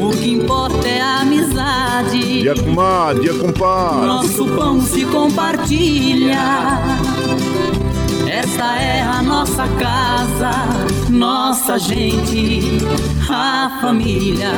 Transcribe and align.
o 0.00 0.10
que 0.10 0.32
importa 0.32 0.88
é 0.88 1.00
a 1.00 1.20
amizade. 1.20 2.40
Dia 2.42 2.54
comadre, 2.54 3.22
dia 3.22 3.34
compadre. 3.34 4.06
Nosso 4.06 4.46
pão 4.46 4.80
se 4.80 5.04
compartilha. 5.06 6.38
Esta 8.26 8.76
é 8.76 9.02
a 9.02 9.22
nossa 9.22 9.68
casa, 9.78 10.50
nossa 11.10 11.78
gente, 11.78 12.78
a 13.30 13.78
família. 13.80 14.50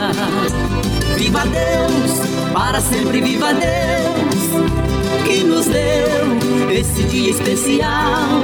Viva 1.17 1.42
Deus, 1.47 2.53
para 2.53 2.81
sempre 2.81 3.20
viva 3.20 3.53
Deus, 3.53 5.25
que 5.25 5.45
nos 5.45 5.67
deu 5.67 6.70
esse 6.70 7.03
dia 7.05 7.31
especial, 7.31 8.42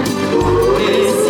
esse 0.79 1.30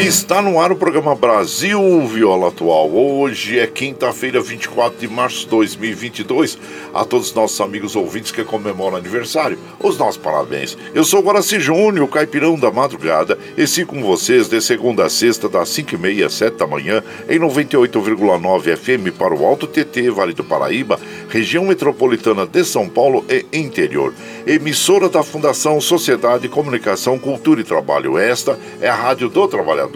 Está 0.00 0.40
no 0.40 0.58
ar 0.58 0.72
o 0.72 0.76
programa 0.76 1.14
Brasil 1.14 1.78
Viola 2.06 2.48
Atual. 2.48 2.90
Hoje 2.90 3.58
é 3.58 3.66
quinta-feira, 3.66 4.40
24 4.40 4.98
de 4.98 5.06
março 5.06 5.40
de 5.40 5.48
2022. 5.48 6.58
A 6.94 7.04
todos 7.04 7.28
os 7.28 7.34
nossos 7.34 7.60
amigos 7.60 7.94
ouvintes 7.94 8.32
que 8.32 8.42
comemoram 8.42 8.96
aniversário, 8.96 9.58
os 9.78 9.98
nossos 9.98 10.16
parabéns. 10.16 10.76
Eu 10.94 11.04
sou 11.04 11.20
Guaraci 11.20 11.60
Júnior, 11.60 12.08
caipirão 12.08 12.58
da 12.58 12.70
madrugada, 12.70 13.38
e 13.58 13.66
sigo 13.66 13.94
com 13.94 14.02
vocês 14.02 14.48
de 14.48 14.58
segunda 14.62 15.04
a 15.04 15.10
sexta, 15.10 15.50
das 15.50 15.68
5h30 15.68 16.24
às 16.24 16.32
7 16.32 16.56
da 16.56 16.66
manhã, 16.66 17.04
em 17.28 17.38
98,9 17.38 18.76
FM 18.76 19.14
para 19.16 19.34
o 19.34 19.44
Alto 19.44 19.66
TT, 19.66 20.10
Vale 20.10 20.32
do 20.32 20.42
Paraíba, 20.42 20.98
região 21.28 21.66
metropolitana 21.66 22.46
de 22.46 22.64
São 22.64 22.88
Paulo 22.88 23.22
e 23.28 23.44
interior. 23.52 24.14
Emissora 24.46 25.10
da 25.10 25.22
Fundação 25.22 25.78
Sociedade, 25.78 26.48
Comunicação, 26.48 27.18
Cultura 27.18 27.60
e 27.60 27.64
Trabalho. 27.64 28.16
Esta 28.16 28.58
é 28.80 28.88
a 28.88 28.94
Rádio 28.94 29.28
do 29.28 29.46
Trabalhador. 29.46 29.89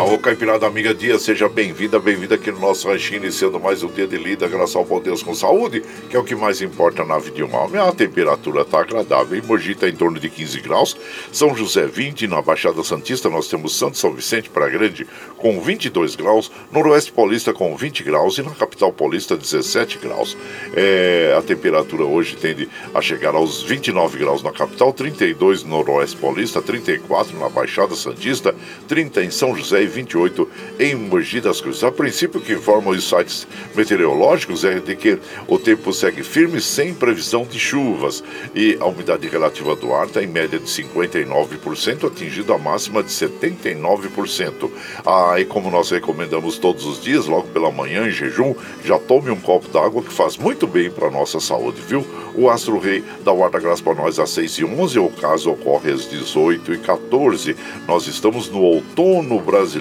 Ô 0.00 0.16
Caipirada 0.16 0.64
Amiga 0.64 0.94
Dia, 0.94 1.18
seja 1.18 1.48
bem-vinda, 1.48 1.98
bem-vinda 1.98 2.36
aqui 2.36 2.52
no 2.52 2.60
nosso 2.60 2.88
ranchinho, 2.88 3.24
iniciando 3.24 3.58
mais 3.58 3.82
um 3.82 3.88
dia 3.88 4.06
de 4.06 4.16
lida, 4.16 4.46
graças 4.46 4.76
ao 4.76 5.00
Deus 5.00 5.24
com 5.24 5.34
saúde, 5.34 5.82
que 6.08 6.14
é 6.14 6.18
o 6.18 6.24
que 6.24 6.36
mais 6.36 6.62
importa 6.62 7.04
na 7.04 7.18
vida 7.18 7.36
de. 7.44 7.78
A 7.80 7.92
temperatura 7.92 8.62
está 8.62 8.80
agradável, 8.80 9.36
em 9.36 9.42
Mogi 9.42 9.72
está 9.72 9.88
em 9.88 9.96
torno 9.96 10.20
de 10.20 10.30
15 10.30 10.60
graus, 10.60 10.96
São 11.32 11.54
José 11.54 11.86
20, 11.86 12.28
na 12.28 12.40
Baixada 12.40 12.82
Santista 12.84 13.28
nós 13.28 13.48
temos 13.48 13.76
Santo 13.76 13.98
São 13.98 14.12
Vicente 14.12 14.48
para 14.48 14.68
Grande 14.68 15.04
com 15.36 15.60
22 15.60 16.14
graus, 16.14 16.50
Noroeste 16.70 17.10
Paulista 17.10 17.52
com 17.52 17.76
20 17.76 18.04
graus 18.04 18.38
e 18.38 18.42
na 18.42 18.52
capital 18.52 18.92
paulista 18.92 19.36
17 19.36 19.98
graus. 19.98 20.36
É, 20.74 21.34
a 21.36 21.42
temperatura 21.42 22.04
hoje 22.04 22.36
tende 22.36 22.68
a 22.94 23.02
chegar 23.02 23.34
aos 23.34 23.64
29 23.64 24.18
graus 24.18 24.44
na 24.44 24.52
capital, 24.52 24.92
32 24.92 25.64
no 25.64 25.70
Noroeste 25.70 26.16
Paulista, 26.16 26.62
34 26.62 27.36
na 27.36 27.48
Baixada 27.48 27.96
Santista, 27.96 28.54
30 28.86 29.24
em 29.24 29.30
São 29.30 29.56
José 29.56 29.87
28 29.88 30.48
em 30.78 30.94
Mogi 30.94 31.40
das 31.40 31.60
Cruzes. 31.60 31.82
A 31.82 31.90
princípio, 31.90 32.40
que 32.40 32.52
informam 32.52 32.94
os 32.94 33.08
sites 33.08 33.46
meteorológicos 33.74 34.64
é 34.64 34.78
de 34.78 34.94
que 34.94 35.18
o 35.46 35.58
tempo 35.58 35.92
segue 35.92 36.22
firme 36.22 36.60
sem 36.60 36.94
previsão 36.94 37.44
de 37.44 37.58
chuvas 37.58 38.22
e 38.54 38.76
a 38.80 38.86
umidade 38.86 39.26
relativa 39.28 39.74
do 39.74 39.92
ar 39.92 40.06
está 40.06 40.22
em 40.22 40.26
média 40.26 40.58
de 40.58 40.66
59%, 40.66 42.06
atingindo 42.06 42.52
a 42.52 42.58
máxima 42.58 43.02
de 43.02 43.10
79%. 43.10 44.70
Ah, 45.04 45.34
e 45.38 45.44
como 45.44 45.70
nós 45.70 45.90
recomendamos 45.90 46.58
todos 46.58 46.86
os 46.86 47.02
dias, 47.02 47.26
logo 47.26 47.48
pela 47.48 47.70
manhã 47.70 48.06
em 48.06 48.10
jejum, 48.10 48.54
já 48.84 48.98
tome 48.98 49.30
um 49.30 49.40
copo 49.40 49.68
d'água 49.68 50.02
que 50.02 50.12
faz 50.12 50.36
muito 50.36 50.66
bem 50.66 50.90
para 50.90 51.10
nossa 51.10 51.40
saúde, 51.40 51.80
viu? 51.86 52.04
O 52.34 52.48
Astro 52.48 52.78
Rei 52.78 53.02
da 53.24 53.32
graça 53.58 53.82
para 53.82 53.94
nós 53.94 54.18
às 54.18 54.30
6 54.30 54.58
e 54.58 54.64
11 54.64 54.98
o 54.98 55.10
caso 55.10 55.50
ocorre 55.50 55.90
às 55.90 56.08
18 56.08 56.74
e 56.74 56.78
14 56.78 57.56
Nós 57.86 58.06
estamos 58.06 58.48
no 58.48 58.60
outono 58.60 59.40
brasileiro. 59.40 59.77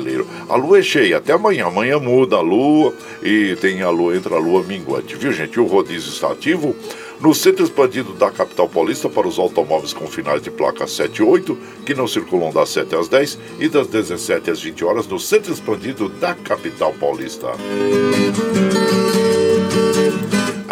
A 0.50 0.56
lua 0.56 0.80
é 0.80 0.82
cheia, 0.82 1.18
até 1.18 1.34
amanhã. 1.34 1.68
Amanhã 1.68 2.00
muda 2.00 2.38
a 2.38 2.42
lua 2.42 2.94
e 3.22 3.56
tem 3.60 3.82
a 3.82 3.90
lua, 3.90 4.16
entra 4.16 4.36
a 4.36 4.40
lua 4.40 4.64
minguante, 4.64 5.16
viu 5.16 5.32
gente? 5.32 5.60
O 5.60 5.66
rodízio 5.66 6.12
está 6.12 6.32
ativo 6.32 6.76
no 7.20 7.34
centro 7.34 7.64
expandido 7.64 8.14
da 8.14 8.30
capital 8.30 8.70
paulista 8.70 9.10
para 9.10 9.28
os 9.28 9.40
automóveis 9.40 9.94
com 9.94 10.08
finais 10.08 10.42
de 10.42 10.52
placa 10.52 10.86
7 10.86 11.18
e 11.18 11.24
8, 11.24 11.58
que 11.86 11.96
não 11.96 12.08
circulam 12.08 12.52
das 12.52 12.70
7 12.70 12.96
às 12.96 13.08
10 13.08 13.40
e 13.60 13.68
das 13.68 13.88
17 13.88 14.52
às 14.52 14.62
20 14.62 14.86
horas 14.86 15.08
no 15.08 15.20
centro 15.20 15.52
expandido 15.52 16.10
da 16.10 16.36
capital 16.36 16.94
paulista. 16.94 17.48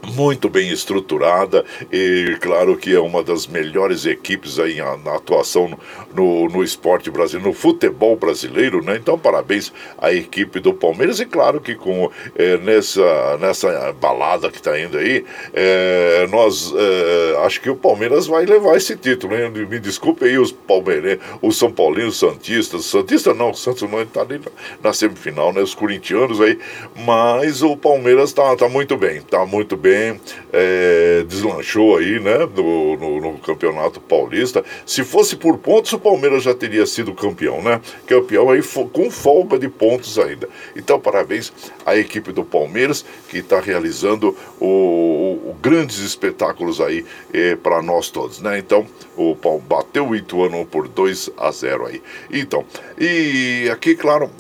muito 0.09 0.49
bem 0.49 0.71
estruturada 0.71 1.65
e 1.93 2.37
claro 2.41 2.77
que 2.77 2.95
é 2.95 3.01
uma 3.01 3.23
das 3.23 3.47
melhores 3.47 4.07
equipes 4.07 4.59
aí 4.59 4.77
na 5.05 5.17
atuação 5.17 5.79
no, 6.15 6.49
no 6.49 6.63
esporte 6.63 7.11
brasileiro, 7.11 7.49
no 7.49 7.55
futebol 7.55 8.17
brasileiro, 8.17 8.83
né? 8.83 8.97
Então 8.97 9.19
parabéns 9.19 9.73
à 9.99 10.13
equipe 10.13 10.59
do 10.61 10.73
Palmeiras 10.73 11.21
e 11.21 11.27
claro 11.27 11.61
que 11.61 11.75
com 11.75 12.11
é, 12.37 12.57
nessa, 12.59 13.39
nessa 13.39 13.93
balada 13.93 14.51
que 14.51 14.57
está 14.57 14.79
indo 14.79 14.99
aí, 14.99 15.25
é, 15.53 16.27
nós 16.31 16.73
é, 16.77 17.45
acho 17.45 17.61
que 17.61 17.71
o 17.71 17.77
Palmeiras 17.77 18.27
vai 18.27 18.45
levar 18.45 18.77
esse 18.77 18.97
título, 18.97 19.35
né? 19.35 19.49
Me 19.49 19.79
desculpe 19.79 20.25
aí 20.25 20.39
os 20.39 20.53
palmeirenses, 20.53 21.21
os 21.43 21.59
São 21.59 21.71
Paulinos, 21.71 22.19
Santistas, 22.19 22.87
Santista 22.87 23.35
não, 23.35 23.51
o 23.51 23.55
Santos 23.55 23.89
não 23.89 24.03
está 24.03 24.23
ali 24.23 24.39
na, 24.39 24.51
na, 24.83 24.93
semifinal, 24.93 25.53
né? 25.53 25.61
Os 25.61 25.75
corintianos 25.75 26.41
aí, 26.41 26.59
mas 26.97 27.63
o 27.63 27.77
Palmeiras 27.77 28.31
está 28.31 28.57
tá 28.57 28.69
muito 28.69 28.97
bem, 28.97 29.19
está 29.19 29.45
muito 29.47 29.77
bem 29.77 29.90
bem, 29.91 30.21
é, 30.53 31.25
deslanchou 31.27 31.97
aí, 31.97 32.21
né, 32.21 32.49
no, 32.55 32.97
no, 32.97 33.21
no, 33.21 33.39
Campeonato 33.39 34.01
Paulista. 34.01 34.65
Se 34.87 35.03
fosse 35.03 35.35
por 35.35 35.59
pontos, 35.59 35.93
o 35.93 35.99
Palmeiras 35.99 36.45
já 36.45 36.55
teria 36.55 36.87
sido 36.87 37.13
campeão, 37.13 37.61
né? 37.61 37.81
Campeão 38.07 38.51
aí 38.51 38.63
com 38.93 39.11
folga 39.11 39.59
de 39.59 39.69
pontos 39.69 40.17
ainda. 40.17 40.49
Então, 40.77 41.01
parabéns 41.01 41.53
à 41.85 41.97
equipe 41.97 42.31
do 42.31 42.45
Palmeiras 42.45 43.05
que 43.29 43.39
está 43.39 43.59
realizando 43.59 44.37
o, 44.61 44.67
o, 44.67 45.51
o, 45.51 45.57
grandes 45.61 45.99
espetáculos 45.99 46.81
aí 46.81 47.05
é, 47.33 47.57
para 47.57 47.83
nós 47.83 48.11
todos, 48.11 48.41
né? 48.41 48.61
Então, 48.61 48.87
o 49.17 49.35
Paulo 49.35 49.61
bateu 49.61 50.07
o 50.07 50.15
Ituano 50.15 50.65
por 50.67 50.87
2 50.87 51.31
a 51.37 51.51
0 51.51 51.87
aí. 51.87 52.01
Então, 52.31 52.65
e 52.97 53.69
aqui, 53.73 53.97
claro, 53.97 54.31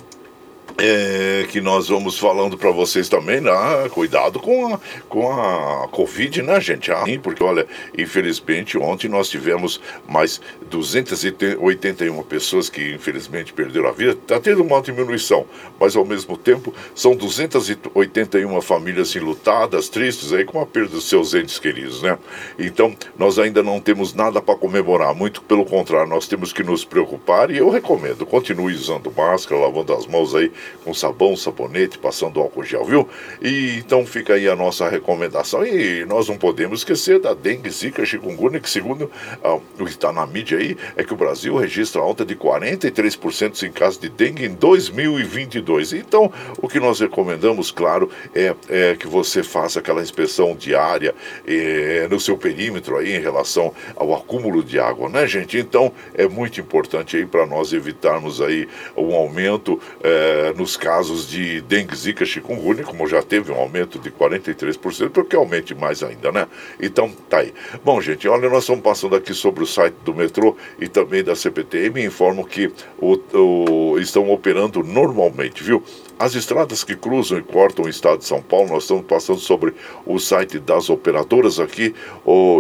é, 0.80 1.46
que 1.48 1.60
nós 1.60 1.88
vamos 1.88 2.18
falando 2.18 2.56
para 2.56 2.70
vocês 2.70 3.08
também, 3.08 3.40
né? 3.40 3.52
cuidado 3.90 4.40
com 4.40 4.74
a, 4.74 4.80
com 5.08 5.30
a 5.30 5.88
Covid, 5.88 6.42
né, 6.42 6.60
gente? 6.60 6.90
Ah, 6.90 7.04
porque, 7.22 7.42
olha, 7.42 7.66
infelizmente, 7.96 8.78
ontem 8.78 9.08
nós 9.08 9.28
tivemos 9.28 9.80
mais 10.08 10.40
281 10.70 12.22
pessoas 12.22 12.70
que, 12.70 12.94
infelizmente, 12.94 13.52
perderam 13.52 13.88
a 13.88 13.92
vida. 13.92 14.12
Está 14.12 14.38
tendo 14.38 14.62
uma 14.62 14.80
diminuição, 14.80 15.44
mas, 15.78 15.96
ao 15.96 16.04
mesmo 16.04 16.36
tempo, 16.36 16.72
são 16.94 17.14
281 17.14 18.60
famílias 18.62 19.14
enlutadas, 19.16 19.88
tristes, 19.88 20.32
aí, 20.32 20.44
com 20.44 20.60
a 20.60 20.66
perda 20.66 20.90
dos 20.90 21.08
seus 21.08 21.34
entes 21.34 21.58
queridos, 21.58 22.02
né? 22.02 22.16
Então, 22.58 22.94
nós 23.18 23.38
ainda 23.38 23.62
não 23.62 23.80
temos 23.80 24.14
nada 24.14 24.40
para 24.40 24.54
comemorar, 24.54 25.14
muito 25.14 25.42
pelo 25.42 25.64
contrário, 25.64 26.08
nós 26.08 26.28
temos 26.28 26.52
que 26.52 26.62
nos 26.62 26.84
preocupar 26.84 27.50
e 27.50 27.58
eu 27.58 27.68
recomendo, 27.70 28.24
continue 28.24 28.74
usando 28.74 29.12
máscara, 29.12 29.60
lavando 29.60 29.92
as 29.92 30.06
mãos 30.06 30.34
aí 30.34 30.52
com 30.84 30.94
sabão, 30.94 31.36
sabonete, 31.36 31.98
passando 31.98 32.40
álcool 32.40 32.64
gel, 32.64 32.84
viu? 32.84 33.08
E 33.42 33.78
então 33.78 34.06
fica 34.06 34.34
aí 34.34 34.48
a 34.48 34.54
nossa 34.54 34.88
recomendação. 34.88 35.66
E 35.66 36.04
nós 36.04 36.28
não 36.28 36.36
podemos 36.36 36.80
esquecer 36.80 37.18
da 37.18 37.34
dengue, 37.34 37.70
zika, 37.70 38.04
chikungunya, 38.04 38.60
que 38.60 38.70
segundo 38.70 39.10
ah, 39.42 39.54
o 39.54 39.84
que 39.84 39.90
está 39.90 40.12
na 40.12 40.26
mídia 40.26 40.59
é 40.96 41.04
que 41.04 41.12
o 41.12 41.16
Brasil 41.16 41.56
registra 41.56 42.00
alta 42.00 42.24
de 42.24 42.34
43% 42.34 43.62
em 43.62 43.72
casos 43.72 43.98
de 44.00 44.08
dengue 44.08 44.44
em 44.44 44.54
2022. 44.54 45.92
Então, 45.92 46.32
o 46.58 46.68
que 46.68 46.80
nós 46.80 47.00
recomendamos, 47.00 47.70
claro, 47.70 48.10
é, 48.34 48.54
é 48.68 48.96
que 48.96 49.06
você 49.06 49.42
faça 49.42 49.78
aquela 49.78 50.02
inspeção 50.02 50.54
diária 50.54 51.14
é, 51.46 52.06
no 52.10 52.20
seu 52.20 52.36
perímetro 52.36 52.96
aí 52.96 53.16
em 53.16 53.20
relação 53.20 53.72
ao 53.96 54.14
acúmulo 54.14 54.62
de 54.62 54.78
água, 54.78 55.08
né, 55.08 55.26
gente? 55.26 55.58
Então, 55.58 55.92
é 56.14 56.26
muito 56.26 56.60
importante 56.60 57.16
aí 57.16 57.26
para 57.26 57.46
nós 57.46 57.72
evitarmos 57.72 58.40
aí 58.40 58.68
um 58.96 59.14
aumento 59.14 59.80
é, 60.02 60.52
nos 60.56 60.76
casos 60.76 61.28
de 61.28 61.60
dengue, 61.62 61.96
zika, 61.96 62.24
chikungunya, 62.24 62.84
como 62.84 63.06
já 63.06 63.22
teve 63.22 63.52
um 63.52 63.56
aumento 63.56 63.98
de 63.98 64.10
43%, 64.10 65.10
porque 65.10 65.36
aumente 65.36 65.74
mais 65.74 66.02
ainda, 66.02 66.32
né? 66.32 66.46
Então, 66.80 67.10
tá 67.28 67.38
aí. 67.38 67.52
Bom, 67.84 68.00
gente, 68.00 68.28
olha, 68.28 68.48
nós 68.48 68.64
estamos 68.64 68.82
passando 68.82 69.16
aqui 69.16 69.34
sobre 69.34 69.62
o 69.62 69.66
site 69.66 69.94
do 70.04 70.14
metrô 70.14 70.49
e 70.78 70.88
também 70.88 71.22
da 71.22 71.34
CPTM, 71.34 72.04
informam 72.04 72.44
que 72.44 72.72
o, 72.98 73.18
o, 73.36 73.98
estão 73.98 74.30
operando 74.30 74.82
normalmente, 74.82 75.62
viu? 75.62 75.82
As 76.18 76.34
estradas 76.34 76.84
que 76.84 76.94
cruzam 76.94 77.38
e 77.38 77.42
cortam 77.42 77.86
o 77.86 77.88
estado 77.88 78.18
de 78.18 78.26
São 78.26 78.42
Paulo, 78.42 78.68
nós 78.68 78.82
estamos 78.82 79.04
passando 79.06 79.38
sobre 79.38 79.74
o 80.04 80.18
site 80.18 80.58
das 80.58 80.90
operadoras 80.90 81.58
aqui 81.58 81.94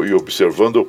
e 0.06 0.14
observando 0.14 0.88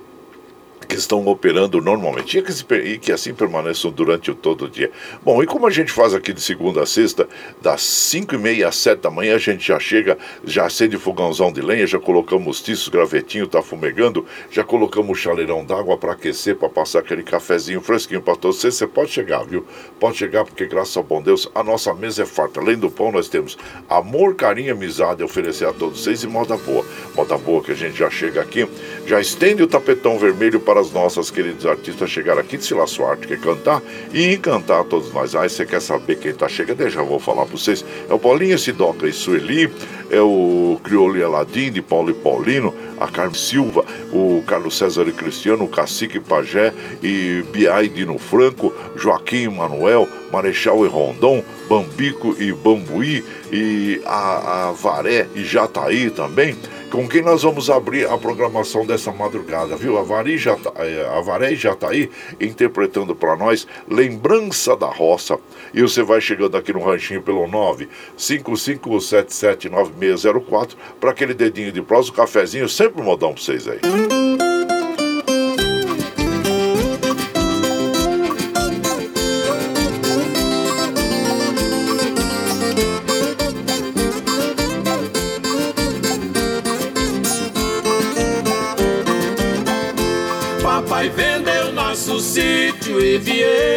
que 0.91 0.98
estão 0.98 1.25
operando 1.25 1.79
normalmente 1.79 2.38
e 2.38 2.41
que, 2.41 2.51
se, 2.51 2.65
e 2.83 2.98
que 2.98 3.13
assim 3.13 3.33
permaneçam 3.33 3.89
durante 3.91 4.29
o 4.29 4.36
todo 4.36 4.65
o 4.65 4.69
dia. 4.69 4.91
Bom, 5.24 5.41
e 5.41 5.45
como 5.45 5.65
a 5.65 5.69
gente 5.69 5.89
faz 5.89 6.13
aqui 6.13 6.33
de 6.33 6.41
segunda 6.41 6.83
a 6.83 6.86
sexta, 6.86 7.29
das 7.62 7.81
5 7.81 8.36
e 8.36 8.38
meia 8.38 8.67
às 8.67 8.75
7 8.75 9.00
da 9.00 9.10
manhã, 9.10 9.36
a 9.36 9.38
gente 9.38 9.65
já 9.65 9.79
chega, 9.79 10.17
já 10.43 10.65
acende 10.65 10.98
fogãozão 10.98 11.50
de 11.50 11.62
lenha, 11.62 11.88
já 11.88 11.98
colocamos 11.98 12.62
tiços, 12.62 12.89
gravetinho, 12.89 13.48
tá 13.48 13.62
fumegando, 13.62 14.25
já 14.51 14.65
colocamos 14.65 15.12
o 15.12 15.21
chaleirão 15.21 15.63
d'água 15.63 15.98
para 15.98 16.12
aquecer, 16.12 16.57
para 16.57 16.67
passar 16.67 17.00
aquele 17.00 17.24
cafezinho 17.24 17.79
fresquinho 17.79 18.21
para 18.21 18.36
todos 18.36 18.57
vocês. 18.57 18.75
Você 18.75 18.86
pode 18.86 19.12
chegar, 19.12 19.45
viu? 19.45 19.65
Pode 19.98 20.17
chegar, 20.17 20.43
porque 20.43 20.65
graças 20.65 20.98
ao 20.98 21.03
bom 21.03 21.21
Deus, 21.21 21.50
a 21.55 21.63
nossa 21.63 21.93
mesa 21.93 22.24
é 22.24 22.25
farta. 22.25 22.60
Além 22.60 22.77
do 22.77 22.91
pão, 22.91 23.13
nós 23.13 23.29
temos 23.29 23.57
amor, 23.89 24.36
carinho 24.36 24.67
e 24.67 24.71
amizade 24.71 25.21
a 25.21 25.25
oferecer 25.25 25.65
a 25.65 25.71
todos 25.71 26.01
vocês 26.01 26.21
e 26.21 26.27
moda 26.27 26.57
boa. 26.57 26.86
Moda 27.15 27.38
boa 27.38 27.63
que 27.63 27.71
a 27.71 27.75
gente 27.75 27.98
já 27.98 28.10
chega 28.10 28.41
aqui, 28.41 28.67
já 29.05 29.21
estende 29.21 29.63
o 29.63 29.67
tapetão 29.67 30.19
vermelho 30.19 30.60
para 30.60 30.80
as 30.81 30.91
nossas 30.91 31.29
queridas 31.29 31.65
artistas 31.65 32.09
chegar 32.09 32.38
aqui 32.38 32.57
de 32.57 32.65
Sila 32.65 32.88
Suarte, 32.88 33.27
que 33.27 33.38
cantar 33.38 33.81
e 34.11 34.33
encantar 34.33 34.83
todos 34.85 35.13
nós. 35.13 35.35
Aí 35.35 35.50
você 35.50 35.65
quer 35.65 35.81
saber 35.81 36.17
quem 36.17 36.31
está 36.31 36.50
chegando? 36.50 36.81
Eu 36.81 36.89
já 36.89 37.03
vou 37.03 37.19
falar 37.19 37.45
para 37.45 37.57
vocês. 37.57 37.85
É 38.09 38.13
o 38.13 38.19
Paulinho 38.19 38.57
Sidoca 38.57 39.07
e 39.07 39.13
Sueli, 39.13 39.71
é 40.09 40.19
o 40.19 40.79
Criolo 40.83 41.17
e 41.17 41.69
de 41.69 41.81
Paulo 41.81 42.09
e 42.09 42.13
Paulino, 42.13 42.73
a 43.00 43.07
Carmen 43.07 43.35
Silva, 43.35 43.85
o 44.11 44.43
Carlos 44.45 44.77
César 44.77 45.07
e 45.07 45.11
Cristiano, 45.11 45.63
o 45.63 45.69
Cacique 45.69 46.19
Pajé 46.19 46.73
e 47.01 47.43
Biai 47.51 47.88
Dino 47.88 48.17
Franco, 48.17 48.73
Joaquim 48.95 49.47
Manuel, 49.47 50.07
Marechal 50.31 50.83
e 50.85 50.88
Rondon, 50.88 51.43
Bambico 51.69 52.35
e 52.39 52.51
Bambuí 52.51 53.23
e 53.51 54.01
a, 54.05 54.70
a 54.70 54.72
Varé 54.72 55.27
e 55.36 55.43
Jataí 55.43 56.10
também 56.10 56.55
com 56.91 57.08
quem 57.08 57.22
nós 57.22 57.43
vamos 57.43 57.70
abrir 57.70 58.05
a 58.08 58.17
programação 58.17 58.86
dessa 58.86 59.13
madrugada, 59.13 59.77
viu? 59.77 59.98
A, 59.98 60.03
Vari 60.03 60.38
tá, 60.38 60.74
é, 60.75 61.08
a 61.08 61.22
Varé 61.22 61.55
já 61.55 61.74
tá 61.74 61.89
aí 61.89 62.12
interpretando 62.39 63.15
para 63.15 63.36
nós 63.38 63.65
Lembrança 63.89 64.75
da 64.75 64.88
Roça. 64.88 65.39
E 65.74 65.81
você 65.81 66.03
vai 66.03 66.20
chegando 66.20 66.58
aqui 66.58 66.74
no 66.74 66.84
ranchinho 66.84 67.22
pelo 67.22 67.48
955779604 68.17 70.75
para 71.00 71.12
aquele 71.12 71.34
dedinho 71.34 71.72
de 71.72 71.81
prosa, 71.81 72.10
o 72.10 72.13
cafezinho, 72.13 72.67
sempre 72.67 73.01
modão 73.01 73.34
para 73.34 73.41
vocês 73.41 73.70
aí. 73.70 73.79
e 73.79 74.80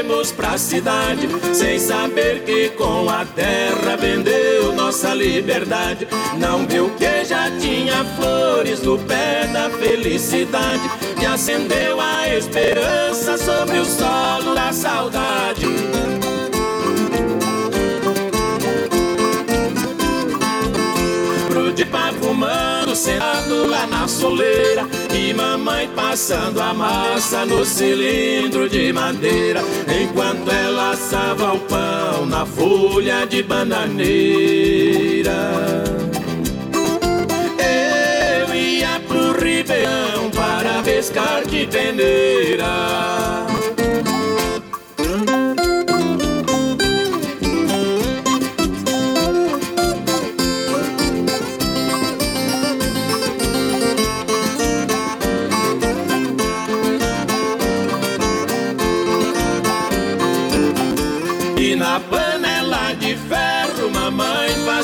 viemos 0.05 0.31
pra 0.33 0.59
cidade, 0.59 1.29
sem 1.55 1.79
saber 1.79 2.43
que 2.45 2.71
com 2.71 3.09
a 3.09 3.25
terra 3.25 3.97
vendeu 3.97 4.73
nossa 4.75 5.15
liberdade. 5.15 6.07
Não 6.39 6.67
viu 6.67 6.91
que 6.91 7.25
já 7.25 7.51
tinha 7.59 8.05
flores 8.17 8.83
no 8.83 8.99
pé 8.99 9.47
da 9.53 9.71
felicidade, 9.71 10.89
que 11.19 11.27
acendeu 11.27 12.01
a 12.01 12.29
esperança 12.29 13.39
sobre 13.39 13.79
o 13.79 13.85
solo 13.85 14.55
da 14.55 14.73
saudade. 14.73 15.65
de 21.75 21.85
pá 21.85 22.13
fumando, 22.21 22.95
sentado 22.95 23.67
lá 23.67 23.87
na 23.87 24.07
soleira. 24.07 24.87
E 25.13 25.35
mamãe 25.35 25.89
passando 25.89 26.61
a 26.61 26.73
massa 26.73 27.45
no 27.45 27.65
cilindro 27.65 28.69
de 28.69 28.93
madeira. 28.93 29.61
Enquanto 31.35 31.43
ela 31.43 31.45
assava 31.45 31.55
o 31.55 31.59
pão 31.61 32.27
na 32.27 32.47
folha 32.47 33.27
de 33.27 33.43
bananeira. 33.43 35.33
Eu 37.59 38.55
ia 38.55 39.01
pro 39.07 39.33
ribeirão 39.33 40.31
para 40.31 40.83
pescar 40.83 41.45
de 41.45 41.67
peneira. 41.67 42.65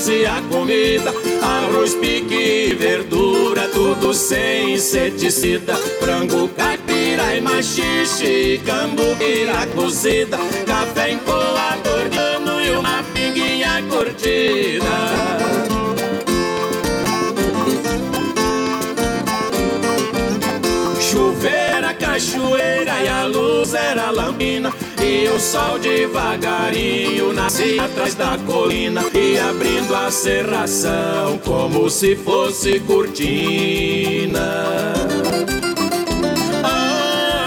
Fazia 0.00 0.42
comida, 0.50 1.12
arroz, 1.42 1.94
pique, 1.94 2.74
verdura, 2.74 3.68
tudo 3.68 4.14
sem 4.14 4.72
inseticida. 4.72 5.76
Frango, 6.00 6.48
caipira 6.56 7.36
e 7.36 7.40
machixe, 7.42 8.62
cambuquira 8.64 9.66
cozida, 9.74 10.38
café 10.66 11.10
em 11.10 11.18
coador 11.18 12.08
de 12.08 12.66
e 12.66 12.76
uma 12.76 13.02
pinguinha 13.12 13.82
curtida. 13.90 15.20
cachoeira 21.98 23.02
e 23.02 23.08
a 23.08 23.24
luz 23.24 23.74
era 23.74 24.10
lambina 24.10 24.72
E 25.02 25.28
o 25.28 25.40
sol 25.40 25.78
devagarinho 25.78 27.32
nascia 27.32 27.84
atrás 27.84 28.14
da 28.14 28.36
colina 28.46 29.02
E 29.14 29.38
abrindo 29.38 29.94
a 29.94 30.10
serração 30.10 31.38
como 31.44 31.88
se 31.88 32.14
fosse 32.16 32.78
cortina. 32.80 34.64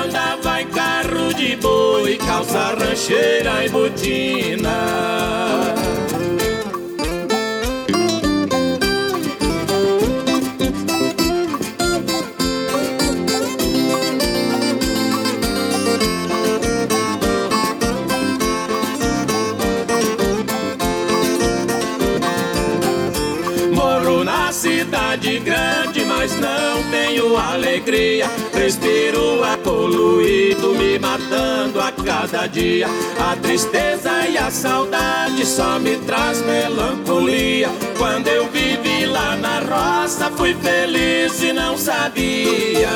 Andava 0.06 0.62
em 0.62 0.68
carro 0.68 1.34
de 1.34 1.56
boi, 1.58 2.18
calça 2.18 2.76
rancheira 2.76 3.66
e 3.66 3.70
botina 3.70 5.14
mas 26.24 26.40
não 26.40 26.82
tenho 26.90 27.36
alegria. 27.36 28.32
Respiro 28.54 29.44
a 29.44 29.58
poluído, 29.58 30.74
me 30.74 30.98
matando 30.98 31.82
a 31.82 31.92
cada 31.92 32.48
dia. 32.48 32.88
A 33.20 33.36
tristeza 33.36 34.26
e 34.30 34.38
a 34.38 34.50
saudade 34.50 35.46
só 35.46 35.78
me 35.80 35.98
traz 35.98 36.42
melancolia. 36.42 37.70
Quando 37.98 38.30
eu 38.30 38.48
vivi 38.48 39.06
lá 39.06 39.36
na 39.36 39.60
roça, 39.60 40.32
fui 40.32 40.56
feliz 40.56 41.44
e 41.44 41.52
não 41.52 41.78
sabia. 41.78 42.90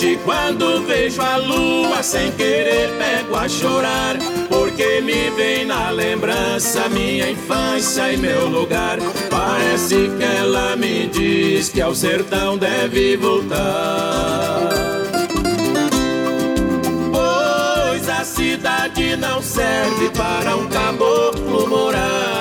Hoje. 0.00 0.18
Quando 0.24 0.82
vejo 0.86 1.20
a 1.20 1.36
lua 1.36 2.02
sem 2.02 2.32
querer 2.32 2.90
pego 2.96 3.36
a 3.36 3.46
chorar 3.48 4.16
Porque 4.48 5.00
me 5.02 5.30
vem 5.30 5.66
na 5.66 5.90
lembrança 5.90 6.88
minha 6.88 7.30
infância 7.30 8.10
e 8.10 8.16
meu 8.16 8.48
lugar. 8.48 8.98
Parece 9.28 10.10
que 10.16 10.24
ela 10.24 10.74
me 10.76 11.06
diz 11.08 11.68
que 11.68 11.82
ao 11.82 11.94
sertão 11.94 12.56
deve 12.56 13.16
voltar. 13.16 14.70
Pois 17.12 18.08
a 18.08 18.24
cidade 18.24 19.16
não 19.16 19.42
serve 19.42 20.08
para 20.10 20.56
um 20.56 20.66
caboclo 20.68 21.68
morar 21.68 22.39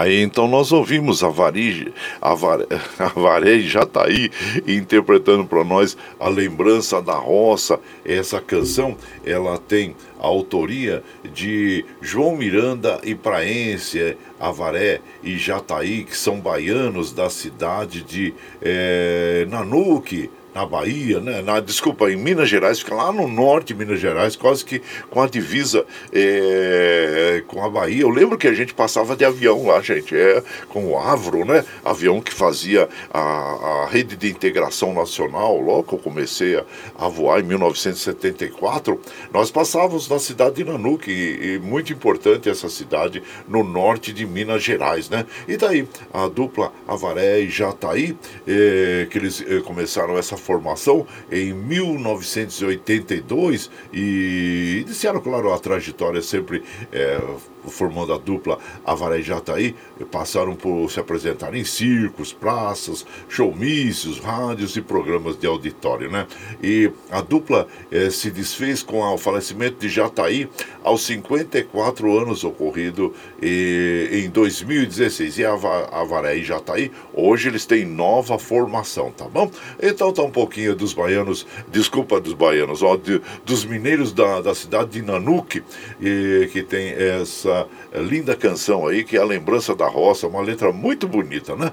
Aí 0.00 0.22
então 0.22 0.48
nós 0.48 0.72
ouvimos 0.72 1.22
a 1.22 1.28
Vari, 1.28 1.92
a, 2.22 2.34
Var, 2.34 2.60
a 2.98 3.08
Varei 3.08 3.60
Jataí 3.60 4.30
interpretando 4.66 5.44
para 5.44 5.62
nós 5.62 5.94
a 6.18 6.26
lembrança 6.26 7.02
da 7.02 7.12
roça. 7.12 7.78
Essa 8.02 8.40
canção 8.40 8.96
ela 9.26 9.58
tem 9.58 9.94
a 10.18 10.26
autoria 10.26 11.04
de 11.34 11.84
João 12.00 12.34
Miranda 12.34 12.98
e 13.04 13.14
Praense, 13.14 14.16
Avaré 14.40 15.02
e 15.22 15.36
Jataí, 15.36 16.04
que 16.04 16.16
são 16.16 16.40
baianos 16.40 17.12
da 17.12 17.28
cidade 17.28 18.02
de 18.02 18.32
é, 18.62 19.46
Nanuque, 19.50 20.30
na 20.54 20.66
Bahia, 20.66 21.20
né? 21.20 21.42
Na, 21.42 21.60
desculpa, 21.60 22.10
em 22.10 22.16
Minas 22.16 22.48
Gerais, 22.48 22.80
fica 22.80 22.94
lá 22.94 23.12
no 23.12 23.28
norte 23.28 23.68
de 23.68 23.74
Minas 23.74 24.00
Gerais, 24.00 24.36
quase 24.36 24.64
que 24.64 24.82
com 25.10 25.20
a 25.20 25.28
divisa 25.28 25.84
é, 26.12 27.42
com 27.46 27.64
a 27.64 27.68
Bahia. 27.68 28.02
Eu 28.02 28.10
lembro 28.10 28.36
que 28.36 28.48
a 28.48 28.52
gente 28.52 28.74
passava 28.74 29.16
de 29.16 29.24
avião 29.24 29.66
lá, 29.66 29.80
gente, 29.80 30.16
é, 30.16 30.42
com 30.68 30.86
o 30.86 30.98
Avro, 30.98 31.44
né? 31.44 31.64
Avião 31.84 32.20
que 32.20 32.32
fazia 32.32 32.88
a, 33.12 33.20
a 33.20 33.86
rede 33.90 34.16
de 34.16 34.30
integração 34.30 34.92
nacional, 34.92 35.60
logo 35.60 35.84
que 35.84 35.94
eu 35.94 35.98
comecei 35.98 36.56
a, 36.56 36.64
a 36.98 37.08
voar 37.08 37.40
em 37.40 37.44
1974, 37.44 39.00
nós 39.32 39.50
passávamos 39.50 40.08
na 40.08 40.18
cidade 40.18 40.56
de 40.56 40.64
Nanuque, 40.64 41.10
e, 41.10 41.54
e 41.54 41.58
muito 41.58 41.92
importante 41.92 42.48
essa 42.48 42.68
cidade 42.68 43.22
no 43.48 43.62
norte 43.62 44.12
de 44.12 44.26
Minas 44.26 44.62
Gerais, 44.62 45.08
né? 45.08 45.26
E 45.46 45.56
daí, 45.56 45.86
a 46.12 46.28
dupla 46.28 46.72
Avaré 46.86 47.40
e 47.40 47.50
Jataí, 47.50 48.16
é, 48.46 49.06
que 49.10 49.18
eles 49.18 49.44
é, 49.46 49.60
começaram 49.60 50.18
essa 50.18 50.36
formação 50.40 51.06
em 51.30 51.52
1982 51.52 53.70
e 53.92 54.82
iniciaram, 54.84 55.20
claro, 55.20 55.52
a 55.52 55.58
trajetória 55.58 56.22
sempre 56.22 56.64
é, 56.90 57.20
formando 57.68 58.12
a 58.12 58.18
dupla 58.18 58.58
Avaré 58.84 59.20
e 59.20 59.22
Jataí, 59.22 59.74
passaram 60.10 60.54
por 60.54 60.90
se 60.90 61.00
apresentar 61.00 61.54
em 61.54 61.64
circos, 61.64 62.32
praças, 62.32 63.06
showmícios, 63.28 64.18
rádios 64.18 64.76
e 64.76 64.80
programas 64.80 65.38
de 65.38 65.46
auditório, 65.46 66.10
né? 66.10 66.26
E 66.62 66.90
a 67.10 67.20
dupla 67.20 67.66
eh, 67.90 68.10
se 68.10 68.30
desfez 68.30 68.82
com 68.82 69.00
o 69.00 69.18
falecimento 69.18 69.78
de 69.78 69.88
Jataí 69.88 70.48
aos 70.82 71.02
54 71.02 72.18
anos 72.18 72.44
ocorrido 72.44 73.14
eh, 73.40 74.08
em 74.12 74.30
2016. 74.30 75.38
E 75.38 75.44
a 75.44 75.52
Avaré 75.52 76.36
e 76.36 76.44
Jataí, 76.44 76.90
hoje 77.12 77.48
eles 77.48 77.66
têm 77.66 77.84
nova 77.84 78.38
formação, 78.38 79.10
tá 79.10 79.26
bom? 79.26 79.50
Então 79.82 80.12
tá 80.12 80.22
um 80.22 80.30
pouquinho 80.30 80.74
dos 80.74 80.92
baianos, 80.92 81.46
desculpa 81.68 82.20
dos 82.20 82.34
baianos, 82.34 82.82
ó, 82.82 82.96
de, 82.96 83.20
dos 83.44 83.64
mineiros 83.64 84.12
da, 84.12 84.40
da 84.40 84.54
cidade 84.54 84.90
de 84.90 85.02
Nanuque, 85.02 85.62
eh, 86.02 86.48
que 86.52 86.62
tem 86.62 86.90
essa 86.90 87.49
essa 87.50 87.66
linda 87.94 88.36
canção 88.36 88.86
aí, 88.86 89.04
que 89.04 89.16
é 89.16 89.20
a 89.20 89.24
Lembrança 89.24 89.74
da 89.74 89.88
Roça, 89.88 90.26
uma 90.26 90.40
letra 90.40 90.72
muito 90.72 91.08
bonita, 91.08 91.56
né? 91.56 91.72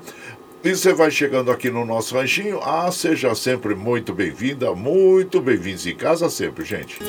E 0.63 0.75
você 0.75 0.93
vai 0.93 1.11
chegando 1.11 1.51
aqui 1.51 1.69
no 1.69 1.85
nosso 1.85 2.15
ranchinho. 2.15 2.59
Ah, 2.63 2.91
seja 2.91 3.33
sempre 3.35 3.75
muito 3.75 4.13
bem-vinda, 4.13 4.73
muito 4.73 5.39
bem-vindos 5.39 5.85
em 5.85 5.95
casa 5.95 6.29
sempre, 6.29 6.65
gente. 6.65 6.99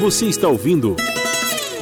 Você 0.00 0.26
está 0.26 0.48
ouvindo 0.48 0.94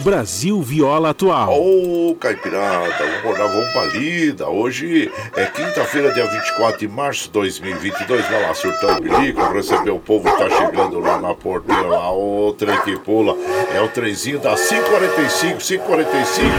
Brasil 0.05 0.61
Viola 0.61 1.11
Atual. 1.11 1.51
Ô, 1.59 2.11
oh, 2.11 2.15
Caipirada, 2.17 2.93
vamos 3.23 3.39
lá, 3.39 3.47
vamos 3.47 3.73
pra 3.73 3.85
lida. 3.87 4.47
Hoje 4.47 5.11
é 5.35 5.47
quinta-feira, 5.47 6.13
dia 6.13 6.27
24 6.27 6.79
de 6.79 6.87
março 6.87 7.25
de 7.25 7.31
2022. 7.31 8.29
Vai 8.29 8.43
lá, 8.43 8.53
surtão 8.53 9.01
bilico, 9.01 9.41
receber 9.51 9.93
o 9.93 9.99
povo 9.99 10.31
que 10.31 10.37
tá 10.37 10.51
chegando 10.51 11.01
lá 11.01 11.19
na 11.19 11.35
porteira, 11.35 11.87
lá, 11.87 12.13
o 12.13 12.53
trem 12.53 12.79
que 12.83 12.99
pula. 12.99 13.35
É 13.75 13.81
o 13.81 13.89
trenzinho 13.89 14.39
da 14.39 14.55
545, 14.55 15.59
545. 15.59 16.51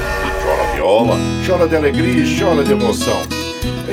Chora 0.43 0.73
viola, 0.73 1.15
chora 1.45 1.67
de 1.67 1.75
alegria, 1.75 2.25
chora 2.39 2.63
de 2.63 2.71
emoção. 2.71 3.44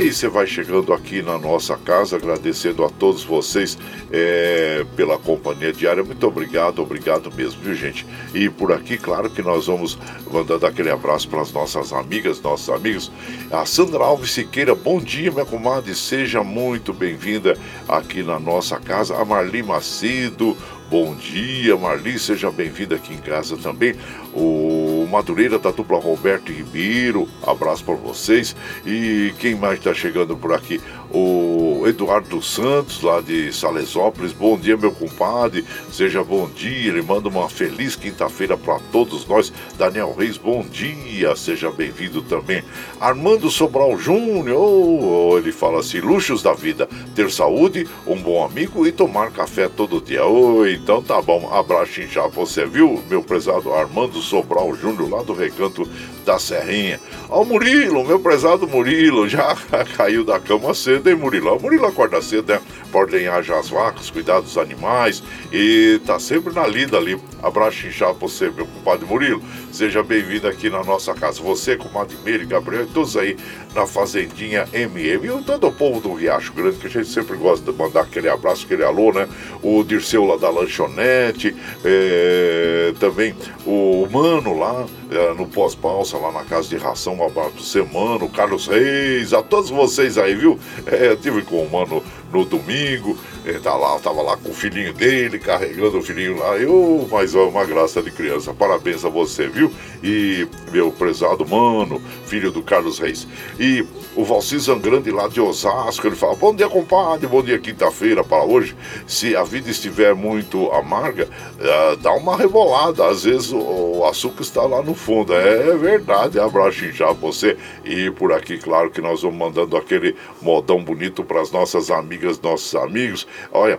E 0.03 0.13
você 0.13 0.27
vai 0.27 0.47
chegando 0.47 0.93
aqui 0.93 1.23
na 1.23 1.39
nossa 1.39 1.77
casa, 1.77 2.17
agradecendo 2.17 2.85
a 2.85 2.91
todos 2.91 3.23
vocês 3.23 3.79
é, 4.11 4.85
pela 4.97 5.17
companhia 5.17 5.73
diária. 5.73 6.03
Muito 6.03 6.27
obrigado, 6.27 6.83
obrigado 6.83 7.33
mesmo, 7.33 7.63
viu, 7.63 7.75
gente? 7.75 8.05
E 8.35 8.49
por 8.49 8.73
aqui, 8.73 8.99
claro 8.99 9.31
que 9.31 9.43
nós 9.43 9.67
vamos 9.67 9.97
mandando 10.31 10.67
aquele 10.67 10.91
abraço 10.91 11.29
para 11.29 11.43
as 11.43 11.53
nossas 11.53 11.93
amigas, 11.93 12.41
nossos 12.41 12.69
amigos. 12.69 13.13
A 13.51 13.65
Sandra 13.65 14.03
Alves 14.03 14.33
Siqueira, 14.33 14.75
bom 14.75 14.99
dia, 14.99 15.31
minha 15.31 15.45
comadre, 15.45 15.95
seja 15.95 16.43
muito 16.43 16.93
bem-vinda 16.93 17.57
aqui 17.89 18.23
na 18.23 18.41
nossa 18.41 18.81
casa. 18.81 19.17
A 19.17 19.25
Marli 19.25 19.63
Macedo, 19.63 20.57
Bom 20.93 21.15
dia, 21.15 21.75
Marli, 21.75 22.19
seja 22.19 22.51
bem-vinda 22.51 22.97
aqui 22.97 23.15
em 23.15 23.17
casa 23.17 23.57
também. 23.57 23.95
O 24.35 25.09
Madureira 25.11 25.59
da 25.59 25.71
dupla 25.71 25.99
Roberto 25.99 26.53
Ribeiro, 26.53 27.27
abraço 27.47 27.83
para 27.83 27.95
vocês. 27.95 28.55
E 28.85 29.33
quem 29.39 29.55
mais 29.55 29.79
está 29.79 29.95
chegando 29.95 30.37
por 30.37 30.53
aqui? 30.53 30.83
O 31.11 31.85
Eduardo 31.87 32.43
Santos, 32.43 33.01
lá 33.01 33.23
de 33.23 33.51
Salesópolis. 33.55 34.35
Bom 34.35 34.59
dia, 34.59 34.77
meu 34.77 34.93
compadre, 34.93 35.65
seja 35.91 36.23
bom 36.23 36.47
dia. 36.47 36.91
Ele 36.91 37.01
manda 37.01 37.27
uma 37.27 37.49
feliz 37.49 37.97
quinta-feira 37.97 38.59
para 38.59 38.79
todos 38.93 39.27
nós. 39.27 39.51
Daniel 39.79 40.15
Reis, 40.15 40.37
bom 40.37 40.63
dia, 40.63 41.35
seja 41.37 41.71
bem-vindo 41.71 42.21
também. 42.21 42.63
Armando 43.01 43.51
Sobral 43.51 43.97
Júnior, 43.97 44.59
oh, 44.59 45.39
ele 45.39 45.53
fala 45.53 45.81
assim: 45.81 46.01
luxos 46.01 46.43
da 46.43 46.53
vida, 46.53 46.87
ter 47.15 47.31
saúde, 47.31 47.89
um 48.07 48.17
bom 48.17 48.45
amigo 48.45 48.87
e 48.87 48.93
tomar 48.93 49.31
café 49.31 49.71
todo 49.71 50.03
dia. 50.03 50.25
Oi, 50.25 50.82
então 50.83 51.01
tá 51.01 51.23
bom, 51.23 51.49
abraço 51.55 52.03
já 52.09 52.27
você, 52.27 52.67
viu, 52.67 53.01
meu 53.09 53.23
prezado 53.23 53.73
Armando 53.73 54.21
Sobral 54.21 54.75
Júnior, 54.75 55.09
lá 55.09 55.23
do 55.23 55.33
Recanto 55.33 55.89
da 56.25 56.39
Serrinha. 56.39 57.01
Ó, 57.29 57.45
Murilo, 57.45 58.05
meu 58.05 58.21
prezado 58.21 58.67
Murilo, 58.67 59.29
já 59.29 59.57
caiu 59.97 60.25
da 60.25 60.39
cama 60.39 60.75
cedo, 60.75 61.09
hein, 61.09 61.17
Murilo? 61.17 61.55
O 61.57 61.61
Murilo 61.61 61.87
acorda 61.87 62.21
cedo, 62.23 62.53
né? 62.53 62.61
Pra 62.91 63.01
ordenhar 63.01 63.43
já 63.43 63.59
as 63.59 63.69
vacas, 63.69 64.11
cuidar 64.11 64.41
dos 64.41 64.59
animais 64.59 65.23
e 65.53 66.01
tá 66.07 66.19
sempre 66.19 66.53
na 66.53 66.67
lida 66.67 66.97
ali. 66.97 67.19
Abraço 67.43 67.91
já 67.91 68.13
você, 68.13 68.51
meu 68.51 68.67
compadre 68.67 69.07
Murilo. 69.07 69.43
Seja 69.73 70.03
bem-vindo 70.03 70.47
aqui 70.47 70.69
na 70.69 70.85
nossa 70.85 71.15
casa. 71.15 71.43
Você, 71.43 71.77
comadre 71.77 72.17
Meire, 72.25 72.45
Gabriel 72.45 72.85
e 72.85 72.87
todos 72.87 73.17
aí 73.17 73.37
na 73.75 73.87
Fazendinha 73.87 74.69
MM. 74.73 75.27
E 75.27 75.43
todo 75.43 75.67
o 75.67 75.73
povo 75.73 76.01
do 76.01 76.15
Riacho 76.15 76.53
Grande, 76.53 76.79
que 76.79 76.87
a 76.87 76.91
gente 76.91 77.09
sempre 77.09 77.37
gosta 77.37 77.71
de 77.71 77.77
mandar 77.77 78.03
aquele 78.03 78.29
abraço, 78.29 78.65
aquele 78.65 78.85
alô, 78.85 79.13
né? 79.13 79.29
O 79.63 79.83
Dirceu 79.83 80.25
lá 80.25 80.37
da 80.37 80.51
Lanchonete, 80.51 81.57
é, 81.85 82.93
também 83.01 83.35
o 83.67 84.07
Mano 84.11 84.59
lá 84.59 84.87
é, 85.11 85.35
no 85.35 85.47
pós-balsa, 85.47 86.12
lá 86.19 86.33
na 86.33 86.45
casa 86.45 86.69
de 86.69 86.77
ração, 86.77 87.17
um 87.17 87.27
abraço 87.27 87.53
do 87.53 87.63
Semano, 87.63 88.25
o 88.25 88.29
Carlos 88.29 88.67
Reis, 88.67 89.33
a 89.33 89.43
todos 89.43 89.71
vocês 89.71 90.19
aí, 90.19 90.35
viu? 90.35 90.59
É, 90.87 91.15
tive 91.17 91.43
com 91.43 91.63
o 91.63 91.71
Mano 91.71 92.03
no 92.33 92.45
domingo, 92.45 93.19
ele 93.45 93.61
tá 93.61 93.75
lá, 93.75 93.99
tava 93.99 94.23
lá 94.23 94.37
com 94.37 94.51
o 94.51 94.55
filhinho 94.55 94.93
dele, 94.93 95.39
carregando 95.39 95.99
o 95.99 96.03
filhinho 96.03 96.39
lá. 96.39 96.57
Eu, 96.57 97.09
mas 97.11 97.35
ó, 97.35 97.49
uma 97.49 97.65
graça 97.65 98.03
de 98.03 98.11
criança. 98.11 98.55
Parabéns 98.55 99.05
a 99.05 99.09
você, 99.09 99.49
viu? 99.49 99.71
E 100.03 100.47
meu 100.71 100.91
prezado 100.91 101.47
mano, 101.47 102.01
filho 102.27 102.51
do 102.51 102.63
Carlos 102.63 102.99
Reis. 102.99 103.27
E 103.59 103.85
o 104.15 104.25
Valci 104.25 104.59
Zangrande 104.59 105.11
lá 105.11 105.29
de 105.29 105.41
Osasco, 105.41 106.07
ele 106.07 106.17
fala: 106.17 106.35
Bom 106.35 106.55
dia, 106.55 106.69
compadre, 106.69 107.27
bom 107.27 107.43
dia, 107.43 107.59
quinta-feira 107.59 108.23
para 108.23 108.45
hoje. 108.45 108.77
Se 109.07 109.35
a 109.37 109.43
vida 109.43 109.71
estiver 109.71 110.15
muito 110.15 110.71
amarga, 110.73 111.29
uh, 111.59 111.97
dá 111.97 112.13
uma 112.13 112.37
rebolada. 112.37 113.07
Às 113.07 113.25
vezes 113.25 113.53
o, 113.53 113.59
o, 113.59 114.07
açúcar 114.07 114.43
está 114.43 114.63
lá 114.63 114.83
no 114.83 114.95
fundo. 114.95 115.35
É 115.35 115.77
verdade, 115.77 116.39
abraço 116.39 116.91
já 116.93 117.13
você. 117.13 117.57
E 117.85 118.11
por 118.13 118.33
aqui, 118.33 118.59
claro 118.59 118.91
que 118.91 119.01
nós 119.01 119.23
vamos 119.23 119.39
mandando 119.39 119.77
aquele 119.77 120.15
modão 120.41 120.83
bonito 120.83 121.25
para 121.25 121.41
as 121.41 121.51
nossas 121.51 121.91
amigas, 121.91 122.22
nossos 122.41 122.75
amigos. 122.75 123.27
Olha, 123.53 123.79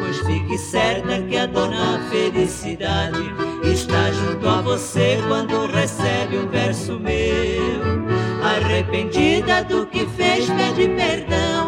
Pois 0.00 0.18
fique 0.20 0.56
certa 0.56 1.20
que 1.20 1.36
a 1.36 1.44
dona 1.44 2.00
felicidade 2.08 3.20
está 3.62 4.10
junto 4.12 4.48
a 4.48 4.62
você 4.62 5.18
quando 5.28 5.66
recebe 5.66 6.38
um 6.38 6.48
verso 6.48 6.98
meu. 6.98 8.00
Arrependida 8.42 9.62
do 9.64 9.84
que 9.84 10.06
fez, 10.06 10.48
pede 10.48 10.88
perdão, 10.88 11.59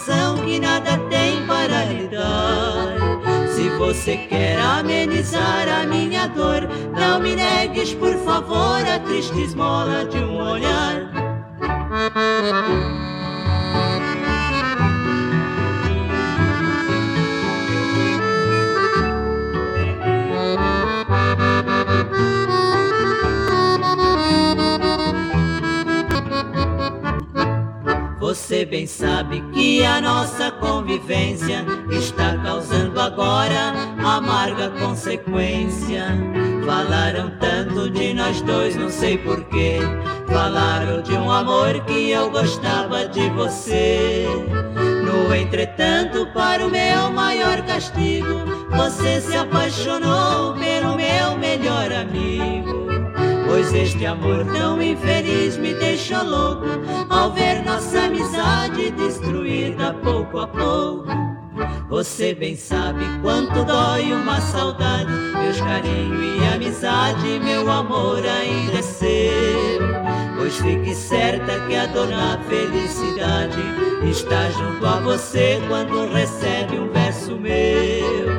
coração 0.00 0.36
que 0.44 0.58
nada 0.58 0.98
tem 1.10 1.46
para 1.46 1.84
lhe 1.84 2.08
dar. 2.08 3.48
Se 3.48 3.68
você 3.70 4.16
quer 4.16 4.58
amenizar 4.58 5.68
a 5.68 5.86
minha 5.86 6.26
dor, 6.28 6.68
não 6.98 7.20
me 7.20 7.36
negues, 7.36 7.92
por 7.94 8.14
favor, 8.24 8.82
a 8.82 8.98
triste 9.00 9.38
esmola 9.42 10.06
de 10.06 10.18
um 10.18 10.36
olhar. 10.36 11.10
Você 28.50 28.64
bem 28.64 28.84
sabe 28.84 29.40
que 29.52 29.84
a 29.84 30.00
nossa 30.00 30.50
convivência 30.50 31.64
está 31.88 32.36
causando 32.38 33.00
agora 33.00 33.72
amarga 34.04 34.70
consequência. 34.70 36.06
Falaram 36.66 37.30
tanto 37.38 37.88
de 37.88 38.12
nós 38.12 38.42
dois, 38.42 38.74
não 38.74 38.90
sei 38.90 39.18
porquê. 39.18 39.78
Falaram 40.26 41.00
de 41.00 41.12
um 41.12 41.30
amor 41.30 41.78
que 41.84 42.10
eu 42.10 42.28
gostava 42.28 43.06
de 43.06 43.30
você. 43.30 44.26
No 45.04 45.32
entretanto, 45.32 46.26
para 46.34 46.66
o 46.66 46.70
meu 46.70 47.08
maior 47.12 47.62
castigo, 47.62 48.34
você 48.68 49.20
se 49.20 49.36
apaixonou 49.36 50.54
pelo 50.54 50.96
meu 50.96 51.38
melhor 51.38 51.92
amigo. 51.92 52.39
Pois 53.50 53.74
este 53.74 54.06
amor 54.06 54.44
tão 54.44 54.80
infeliz 54.80 55.56
me 55.56 55.74
deixou 55.74 56.22
louco 56.22 56.66
ao 57.08 57.32
ver 57.32 57.64
nossa 57.64 58.02
amizade 58.02 58.92
destruída 58.92 59.92
pouco 60.04 60.38
a 60.38 60.46
pouco. 60.46 61.08
Você 61.88 62.32
bem 62.32 62.54
sabe 62.54 63.04
quanto 63.20 63.64
dói 63.64 64.12
uma 64.12 64.40
saudade, 64.40 65.10
meus 65.10 65.60
carinho 65.60 66.22
e 66.22 66.54
amizade, 66.54 67.40
meu 67.40 67.68
amor 67.68 68.22
ainda 68.24 68.78
é 68.78 68.82
seu. 68.82 69.80
Pois 70.38 70.56
fique 70.56 70.94
certa 70.94 71.58
que 71.66 71.74
a 71.74 71.86
dona 71.86 72.38
felicidade 72.48 73.60
está 74.08 74.48
junto 74.50 74.86
a 74.86 75.00
você 75.00 75.60
quando 75.66 76.08
recebe 76.12 76.78
um 76.78 76.88
verso 76.92 77.34
meu. 77.34 78.30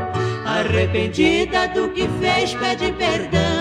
Arrependida 0.46 1.68
do 1.68 1.90
que 1.90 2.08
fez, 2.22 2.54
pede 2.54 2.94
perdão, 2.94 3.61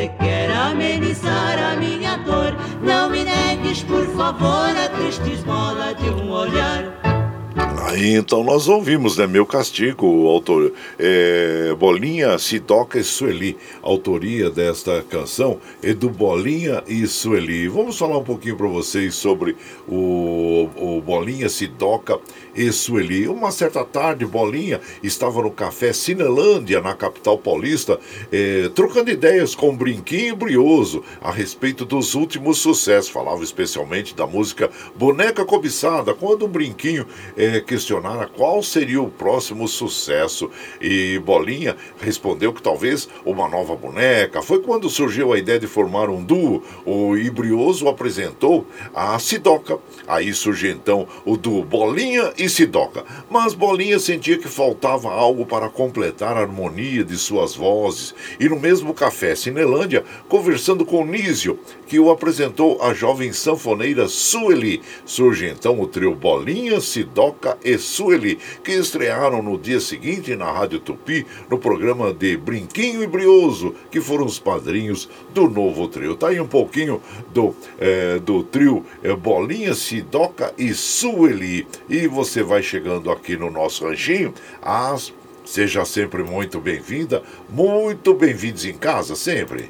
você 0.00 0.08
quer 0.18 0.50
amenizar 0.50 1.58
a 1.58 1.76
minha 1.76 2.16
dor, 2.16 2.56
não 2.82 3.10
me 3.10 3.22
negues, 3.22 3.82
por 3.82 4.06
favor, 4.16 4.74
a 4.74 4.88
triste 4.88 5.30
esmola 5.30 5.92
de 5.94 6.08
um 6.08 6.30
olhar. 6.30 7.10
Aí 7.86 8.14
então 8.14 8.42
nós 8.42 8.68
ouvimos, 8.68 9.18
né? 9.18 9.26
Meu 9.26 9.44
Castigo, 9.44 10.28
autor, 10.28 10.72
é, 10.98 11.74
Bolinha, 11.78 12.38
Sidoca 12.38 12.98
e 12.98 13.04
Sueli. 13.04 13.58
autoria 13.82 14.48
desta 14.48 15.02
canção 15.02 15.58
é 15.82 15.92
do 15.92 16.08
Bolinha 16.08 16.82
e 16.86 17.06
Sueli. 17.06 17.68
Vamos 17.68 17.98
falar 17.98 18.16
um 18.16 18.24
pouquinho 18.24 18.56
para 18.56 18.68
vocês 18.68 19.14
sobre 19.14 19.56
o, 19.88 20.68
o 20.76 21.02
Bolinha, 21.04 21.48
Sidoca 21.48 22.18
e 22.54 22.70
Sueli. 22.72 23.28
Uma 23.28 23.50
certa 23.50 23.84
tarde, 23.84 24.26
Bolinha 24.26 24.80
estava 25.02 25.42
no 25.42 25.50
café 25.50 25.92
Cinelândia, 25.92 26.80
na 26.80 26.94
capital 26.94 27.38
paulista, 27.38 27.98
é, 28.32 28.68
trocando 28.74 29.10
ideias 29.10 29.54
com 29.54 29.76
Brinquinho 29.76 30.36
Brioso 30.36 31.02
a 31.20 31.30
respeito 31.30 31.84
dos 31.84 32.14
últimos 32.14 32.58
sucessos. 32.58 33.10
Falava 33.10 33.42
especialmente 33.42 34.14
da 34.14 34.26
música 34.26 34.70
Boneca 34.94 35.44
Cobiçada, 35.44 36.14
quando 36.14 36.44
o 36.44 36.48
Brinquinho 36.48 37.06
é, 37.36 37.60
questionara 37.60 38.26
qual 38.26 38.62
seria 38.62 39.00
o 39.00 39.10
próximo 39.10 39.66
sucesso. 39.68 40.50
E 40.80 41.18
Bolinha 41.20 41.76
respondeu 42.00 42.52
que 42.52 42.62
talvez 42.62 43.08
uma 43.24 43.48
nova 43.48 43.74
boneca. 43.76 44.42
Foi 44.42 44.60
quando 44.60 44.88
surgiu 44.88 45.32
a 45.32 45.38
ideia 45.38 45.58
de 45.58 45.66
formar 45.66 46.10
um 46.10 46.22
duo. 46.22 46.62
O 46.84 47.16
Ibrioso 47.16 47.88
apresentou 47.88 48.66
a 48.94 49.18
Sidoca. 49.18 49.78
Aí 50.06 50.32
surgiu 50.32 50.72
então 50.72 51.06
o 51.24 51.36
duo 51.36 51.64
Bolinha 51.64 52.32
e 52.36 52.48
Sidoca. 52.50 53.04
Mas 53.30 53.54
Bolinha 53.54 53.98
sentia 53.98 54.36
que 54.36 54.48
faltava 54.48 55.10
algo 55.10 55.46
para 55.46 55.68
completar 55.68 56.36
a 56.36 56.40
harmonia 56.40 57.04
de 57.04 57.16
suas 57.16 57.54
vozes. 57.54 58.14
E 58.38 58.48
no 58.48 58.58
mesmo 58.58 58.92
café 58.92 59.34
Cinelândia, 59.34 60.04
conversando 60.28 60.84
com 60.84 61.04
Nísio, 61.04 61.58
que 61.86 61.98
o 61.98 62.10
apresentou 62.10 62.80
a 62.82 62.94
jovem 62.94 63.32
sanfoneira 63.32 64.08
Sueli, 64.08 64.80
surge 65.04 65.48
então 65.48 65.80
o 65.80 65.86
trio 65.86 66.14
Bolinha, 66.14 66.80
Sidoca 66.80 67.58
e 67.64 67.76
Sueli, 67.78 68.38
que 68.62 68.72
estrearam 68.72 69.42
no 69.42 69.58
dia 69.58 69.80
seguinte 69.80 70.36
na 70.36 70.52
Rádio 70.52 70.80
Tupi, 70.80 71.26
no 71.48 71.58
programa 71.58 72.12
de 72.12 72.36
Brinquinho 72.36 73.02
e 73.02 73.06
Brioso, 73.06 73.74
que 73.90 74.00
foram 74.00 74.24
os 74.24 74.38
padrinhos 74.38 75.08
do 75.34 75.48
novo 75.48 75.88
trio. 75.88 76.16
Tá 76.16 76.28
aí 76.28 76.40
um 76.40 76.46
pouquinho 76.46 77.00
do, 77.32 77.54
é, 77.78 78.18
do 78.18 78.42
trio 78.44 78.84
é, 79.02 79.14
Bolinha, 79.14 79.74
Sidoca 79.74 80.54
e 80.56 80.72
Sueli. 80.72 81.66
E 81.88 82.06
você 82.06 82.29
vai 82.42 82.62
chegando 82.62 83.10
aqui 83.10 83.36
no 83.36 83.50
nosso 83.50 83.86
ranchinho, 83.86 84.32
as 84.62 85.12
Seja 85.50 85.84
sempre 85.84 86.22
muito 86.22 86.60
bem-vinda, 86.60 87.24
muito 87.48 88.14
bem-vindos 88.14 88.64
em 88.64 88.74
casa, 88.74 89.16
sempre. 89.16 89.68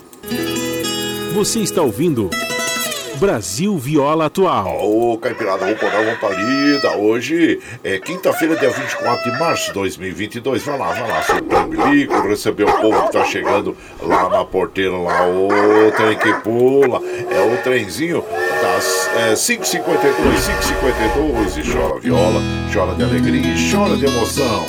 Você 1.33 1.61
está 1.61 1.81
ouvindo 1.81 2.29
Brasil 3.21 3.77
Viola 3.77 4.27
Atual. 4.27 4.83
Ô, 4.83 5.19
Caipirada, 5.19 5.67
vou 5.67 5.77
pôr 5.77 5.91
uma. 5.91 6.97
Hoje 6.97 7.61
é 7.85 7.99
quinta-feira, 7.99 8.57
dia 8.57 8.71
24 8.71 9.31
de 9.31 9.39
março 9.39 9.67
de 9.67 9.73
2022. 9.75 10.63
Vai 10.65 10.79
lá, 10.79 10.93
vai 10.93 11.07
lá, 11.07 11.23
seu 11.23 11.43
público, 11.43 12.27
receber 12.27 12.65
o 12.65 12.73
povo 12.81 13.03
que 13.03 13.13
tá 13.13 13.25
chegando 13.27 13.77
lá 14.01 14.27
na 14.31 14.43
porteira, 14.43 14.97
lá, 14.97 15.29
o 15.29 15.49
trem 15.95 16.17
que 16.17 16.33
pula. 16.41 17.03
É 17.31 17.41
o 17.43 17.63
trenzinho 17.63 18.25
das 18.63 19.11
é, 19.15 19.35
5h52, 19.35 19.85
5h52 20.39 21.59
e 21.59 21.73
chora 21.73 22.01
viola, 22.01 22.41
chora 22.73 22.95
de 22.95 23.05
alegria 23.05 23.55
e 23.55 23.71
chora 23.71 23.97
de 23.99 24.07
emoção. 24.07 24.65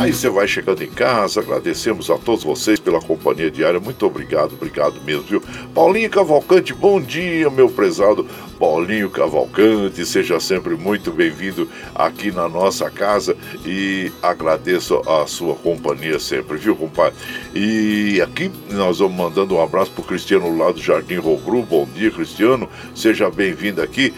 Aí 0.00 0.14
você 0.14 0.30
vai 0.30 0.48
chegando 0.48 0.82
em 0.82 0.88
casa, 0.88 1.40
agradecemos 1.40 2.08
a 2.08 2.16
todos 2.16 2.42
vocês 2.42 2.80
pela 2.80 3.02
companhia 3.02 3.50
diária. 3.50 3.78
Muito 3.78 4.06
obrigado, 4.06 4.54
obrigado 4.54 4.98
mesmo, 5.02 5.24
viu? 5.24 5.42
Paulinho 5.74 6.08
Cavalcante, 6.08 6.72
bom 6.72 6.98
dia, 6.98 7.50
meu 7.50 7.68
prezado 7.68 8.26
Paulinho 8.60 9.08
Cavalcante, 9.08 10.04
seja 10.04 10.38
sempre 10.38 10.74
muito 10.74 11.10
bem-vindo 11.10 11.66
aqui 11.94 12.30
na 12.30 12.46
nossa 12.46 12.90
casa 12.90 13.34
e 13.64 14.12
agradeço 14.22 15.00
a 15.08 15.26
sua 15.26 15.54
companhia 15.54 16.18
sempre, 16.18 16.58
viu, 16.58 16.76
compadre? 16.76 17.18
E 17.54 18.20
aqui 18.20 18.52
nós 18.68 18.98
vamos 18.98 19.16
mandando 19.16 19.54
um 19.54 19.62
abraço 19.62 19.90
pro 19.92 20.02
Cristiano 20.02 20.58
lá 20.58 20.70
do 20.72 20.78
Jardim 20.78 21.14
Rogru. 21.14 21.62
Bom 21.62 21.88
dia, 21.94 22.10
Cristiano, 22.10 22.68
seja 22.94 23.30
bem-vindo 23.30 23.80
aqui. 23.80 24.12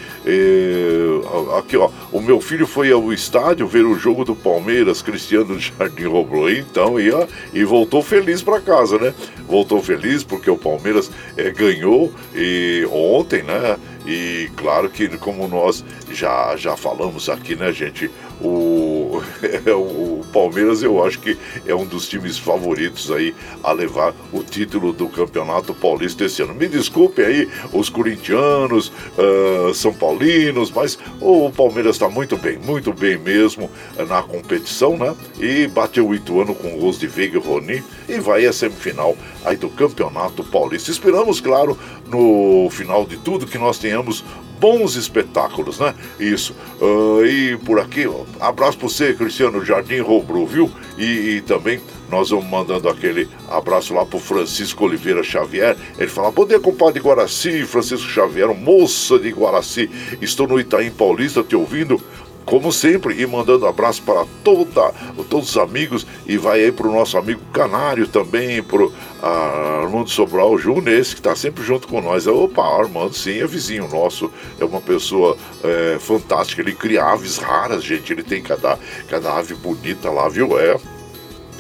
Aqui, 1.57 1.77
ó, 1.77 1.89
o 2.11 2.21
meu 2.21 2.41
filho 2.41 2.67
foi 2.67 2.91
ao 2.91 3.13
estádio 3.13 3.69
ver 3.69 3.85
o 3.85 3.97
jogo 3.97 4.25
do 4.25 4.35
Palmeiras, 4.35 5.03
Cristiano 5.03 5.55
do 5.55 5.61
Jardim 5.61 6.07
Rogru, 6.07 6.51
então, 6.51 6.99
e, 6.99 7.13
ó, 7.13 7.29
e 7.55 7.63
voltou 7.63 8.03
feliz 8.03 8.43
para 8.43 8.61
casa, 8.61 8.99
né? 8.99 9.15
Voltou 9.47 9.81
feliz 9.81 10.25
porque 10.25 10.51
o 10.51 10.57
Palmeiras 10.57 11.13
é, 11.37 11.49
ganhou 11.51 12.13
e 12.35 12.85
ontem, 12.91 13.45
né? 13.45 13.77
E 14.07 14.51
claro 14.57 14.91
que, 14.91 15.09
como 15.19 15.47
nós 15.47 15.85
já, 16.15 16.57
já 16.57 16.77
falamos 16.77 17.29
aqui, 17.29 17.57
né, 17.57 17.73
gente? 17.73 18.11
O, 18.43 19.23
o 19.69 20.25
Palmeiras 20.33 20.83
eu 20.83 21.05
acho 21.05 21.21
que 21.21 21.39
é 21.65 21.73
um 21.73 21.87
dos 21.87 22.09
times 22.09 22.37
favoritos 22.37 23.09
aí 23.13 23.33
a 23.63 23.71
levar 23.71 24.13
o 24.33 24.43
título 24.43 24.93
do 24.93 25.09
Campeonato 25.09 25.73
Paulista 25.73 26.25
esse 26.25 26.43
ano. 26.43 26.53
Me 26.53 26.67
desculpe 26.67 27.23
aí 27.23 27.49
os 27.73 27.89
corintianos, 27.89 28.89
uh, 29.17 29.73
são 29.73 29.95
paulinos, 29.95 30.73
mas 30.73 30.99
o 31.21 31.53
Palmeiras 31.53 31.95
está 31.95 32.09
muito 32.09 32.37
bem, 32.37 32.59
muito 32.59 32.93
bem 32.93 33.17
mesmo 33.17 33.71
na 34.09 34.23
competição, 34.23 34.97
né? 34.97 35.15
E 35.39 35.69
bateu 35.69 36.09
o 36.09 36.15
Ituano 36.15 36.53
com 36.53 36.79
gols 36.79 36.99
de 36.99 37.07
Veiga 37.07 37.39
e 37.39 37.41
Roni 37.41 37.85
e 38.09 38.19
vai 38.19 38.45
à 38.47 38.53
semifinal 38.53 39.17
aí 39.45 39.57
do 39.57 39.69
Campeonato 39.69 40.43
Paulista. 40.43 40.91
Esperamos, 40.91 41.41
claro, 41.41 41.79
no 42.09 42.69
final 42.71 43.07
de 43.07 43.17
tudo 43.19 43.47
que 43.47 43.59
nós 43.59 43.79
tenhamos 43.79 44.25
bons 44.63 44.95
espetáculos, 44.95 45.81
né? 45.81 45.93
Isso. 46.21 46.55
Uh, 46.81 47.27
e 47.27 47.57
por 47.57 47.81
aqui, 47.81 48.09
abraço 48.39 48.79
para 48.79 48.89
você, 48.89 49.13
Cristiano 49.13 49.65
Jardim 49.65 49.99
Robro, 49.99 50.47
viu? 50.47 50.71
E, 50.97 51.03
e, 51.37 51.41
também 51.41 51.81
nós 52.09 52.31
vamos 52.31 52.49
mandando 52.49 52.89
aquele 52.89 53.29
abraço 53.51 53.93
lá 53.93 54.07
pro 54.07 54.21
Francisco 54.21 54.85
Oliveira 54.85 55.21
Xavier. 55.25 55.77
Ele 55.99 56.09
fala: 56.09 56.33
dia, 56.47 56.61
compadre 56.61 57.01
de 57.01 57.01
Guaraci, 57.01 57.65
Francisco 57.65 58.09
Xavier, 58.09 58.55
moça 58.55 59.19
de 59.19 59.31
Guaraci. 59.31 59.91
Estou 60.21 60.47
no 60.47 60.61
Itaim 60.61 60.93
Paulista 60.93 61.43
te 61.43 61.57
ouvindo 61.57 62.01
como 62.45 62.73
sempre, 62.73 63.21
e 63.21 63.27
mandando 63.27 63.67
abraço 63.67 64.03
para 64.03 64.25
toda, 64.43 64.93
todos 65.29 65.51
os 65.51 65.57
amigos, 65.57 66.07
e 66.27 66.37
vai 66.37 66.65
aí 66.65 66.73
para 66.73 66.89
o 66.89 66.93
nosso 66.93 67.17
amigo 67.17 67.41
Canário 67.53 68.07
também, 68.07 68.63
para 68.63 68.83
o 68.83 68.93
Armando 69.23 70.11
Sobral 70.11 70.59
Júnior, 70.59 70.89
esse 70.89 71.15
que 71.15 71.21
está 71.21 71.35
sempre 71.37 71.63
junto 71.63 71.87
com 71.87 72.01
nós. 72.01 72.27
Opa, 72.27 72.63
Armando, 72.63 73.15
sim, 73.15 73.41
é 73.41 73.47
vizinho 73.47 73.89
nosso, 73.89 74.31
é 74.59 74.65
uma 74.65 74.81
pessoa 74.81 75.37
é, 75.63 75.99
fantástica, 75.99 76.63
ele 76.63 76.73
cria 76.73 77.05
aves 77.05 77.39
raras, 77.39 77.85
gente, 77.85 78.13
ele 78.13 78.23
tem 78.23 78.43
cada, 78.43 78.79
cada 79.09 79.39
ave 79.39 79.55
bonita 79.55 80.11
lá, 80.11 80.29
viu? 80.29 80.59
É 80.59 80.77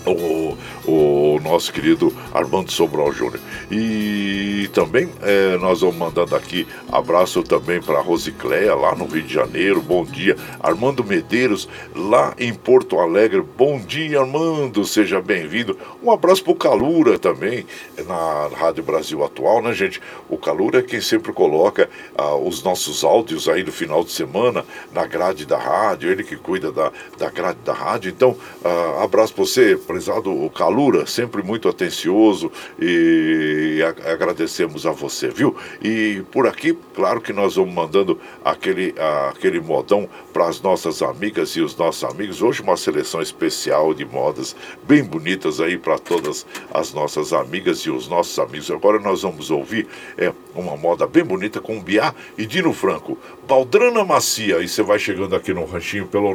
o, 0.06 0.56
o 0.86 1.40
nosso 1.40 1.72
querido 1.72 2.14
Armando 2.32 2.70
Sobral 2.70 3.12
Júnior. 3.12 3.40
E 3.70 4.68
também 4.72 5.08
é, 5.22 5.56
nós 5.58 5.80
vamos 5.80 5.96
mandando 5.96 6.34
aqui 6.34 6.66
abraço 6.90 7.42
também 7.42 7.80
para 7.80 8.00
Rosicléia, 8.00 8.74
lá 8.74 8.94
no 8.94 9.06
Rio 9.06 9.22
de 9.22 9.32
Janeiro, 9.32 9.80
bom 9.80 10.04
dia. 10.04 10.36
Armando 10.60 11.04
Medeiros, 11.04 11.68
lá 11.94 12.34
em 12.38 12.52
Porto 12.52 12.98
Alegre, 12.98 13.42
bom 13.42 13.78
dia, 13.78 14.20
Armando, 14.20 14.84
seja 14.84 15.20
bem-vindo. 15.20 15.78
Um 16.02 16.10
abraço 16.10 16.42
para 16.42 16.52
o 16.52 16.56
Calura 16.56 17.18
também, 17.18 17.66
na 18.06 18.48
Rádio 18.56 18.82
Brasil 18.82 19.24
Atual, 19.24 19.62
né, 19.62 19.72
gente? 19.72 20.00
O 20.28 20.36
Calura 20.36 20.80
é 20.80 20.82
quem 20.82 21.00
sempre 21.00 21.32
coloca 21.32 21.88
ah, 22.16 22.34
os 22.34 22.62
nossos 22.62 23.04
áudios 23.04 23.48
aí 23.48 23.62
no 23.62 23.72
final 23.72 24.04
de 24.04 24.12
semana 24.12 24.64
na 24.92 25.06
grade 25.06 25.46
da 25.46 25.58
rádio, 25.58 26.10
ele 26.10 26.24
que 26.24 26.36
cuida 26.36 26.70
da, 26.72 26.92
da 27.18 27.30
grade 27.30 27.58
da 27.64 27.72
rádio. 27.72 28.10
Então, 28.10 28.36
ah, 28.64 29.02
abraço 29.04 29.34
para 29.34 29.44
você, 29.44 29.76
prezado 29.92 30.50
Calura, 30.54 31.06
sempre 31.06 31.42
muito 31.42 31.68
atencioso 31.68 32.50
e 32.80 33.80
agradecemos 34.10 34.86
a 34.86 34.90
você, 34.90 35.28
viu? 35.28 35.54
E 35.82 36.22
por 36.32 36.46
aqui, 36.46 36.76
claro 36.94 37.20
que 37.20 37.30
nós 37.30 37.56
vamos 37.56 37.74
mandando 37.74 38.18
aquele, 38.42 38.94
aquele 39.28 39.60
modão 39.60 40.08
para 40.32 40.48
as 40.48 40.62
nossas 40.62 41.02
amigas 41.02 41.50
e 41.50 41.60
os 41.60 41.76
nossos 41.76 42.04
amigos. 42.04 42.40
Hoje 42.40 42.62
uma 42.62 42.74
seleção 42.74 43.20
especial 43.20 43.92
de 43.92 44.06
modas 44.06 44.56
bem 44.84 45.04
bonitas 45.04 45.60
aí 45.60 45.76
para 45.76 45.98
todas 45.98 46.46
as 46.72 46.94
nossas 46.94 47.34
amigas 47.34 47.80
e 47.80 47.90
os 47.90 48.08
nossos 48.08 48.38
amigos. 48.38 48.70
Agora 48.70 48.98
nós 48.98 49.20
vamos 49.20 49.50
ouvir 49.50 49.86
é, 50.16 50.32
uma 50.54 50.74
moda 50.74 51.06
bem 51.06 51.22
bonita 51.22 51.60
com 51.60 51.78
Biá 51.78 52.14
e 52.38 52.46
Dino 52.46 52.72
Franco. 52.72 53.18
Baldrana 53.52 54.02
Macia, 54.02 54.60
e 54.60 54.66
você 54.66 54.82
vai 54.82 54.98
chegando 54.98 55.36
aqui 55.36 55.52
no 55.52 55.66
ranchinho 55.66 56.06
pelo 56.06 56.34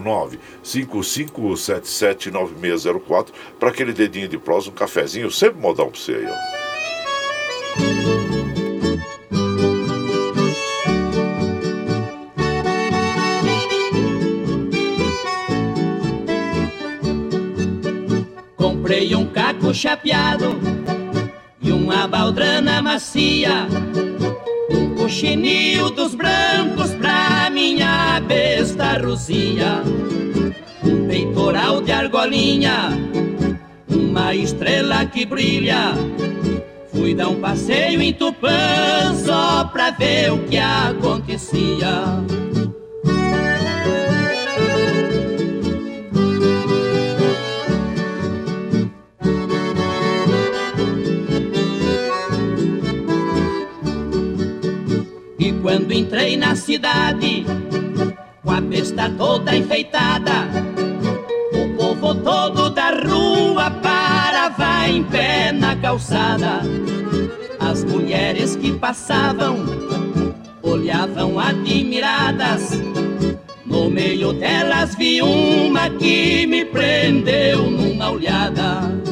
955779604 0.63 3.29
para 3.59 3.69
aquele 3.69 3.91
dedinho 3.91 4.27
de 4.27 4.37
prosa, 4.37 4.69
um 4.69 4.73
cafezinho, 4.73 5.31
sempre 5.31 5.59
modal 5.59 5.87
para 5.87 5.99
você 5.99 6.11
aí, 6.11 6.27
ó. 6.27 6.35
Comprei 18.55 19.15
um 19.15 19.25
caco 19.25 19.73
chapeado 19.73 20.55
e 21.59 21.71
uma 21.71 22.07
baldrana 22.07 22.79
macia, 22.79 23.65
um 25.07 25.09
coxinil 25.09 25.89
dos 25.91 26.13
brancos 26.13 26.93
pra 26.95 27.49
minha 27.49 28.19
besta 28.27 28.97
Rosia, 29.01 29.81
um 30.83 31.07
peitoral 31.07 31.81
de 31.81 31.93
argolinha 31.93 32.89
uma 33.89 34.35
estrela 34.35 35.05
que 35.05 35.25
brilha. 35.25 35.93
Fui 36.91 37.15
dar 37.15 37.29
um 37.29 37.39
passeio 37.39 38.01
em 38.01 38.11
Tupã 38.11 39.15
só 39.25 39.63
pra 39.65 39.91
ver 39.91 40.33
o 40.33 40.39
que 40.39 40.57
acontecia. 40.57 42.03
Quando 55.67 55.91
entrei 55.91 56.37
na 56.37 56.55
cidade, 56.55 57.45
com 58.41 58.51
a 58.51 58.61
besta 58.61 59.11
toda 59.17 59.53
enfeitada, 59.53 60.47
povo 61.75 62.15
todo 62.15 62.69
da 62.69 62.91
rua 62.91 63.69
parava 63.69 64.87
em 64.87 65.03
pé 65.03 65.51
na 65.51 65.75
calçada. 65.75 66.61
As 67.59 67.83
mulheres 67.83 68.55
que 68.55 68.71
passavam 68.71 69.57
olhavam 70.63 71.37
admiradas. 71.37 72.71
No 73.65 73.89
meio 73.89 74.31
delas 74.31 74.95
vi 74.95 75.21
uma 75.21 75.89
que 75.89 76.47
me 76.47 76.63
prendeu 76.63 77.69
numa 77.69 78.11
olhada. 78.11 79.06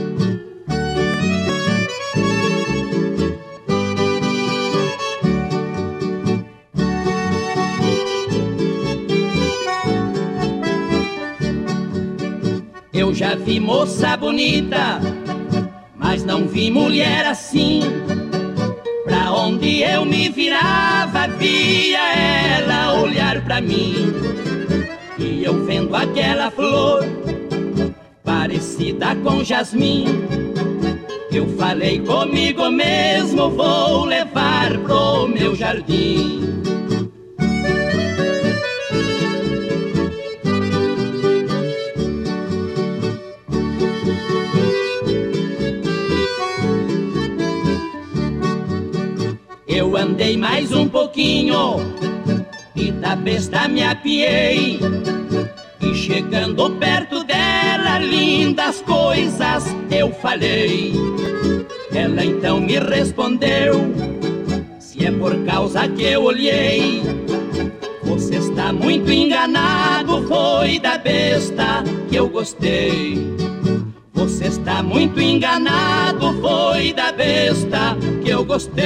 Já 13.25 13.33
vi 13.33 13.59
moça 13.59 14.15
bonita, 14.15 15.01
mas 15.95 16.23
não 16.23 16.47
vi 16.47 16.69
mulher 16.69 17.25
assim. 17.25 17.81
Pra 19.03 19.31
onde 19.31 19.81
eu 19.81 20.05
me 20.05 20.29
virava, 20.29 21.27
via 21.29 22.13
ela 22.15 23.01
olhar 23.01 23.43
pra 23.43 23.59
mim. 23.59 24.13
E 25.17 25.43
eu 25.43 25.65
vendo 25.65 25.95
aquela 25.95 26.51
flor, 26.51 27.03
parecida 28.23 29.15
com 29.15 29.43
jasmim. 29.43 30.05
Eu 31.31 31.47
falei 31.57 31.99
comigo 32.01 32.69
mesmo, 32.69 33.49
vou 33.49 34.05
levar 34.05 34.77
pro 34.77 35.27
meu 35.27 35.55
jardim. 35.55 36.61
Andei 50.05 50.37
mais 50.37 50.71
um 50.71 50.87
pouquinho 50.87 51.77
e 52.75 52.91
da 52.91 53.15
besta 53.15 53.67
me 53.67 53.83
apiei. 53.83 54.79
E 55.81 55.93
chegando 55.95 56.69
perto 56.71 57.23
dela, 57.23 57.97
lindas 57.99 58.81
coisas 58.81 59.65
eu 59.89 60.11
falei. 60.13 60.93
Ela 61.91 62.23
então 62.23 62.61
me 62.61 62.77
respondeu: 62.79 63.73
Se 64.79 65.05
é 65.05 65.11
por 65.11 65.35
causa 65.45 65.87
que 65.87 66.03
eu 66.03 66.23
olhei, 66.23 67.01
você 68.03 68.35
está 68.35 68.71
muito 68.71 69.11
enganado. 69.11 70.27
Foi 70.27 70.79
da 70.79 70.97
besta 70.97 71.83
que 72.09 72.15
eu 72.15 72.29
gostei. 72.29 73.54
Você 74.15 74.45
está 74.45 74.81
muito 74.81 75.19
enganado, 75.19 76.33
foi 76.41 76.93
da 76.93 77.11
besta 77.11 77.97
que 78.23 78.29
eu 78.31 78.43
gostei. 78.45 78.85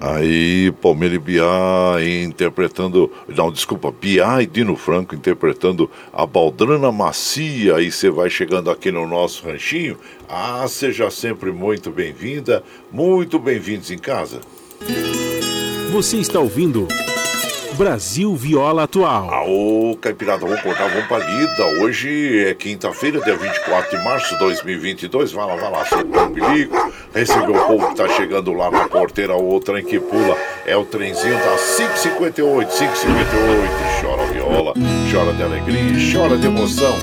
Aí, 0.00 0.72
Palmeira 0.82 1.14
e 1.14 1.18
Biá 1.18 1.96
interpretando. 2.26 3.08
Não, 3.28 3.52
desculpa, 3.52 3.92
Biá 3.92 4.42
e 4.42 4.46
Dino 4.46 4.74
Franco 4.74 5.14
interpretando 5.14 5.88
a 6.12 6.26
Baldrana 6.26 6.90
Macia. 6.90 7.76
Aí 7.76 7.90
você 7.90 8.10
vai 8.10 8.28
chegando 8.28 8.68
aqui 8.68 8.90
no 8.90 9.06
nosso 9.06 9.46
ranchinho. 9.46 9.96
Ah, 10.28 10.66
seja 10.66 11.08
sempre 11.08 11.52
muito 11.52 11.90
bem-vinda, 11.92 12.64
muito 12.90 13.38
bem-vindos 13.38 13.92
em 13.92 13.98
casa. 13.98 14.40
Você 15.92 16.16
está 16.16 16.40
ouvindo. 16.40 16.88
Brasil 17.74 18.34
Viola 18.36 18.84
Atual. 18.84 19.30
Aô, 19.32 19.96
Caipirada, 20.00 20.44
vamos 20.44 20.60
cortar, 20.60 20.88
vamos 20.88 21.06
pra 21.06 21.18
lida. 21.18 21.66
Hoje 21.82 22.46
é 22.46 22.54
quinta-feira, 22.54 23.20
dia 23.20 23.36
24 23.36 23.96
de 23.96 24.04
março 24.04 24.34
de 24.34 24.38
2022. 24.40 25.32
Vai 25.32 25.46
lá, 25.46 25.56
vai 25.56 25.70
lá, 25.70 25.84
soltar 25.84 26.26
o 26.26 26.30
bilico. 26.30 26.92
Recebeu 27.14 27.54
o 27.54 27.66
povo 27.66 27.88
que 27.88 27.96
tá 27.96 28.08
chegando 28.08 28.52
lá 28.52 28.70
na 28.70 28.88
porteira, 28.88 29.36
o 29.36 29.60
trem 29.60 29.84
que 29.84 29.98
pula. 29.98 30.36
É 30.66 30.76
o 30.76 30.84
trenzinho 30.84 31.34
da 31.34 31.56
558, 31.56 32.68
558. 32.68 33.72
Chora 34.00 34.26
viola, 34.32 34.74
chora 35.10 35.32
de 35.32 35.42
alegria, 35.42 36.12
chora 36.12 36.36
de 36.36 36.46
emoção. 36.46 36.94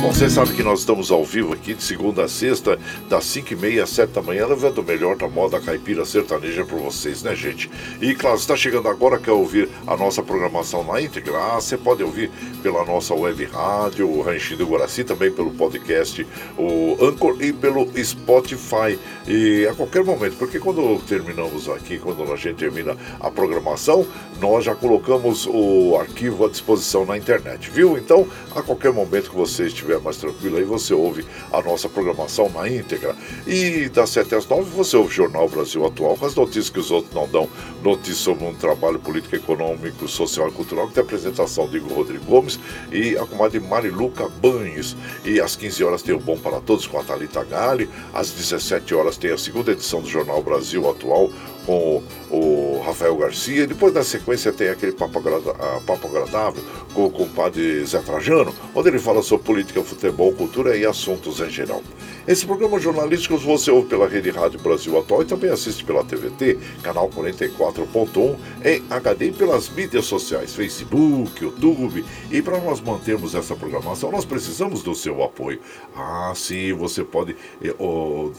Bom, 0.00 0.14
você 0.14 0.30
sabe 0.30 0.54
que 0.54 0.62
nós 0.62 0.80
estamos 0.80 1.10
ao 1.10 1.22
vivo 1.22 1.52
aqui 1.52 1.74
de 1.74 1.82
segunda 1.82 2.24
a 2.24 2.28
sexta, 2.28 2.78
das 3.06 3.22
5 3.26 3.52
e 3.52 3.56
meia 3.56 3.84
às 3.84 3.90
7 3.90 4.12
da 4.12 4.22
manhã, 4.22 4.46
levando 4.46 4.78
o 4.78 4.82
melhor 4.82 5.14
da 5.14 5.28
moda 5.28 5.60
caipira 5.60 6.06
sertaneja 6.06 6.64
para 6.64 6.78
vocês, 6.78 7.22
né, 7.22 7.36
gente? 7.36 7.70
E 8.00 8.14
claro, 8.14 8.36
está 8.36 8.56
chegando 8.56 8.88
agora, 8.88 9.18
quer 9.18 9.32
ouvir 9.32 9.68
a 9.86 9.98
nossa 9.98 10.22
programação 10.22 10.82
na 10.82 11.02
íntegra? 11.02 11.36
Ah, 11.36 11.60
você 11.60 11.76
pode 11.76 12.02
ouvir 12.02 12.30
pela 12.62 12.82
nossa 12.82 13.12
web 13.14 13.44
rádio, 13.44 14.08
o 14.08 14.22
Ranchinho 14.22 14.60
do 14.60 14.66
Guaraci, 14.66 15.04
também 15.04 15.30
pelo 15.30 15.50
podcast, 15.50 16.26
o 16.56 16.96
Anchor 16.98 17.36
e 17.38 17.52
pelo 17.52 17.86
Spotify. 18.02 18.98
E 19.28 19.66
a 19.70 19.74
qualquer 19.74 20.02
momento, 20.02 20.36
porque 20.38 20.58
quando 20.58 20.98
terminamos 21.06 21.68
aqui, 21.68 21.98
quando 21.98 22.22
a 22.32 22.36
gente 22.36 22.56
termina 22.56 22.96
a 23.20 23.30
programação, 23.30 24.06
nós 24.40 24.64
já 24.64 24.74
colocamos 24.74 25.46
o 25.46 25.98
arquivo 26.00 26.46
à 26.46 26.48
disposição 26.48 27.04
na 27.04 27.18
internet, 27.18 27.70
viu? 27.70 27.98
Então, 27.98 28.26
a 28.56 28.62
qualquer 28.62 28.94
momento 28.94 29.28
que 29.28 29.36
você 29.36 29.66
estiver 29.66 29.89
mais 29.98 30.16
tranquilo 30.16 30.56
aí, 30.56 30.64
você 30.64 30.94
ouve 30.94 31.24
a 31.52 31.60
nossa 31.62 31.88
programação 31.88 32.48
na 32.50 32.68
íntegra. 32.68 33.14
E 33.46 33.88
das 33.88 34.10
7 34.10 34.34
às 34.34 34.46
9 34.46 34.70
você 34.70 34.96
ouve 34.96 35.10
o 35.10 35.12
Jornal 35.12 35.48
Brasil 35.48 35.84
Atual 35.84 36.16
com 36.16 36.26
as 36.26 36.34
notícias 36.34 36.70
que 36.70 36.78
os 36.78 36.90
outros 36.90 37.14
não 37.14 37.28
dão. 37.28 37.48
Notícias 37.82 38.18
sobre 38.18 38.44
um 38.44 38.54
trabalho 38.54 38.98
político, 38.98 39.36
econômico, 39.36 40.06
social 40.06 40.48
e 40.48 40.52
cultural, 40.52 40.88
que 40.88 40.94
tem 40.94 41.02
a 41.02 41.04
apresentação 41.04 41.68
de 41.68 41.78
Igor 41.78 41.92
Rodrigo 41.92 42.24
Gomes 42.24 42.58
e 42.92 43.16
a 43.16 43.26
comadre 43.26 43.60
Mariluca 43.60 44.28
Banhos. 44.28 44.96
E 45.24 45.40
às 45.40 45.56
15 45.56 45.84
horas 45.84 46.02
tem 46.02 46.14
o 46.14 46.20
Bom 46.20 46.38
para 46.38 46.60
Todos 46.60 46.86
com 46.86 46.98
a 46.98 47.02
Thalita 47.02 47.44
Gale. 47.44 47.88
Às 48.12 48.30
17 48.30 48.94
horas 48.94 49.16
tem 49.16 49.32
a 49.32 49.38
segunda 49.38 49.72
edição 49.72 50.00
do 50.00 50.08
Jornal 50.08 50.42
Brasil 50.42 50.88
Atual 50.88 51.30
com 51.70 52.02
o 52.30 52.82
Rafael 52.84 53.16
Garcia. 53.16 53.66
Depois, 53.66 53.94
na 53.94 54.02
sequência, 54.02 54.52
tem 54.52 54.68
aquele 54.68 54.92
papo, 54.92 55.18
agrada, 55.18 55.52
papo 55.86 56.08
agradável 56.08 56.62
com 56.92 57.06
o 57.06 57.10
compadre 57.10 57.84
Zé 57.84 58.00
Trajano, 58.00 58.52
onde 58.74 58.88
ele 58.88 58.98
fala 58.98 59.22
sobre 59.22 59.46
política, 59.46 59.82
futebol, 59.82 60.32
cultura 60.32 60.76
e 60.76 60.84
assuntos 60.84 61.38
em 61.40 61.48
geral. 61.50 61.82
Esse 62.28 62.44
programa 62.44 62.78
jornalístico 62.78 63.38
você 63.38 63.70
ouve 63.70 63.88
pela 63.88 64.06
Rede 64.06 64.28
Rádio 64.28 64.60
Brasil 64.60 64.96
Atual 64.98 65.22
e 65.22 65.24
também 65.24 65.50
assiste 65.50 65.82
pela 65.82 66.04
TVT, 66.04 66.58
canal 66.82 67.08
44.1, 67.08 68.36
em 68.62 68.84
HD 68.90 69.28
e 69.28 69.32
pelas 69.32 69.70
mídias 69.70 70.04
sociais, 70.04 70.54
Facebook, 70.54 71.42
YouTube. 71.42 72.04
E 72.30 72.42
para 72.42 72.60
nós 72.60 72.78
mantermos 72.78 73.34
essa 73.34 73.56
programação, 73.56 74.12
nós 74.12 74.26
precisamos 74.26 74.82
do 74.82 74.94
seu 74.94 75.22
apoio. 75.22 75.60
Ah, 75.96 76.32
sim, 76.36 76.74
você 76.74 77.02
pode 77.02 77.34
eh, 77.62 77.74
oh, 77.78 78.30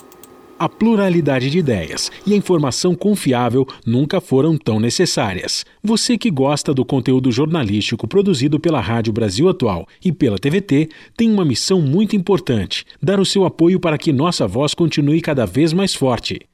A 0.59 0.69
pluralidade 0.69 1.49
de 1.51 1.59
ideias 1.59 2.11
e 2.25 2.33
a 2.33 2.37
informação 2.37 2.95
confiável 2.95 3.67
nunca 3.85 4.21
foram 4.21 4.57
tão 4.57 4.79
necessárias. 4.79 5.67
Você 5.83 6.17
que 6.17 6.31
gosta 6.31 6.73
do 6.73 6.85
conteúdo 6.85 7.33
jornalístico 7.33 8.07
produzido 8.07 8.61
pela 8.61 8.81
Rádio 8.81 9.13
Brasil 9.13 9.49
Atual 9.49 9.89
e 10.05 10.13
pela 10.13 10.39
TVT 10.39 10.89
tem 11.17 11.29
uma 11.29 11.45
missão 11.45 11.81
muito 11.81 12.15
importante: 12.15 12.87
dar 13.03 13.19
o 13.19 13.27
seu 13.27 13.45
apoio 13.45 13.81
para 13.81 13.99
que 13.99 14.13
nossa 14.13 14.47
voz 14.47 14.73
continue 14.73 15.21
cada 15.21 15.45
vez 15.45 15.73
mais 15.73 15.97
forte. 15.97 16.39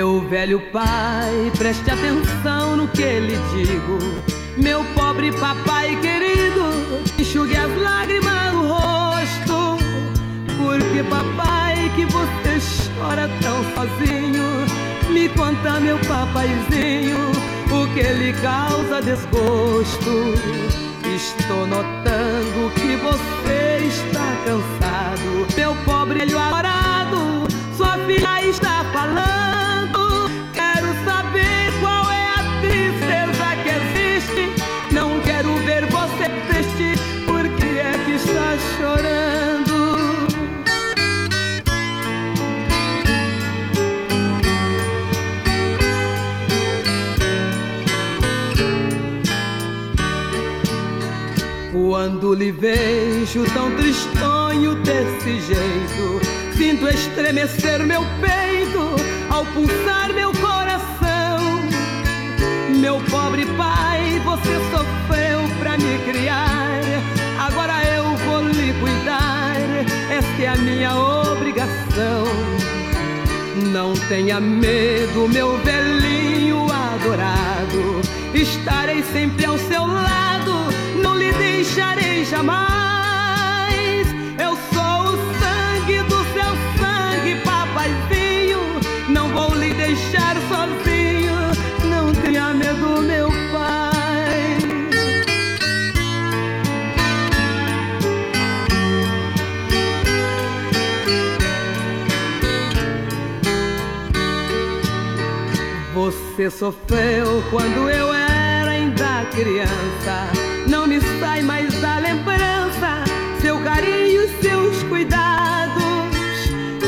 Meu 0.00 0.18
velho 0.18 0.58
pai, 0.72 1.52
preste 1.58 1.90
atenção 1.90 2.74
no 2.74 2.88
que 2.88 3.20
lhe 3.20 3.36
digo. 3.54 3.98
Meu 4.56 4.82
pobre 4.94 5.30
papai 5.30 5.94
querido, 6.00 7.04
enxugue 7.18 7.54
as 7.54 7.70
lágrimas 7.76 8.54
no 8.54 8.66
rosto. 8.66 9.76
Porque 10.56 11.02
papai, 11.02 11.92
que 11.94 12.06
você 12.06 12.96
chora 12.98 13.28
tão 13.42 13.62
sozinho. 13.74 14.64
Me 15.10 15.28
conta, 15.28 15.78
meu 15.78 15.98
papaizinho, 15.98 17.18
o 17.70 17.86
que 17.92 18.02
lhe 18.02 18.32
causa 18.40 19.02
desgosto. 19.02 20.32
Estou 21.14 21.66
notando 21.66 22.72
que 22.74 22.96
você 22.96 23.86
está 23.86 24.34
cansado. 24.46 25.46
Meu 25.54 25.74
pobre 25.84 26.24
velho 26.24 26.38
arado, 26.38 27.46
sua 27.76 27.98
filha 28.06 28.48
está 28.48 28.82
falando. 28.94 29.69
Quando 52.00 52.32
lhe 52.34 52.50
vejo 52.50 53.44
tão 53.52 53.70
tristonho 53.76 54.74
desse 54.76 55.40
jeito, 55.40 56.20
sinto 56.56 56.88
estremecer 56.88 57.84
meu 57.86 58.02
peito 58.20 58.96
ao 59.28 59.44
pulsar 59.46 60.12
meu 60.14 60.32
coração. 60.32 61.60
Meu 62.80 63.00
pobre 63.10 63.44
pai, 63.56 64.18
você 64.24 64.54
sofreu 64.70 65.40
pra 65.58 65.76
me 65.76 65.98
criar, 66.10 66.80
esta 70.40 70.44
é 70.44 70.46
a 70.48 70.56
minha 70.56 70.96
obrigação. 70.96 72.24
Não 73.72 73.92
tenha 74.08 74.40
medo, 74.40 75.28
meu 75.28 75.58
velhinho 75.58 76.66
adorado, 76.72 78.00
estarei 78.32 79.02
sempre 79.02 79.44
ao 79.44 79.58
seu 79.58 79.86
lado 79.86 80.30
não 81.02 81.16
lhe 81.16 81.32
deixarei 81.32 82.24
jamais. 82.24 84.06
Eu 84.38 84.56
sou 84.72 85.12
o 85.12 85.16
sangue 85.40 86.02
do 86.04 86.16
seu 86.32 86.52
sangue, 86.78 87.34
papaizinho. 87.44 88.60
Não 89.08 89.28
vou 89.28 89.54
lhe 89.54 89.74
deixar 89.74 90.29
Você 106.40 106.50
sofreu 106.50 107.44
quando 107.50 107.90
eu 107.90 108.14
era 108.14 108.70
ainda 108.70 109.26
criança 109.30 110.26
não 110.66 110.86
me 110.86 110.98
sai 111.20 111.42
mais 111.42 111.78
da 111.82 111.98
lembrança 111.98 113.04
seu 113.42 113.60
carinho 113.62 114.22
e 114.22 114.28
seus 114.40 114.82
cuidados. 114.84 115.84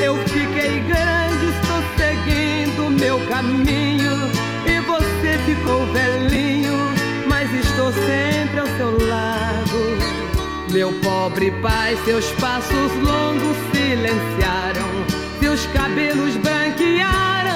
Eu 0.03 0.17
fiquei 0.27 0.81
grande, 0.81 1.51
estou 1.51 1.83
seguindo 1.99 2.99
meu 2.99 3.21
caminho 3.27 4.13
e 4.65 4.81
você 4.81 5.37
ficou 5.45 5.85
velhinho, 5.93 6.73
mas 7.29 7.53
estou 7.53 7.93
sempre 7.93 8.59
ao 8.59 8.67
seu 8.79 9.07
lado. 9.07 10.73
Meu 10.73 10.95
pobre 11.01 11.51
pai, 11.61 11.99
seus 12.07 12.25
passos 12.41 12.91
longos 13.03 13.59
silenciaram, 13.71 14.89
seus 15.41 15.67
cabelos 15.67 16.37
branquearam, 16.37 17.52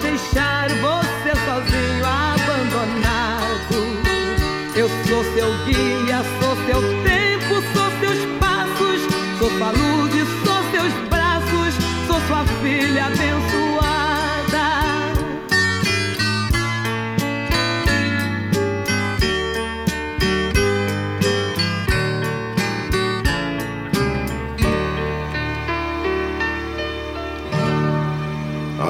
deixar 0.00 0.68
você 0.68 1.34
sozinho, 1.46 2.04
abandonado. 2.04 3.42
Eu 4.76 4.88
sou 5.06 5.24
seu 5.32 5.50
guia, 5.64 6.22
sou 6.40 6.56
seu 6.66 6.82
tempo, 7.02 7.54
sou 7.72 7.90
seus 8.00 8.38
passos, 8.38 9.00
sou 9.38 9.50
sua 9.50 9.70
luz 9.70 10.14
e 10.14 10.24
sou 10.44 10.62
seus 10.70 10.92
braços, 11.08 11.74
sou 12.06 12.20
sua 12.26 12.44
filha 12.60 13.06
abençoada. 13.06 13.61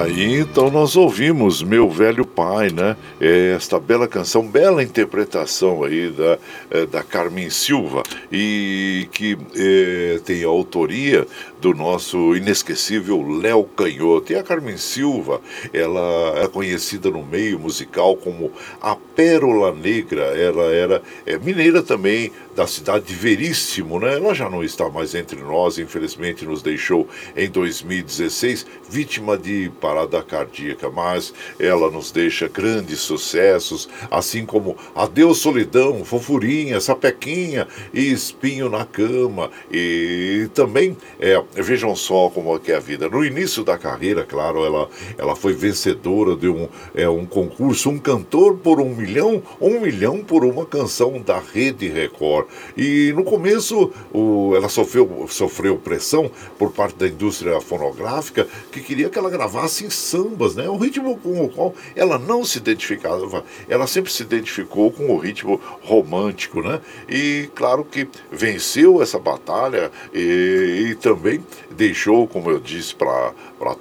Aí 0.02 0.40
então 0.40 0.68
nós 0.68 0.96
ouvimos 0.96 1.62
Meu 1.62 1.88
Velho 1.88 2.26
Pai, 2.42 2.70
né? 2.70 2.96
É 3.20 3.52
esta 3.54 3.78
bela 3.78 4.08
canção, 4.08 4.44
bela 4.44 4.82
interpretação 4.82 5.84
aí 5.84 6.10
da, 6.10 6.38
é, 6.72 6.86
da 6.86 7.00
Carmen 7.00 7.48
Silva 7.48 8.02
e 8.32 9.08
que 9.12 9.38
é, 9.54 10.18
tem 10.24 10.42
a 10.42 10.48
autoria 10.48 11.24
do 11.60 11.72
nosso 11.72 12.34
inesquecível 12.34 13.24
Léo 13.40 13.62
Canhoto. 13.62 14.32
E 14.32 14.36
a 14.36 14.42
Carmen 14.42 14.76
Silva, 14.76 15.40
ela 15.72 16.42
é 16.42 16.48
conhecida 16.48 17.08
no 17.12 17.24
meio 17.24 17.60
musical 17.60 18.16
como 18.16 18.50
a 18.80 18.96
Pérola 18.96 19.72
Negra. 19.72 20.22
Ela 20.36 20.64
era 20.74 21.02
é, 21.24 21.38
mineira 21.38 21.80
também, 21.80 22.32
da 22.56 22.66
cidade 22.66 23.06
de 23.06 23.14
Veríssimo, 23.14 23.98
né? 24.00 24.16
Ela 24.16 24.34
já 24.34 24.50
não 24.50 24.62
está 24.62 24.88
mais 24.88 25.14
entre 25.14 25.40
nós, 25.40 25.78
infelizmente 25.78 26.44
nos 26.44 26.60
deixou 26.60 27.08
em 27.36 27.48
2016, 27.48 28.66
vítima 28.90 29.38
de 29.38 29.70
parada 29.80 30.22
cardíaca, 30.22 30.90
mas 30.90 31.32
ela 31.58 31.90
nos 31.90 32.10
deixa 32.10 32.31
grandes 32.52 33.00
sucessos, 33.00 33.88
assim 34.10 34.44
como 34.44 34.76
Adeus 34.94 35.38
Solidão, 35.38 36.04
Fofurinha, 36.04 36.80
Sapequinha 36.80 37.66
e 37.92 38.12
Espinho 38.12 38.68
na 38.68 38.84
Cama. 38.84 39.50
E 39.70 40.48
também, 40.54 40.96
é, 41.20 41.42
vejam 41.54 41.94
só 41.94 42.28
como 42.30 42.54
é 42.54 42.58
que 42.58 42.72
é 42.72 42.76
a 42.76 42.80
vida. 42.80 43.08
No 43.08 43.24
início 43.24 43.64
da 43.64 43.78
carreira, 43.78 44.24
claro, 44.24 44.64
ela, 44.64 44.88
ela 45.18 45.36
foi 45.36 45.52
vencedora 45.52 46.36
de 46.36 46.48
um, 46.48 46.68
é, 46.94 47.08
um 47.08 47.26
concurso, 47.26 47.90
um 47.90 47.98
cantor 47.98 48.56
por 48.56 48.80
um 48.80 48.94
milhão, 48.94 49.42
um 49.60 49.80
milhão 49.80 50.18
por 50.18 50.44
uma 50.44 50.64
canção 50.64 51.20
da 51.20 51.38
Rede 51.38 51.88
Record. 51.88 52.46
E 52.76 53.12
no 53.14 53.24
começo 53.24 53.92
o, 54.12 54.54
ela 54.56 54.68
sofreu, 54.68 55.26
sofreu 55.28 55.76
pressão 55.76 56.30
por 56.58 56.72
parte 56.72 56.96
da 56.96 57.06
indústria 57.06 57.60
fonográfica 57.60 58.46
que 58.70 58.80
queria 58.80 59.08
que 59.08 59.18
ela 59.18 59.30
gravasse 59.30 59.84
em 59.84 59.90
sambas, 59.90 60.54
né? 60.54 60.68
Um 60.68 60.76
ritmo 60.76 61.16
com 61.18 61.44
o 61.44 61.48
qual 61.48 61.74
ela 61.94 62.11
não 62.18 62.44
se 62.44 62.58
identificava. 62.58 63.44
Ela 63.68 63.86
sempre 63.86 64.12
se 64.12 64.22
identificou 64.22 64.90
com 64.90 65.10
o 65.10 65.18
ritmo 65.18 65.60
romântico, 65.82 66.62
né? 66.62 66.80
E 67.08 67.50
claro 67.54 67.84
que 67.84 68.08
venceu 68.30 69.02
essa 69.02 69.18
batalha 69.18 69.90
e, 70.12 70.88
e 70.90 70.94
também 70.94 71.44
deixou, 71.70 72.26
como 72.26 72.50
eu 72.50 72.58
disse 72.58 72.94
para 72.94 73.32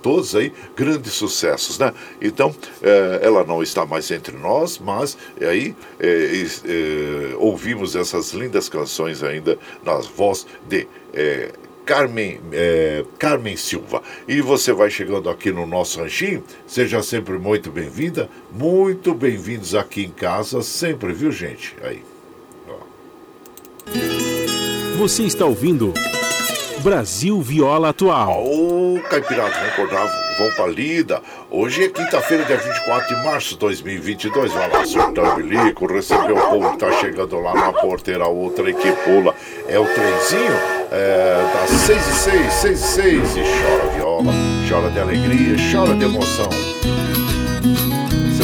todos 0.01 0.35
aí, 0.35 0.53
grandes 0.75 1.13
sucessos, 1.13 1.77
né? 1.77 1.93
Então, 2.21 2.55
é, 2.81 3.19
ela 3.23 3.43
não 3.43 3.61
está 3.61 3.85
mais 3.85 4.09
entre 4.11 4.35
nós, 4.37 4.79
mas 4.79 5.17
aí 5.39 5.75
é, 5.99 6.45
é, 6.65 7.35
ouvimos 7.37 7.95
essas 7.95 8.31
lindas 8.31 8.69
canções 8.69 9.23
ainda 9.23 9.57
nas 9.83 10.07
voz 10.07 10.45
de 10.67 10.87
Carmen, 11.85 12.39
é, 12.51 13.03
Carmen 13.17 13.55
Silva. 13.55 14.01
E 14.27 14.41
você 14.41 14.71
vai 14.73 14.89
chegando 14.89 15.29
aqui 15.29 15.51
no 15.51 15.65
nosso 15.65 15.99
ranchinho, 15.99 16.43
seja 16.65 17.01
sempre 17.03 17.37
muito 17.37 17.71
bem-vinda, 17.71 18.29
muito 18.51 19.13
bem-vindos 19.13 19.75
aqui 19.75 20.03
em 20.03 20.11
casa, 20.11 20.61
sempre, 20.61 21.13
viu, 21.13 21.31
gente? 21.31 21.75
Aí. 21.83 22.03
Ó. 22.67 22.77
Você 24.97 25.23
está 25.23 25.45
ouvindo. 25.45 25.93
Brasil 26.81 27.39
Viola 27.41 27.89
Atual. 27.89 28.43
Ô, 28.43 28.95
oh, 28.95 28.99
vão 28.99 29.67
acordar, 29.67 30.35
vão 30.37 30.51
pra 30.55 30.67
lida. 30.67 31.21
Hoje 31.49 31.83
é 31.83 31.89
quinta-feira, 31.89 32.43
dia 32.43 32.57
24 32.57 33.15
de 33.15 33.23
março 33.23 33.49
de 33.49 33.59
2022. 33.59 34.51
Vai 34.51 34.69
lá, 34.69 34.83
surtando 34.85 35.35
bilico, 35.35 35.85
recebeu 35.85 36.35
o 36.35 36.49
povo 36.49 36.71
que 36.71 36.77
tá 36.79 36.91
chegando 36.93 37.39
lá 37.39 37.53
na 37.53 37.71
porteira, 37.71 38.27
outra 38.27 38.73
que 38.73 38.91
pula. 39.03 39.35
É 39.67 39.79
o 39.79 39.85
trenzinho 39.85 40.53
é, 40.91 41.51
das 41.53 41.69
6 41.69 42.07
e 42.07 42.11
6, 42.13 42.53
6 42.53 42.79
e 42.79 42.83
6. 42.83 43.37
E 43.37 43.41
chora 43.41 43.91
viola, 43.95 44.33
chora 44.67 44.89
de 44.89 44.99
alegria, 44.99 45.55
chora 45.71 45.95
de 45.95 46.05
emoção 46.05 46.49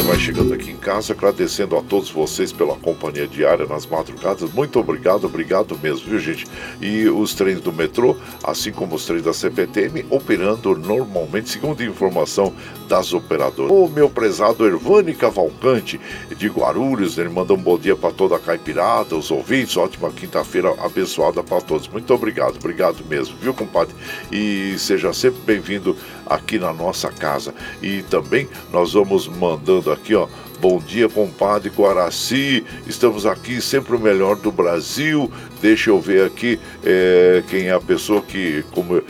vai 0.02 0.18
chegando 0.18 0.54
aqui 0.54 0.70
em 0.70 0.76
casa, 0.76 1.12
agradecendo 1.12 1.76
a 1.76 1.82
todos 1.82 2.10
vocês 2.10 2.52
pela 2.52 2.76
companhia 2.76 3.26
diária 3.26 3.66
nas 3.66 3.86
madrugadas. 3.86 4.52
Muito 4.52 4.78
obrigado, 4.78 5.24
obrigado 5.24 5.78
mesmo, 5.78 6.08
viu 6.08 6.18
gente? 6.18 6.46
E 6.80 7.08
os 7.08 7.34
trens 7.34 7.60
do 7.60 7.72
metrô, 7.72 8.16
assim 8.44 8.70
como 8.70 8.94
os 8.94 9.04
trens 9.06 9.22
da 9.22 9.32
CPTM, 9.32 10.06
operando 10.10 10.76
normalmente, 10.76 11.50
segundo 11.50 11.82
a 11.82 11.86
informação 11.86 12.52
das 12.88 13.12
operadoras. 13.12 13.70
O 13.70 13.88
meu 13.88 14.08
prezado 14.08 14.66
Ervani 14.66 15.14
Cavalcante 15.14 16.00
de 16.36 16.48
Guarulhos, 16.48 17.18
ele 17.18 17.28
manda 17.28 17.52
um 17.52 17.58
bom 17.58 17.78
dia 17.78 17.96
para 17.96 18.12
toda 18.12 18.36
a 18.36 18.38
caipirada, 18.38 19.16
os 19.16 19.30
ouvintes, 19.30 19.76
ótima 19.76 20.10
quinta-feira 20.10 20.74
abençoada 20.82 21.42
para 21.42 21.60
todos. 21.60 21.88
Muito 21.88 22.12
obrigado, 22.14 22.56
obrigado 22.56 23.04
mesmo, 23.08 23.36
viu, 23.40 23.54
compadre? 23.54 23.94
E 24.30 24.74
seja 24.78 25.12
sempre 25.12 25.40
bem-vindo 25.44 25.96
aqui 26.28 26.58
na 26.58 26.72
nossa 26.72 27.10
casa. 27.10 27.54
E 27.82 28.02
também 28.02 28.48
nós 28.72 28.92
vamos 28.92 29.26
mandando 29.26 29.90
aqui, 29.90 30.14
ó, 30.14 30.28
Bom 30.60 30.80
dia, 30.80 31.08
compadre 31.08 31.70
Guaraci. 31.70 32.66
Estamos 32.84 33.24
aqui, 33.24 33.60
sempre 33.60 33.94
o 33.94 33.98
melhor 33.98 34.34
do 34.34 34.50
Brasil. 34.50 35.30
Deixa 35.60 35.90
eu 35.90 36.00
ver 36.00 36.24
aqui 36.24 36.58
é, 36.84 37.42
quem 37.48 37.66
é 37.68 37.72
a 37.72 37.80
pessoa 37.80 38.22
que. 38.22 38.64
Como, 38.70 38.96
é, 38.96 39.02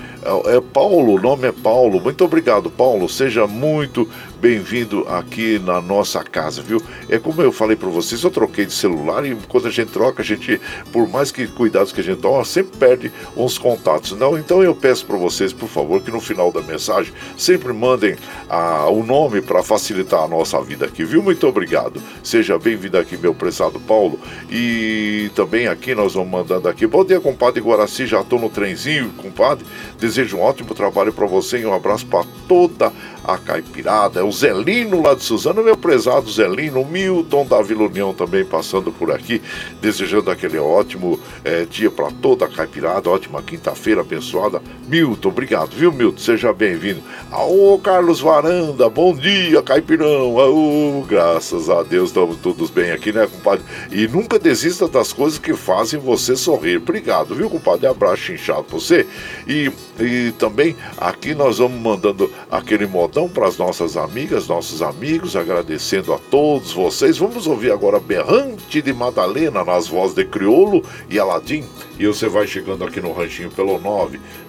é 0.57 0.61
Paulo, 0.61 1.15
o 1.15 1.21
nome 1.21 1.47
é 1.47 1.53
Paulo. 1.53 2.01
Muito 2.01 2.25
obrigado, 2.25 2.71
Paulo. 2.71 3.09
Seja 3.09 3.47
muito 3.47 4.09
bem-vindo 4.41 5.05
aqui 5.09 5.59
na 5.59 5.81
nossa 5.81 6.23
casa, 6.23 6.63
viu? 6.63 6.81
É 7.09 7.19
como 7.19 7.43
eu 7.43 7.51
falei 7.51 7.77
para 7.77 7.89
vocês, 7.89 8.23
eu 8.23 8.31
troquei 8.31 8.65
de 8.65 8.73
celular 8.73 9.27
e 9.27 9.35
quando 9.49 9.67
a 9.67 9.71
gente 9.71 9.91
troca, 9.91 10.23
a 10.23 10.25
gente, 10.25 10.61
por 10.93 11.09
mais 11.09 11.33
que 11.33 11.47
cuidados 11.49 11.93
que 11.93 12.01
a 12.01 12.05
gente 12.05 12.21
toma, 12.21 12.45
sempre 12.45 12.79
perde 12.79 13.13
uns 13.37 13.59
contatos. 13.59 14.13
Não, 14.13 14.39
então 14.39 14.63
eu 14.63 14.75
peço 14.75 15.05
para 15.07 15.17
vocês, 15.17 15.53
por 15.53 15.69
favor, 15.69 16.01
que 16.01 16.11
no 16.11 16.21
final 16.21 16.53
da 16.53 16.63
mensagem 16.63 17.13
sempre 17.37 17.73
mandem 17.73 18.17
ah, 18.49 18.89
o 18.89 19.03
nome 19.03 19.43
para 19.43 19.63
facilitar 19.63 20.23
a 20.23 20.29
nossa 20.29 20.61
vida 20.63 20.87
aqui, 20.87 21.05
viu? 21.05 21.23
Muito 21.23 21.47
obrigado. 21.47 22.01
Seja 22.23 22.59
bem-vindo 22.59 22.97
aqui, 22.97 23.17
meu 23.17 23.35
prezado 23.35 23.81
Paulo. 23.81 24.21
E 24.51 25.31
também 25.35 25.67
aqui 25.67 25.95
nós 25.95 26.15
vamos 26.15 26.31
mandando 26.39 26.69
aqui. 26.69 26.87
Bom 26.87 27.05
dia, 27.05 27.21
compadre 27.21 27.61
Guaraci. 27.61 28.07
Já 28.07 28.21
estou 28.21 28.39
no 28.39 28.49
trenzinho, 28.49 29.11
compadre. 29.17 29.67
Desejo 29.99 30.37
um 30.37 30.41
ótimo 30.41 30.73
trabalho 30.75 31.13
para 31.13 31.27
você 31.27 31.59
e 31.59 31.67
um 31.67 31.75
abraço 31.75 32.07
para 32.07 32.25
toda 32.47 32.93
caipirada. 33.37 34.21
É 34.21 34.23
o 34.23 34.33
Zelino 34.33 35.03
lá 35.03 35.15
de 35.15 35.23
Suzano, 35.23 35.63
meu 35.63 35.77
prezado 35.77 36.31
Zelino, 36.31 36.85
Milton 36.85 37.45
da 37.45 37.61
Vila 37.61 37.85
União 37.85 38.15
também 38.15 38.45
passando 38.45 38.93
por 38.93 39.11
aqui, 39.11 39.43
desejando 39.81 40.31
aquele 40.31 40.59
ótimo 40.59 41.21
é, 41.45 41.65
dia 41.65 41.91
para 41.91 42.11
toda 42.11 42.45
a 42.45 42.49
caipirada, 42.49 43.11
ótima 43.11 43.43
quinta-feira 43.43 44.01
abençoada. 44.03 44.63
Milton, 44.87 45.29
obrigado, 45.29 45.71
viu, 45.71 45.93
Milton? 45.93 46.19
Seja 46.19 46.53
bem-vindo. 46.53 47.03
Ô, 47.33 47.79
Carlos 47.79 48.21
Varanda, 48.21 48.89
bom 48.89 49.15
dia, 49.15 49.61
caipirão. 49.63 50.39
Aô, 50.39 51.05
graças 51.07 51.69
a 51.69 51.83
Deus, 51.83 52.11
estamos 52.11 52.37
todos 52.39 52.71
bem 52.71 52.93
aqui, 52.93 53.13
né, 53.13 53.27
compadre? 53.27 53.65
E 53.91 54.07
nunca 54.07 54.39
desista 54.39 54.87
das 54.87 55.13
coisas 55.13 55.39
que 55.39 55.55
fazem 55.55 55.99
você 55.99 56.37
sorrir. 56.37 56.77
Obrigado, 56.77 57.35
viu, 57.35 57.51
compadre? 57.51 57.87
Abraço 57.87 58.33
inchado 58.33 58.63
pra 58.65 58.79
você. 58.79 59.07
E, 59.47 59.71
e 59.99 60.33
também 60.39 60.77
aqui 60.97 61.35
nós 61.35 61.59
vamos 61.59 61.81
mandando 61.81 62.33
aquele 62.51 62.87
modão 62.87 63.18
então, 63.19 63.29
para 63.29 63.49
as 63.49 63.59
nossas 63.59 63.97
amigas, 63.97 64.47
nossos 64.47 64.81
amigos, 64.81 65.35
agradecendo 65.35 66.15
a 66.15 66.19
todos 66.19 66.71
vocês. 66.71 67.19
Vamos 67.19 67.49
ouvir 67.49 67.73
agora 67.73 67.99
Berrante 67.99 68.81
de 68.81 68.93
Madalena 68.93 69.65
nas 69.65 69.89
vozes 69.89 70.15
de 70.15 70.25
Criolo 70.25 70.85
e 71.11 71.19
Aladim. 71.19 71.65
E 71.99 72.07
você 72.07 72.29
vai 72.29 72.47
chegando 72.47 72.85
aqui 72.85 73.01
no 73.01 73.13
ranchinho 73.13 73.51
pelo 73.51 73.81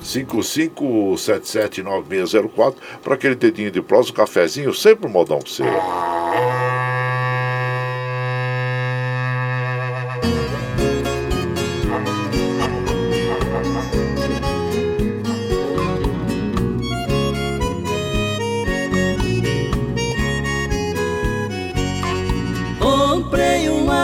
955779604 0.04 2.76
para 3.02 3.16
aquele 3.16 3.34
dedinho 3.34 3.72
de 3.72 3.82
prosa, 3.82 4.12
um 4.12 4.14
cafezinho, 4.14 4.72
sempre 4.72 5.08
um 5.08 5.10
modão 5.10 5.40
para 5.40 5.50
você. 5.50 5.64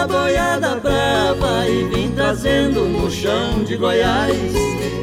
Boiada 0.08 0.76
brava 0.76 1.68
e 1.68 1.84
vim 1.86 2.12
trazendo 2.12 2.86
no 2.86 3.10
chão 3.10 3.64
de 3.64 3.76
Goiás. 3.76 4.54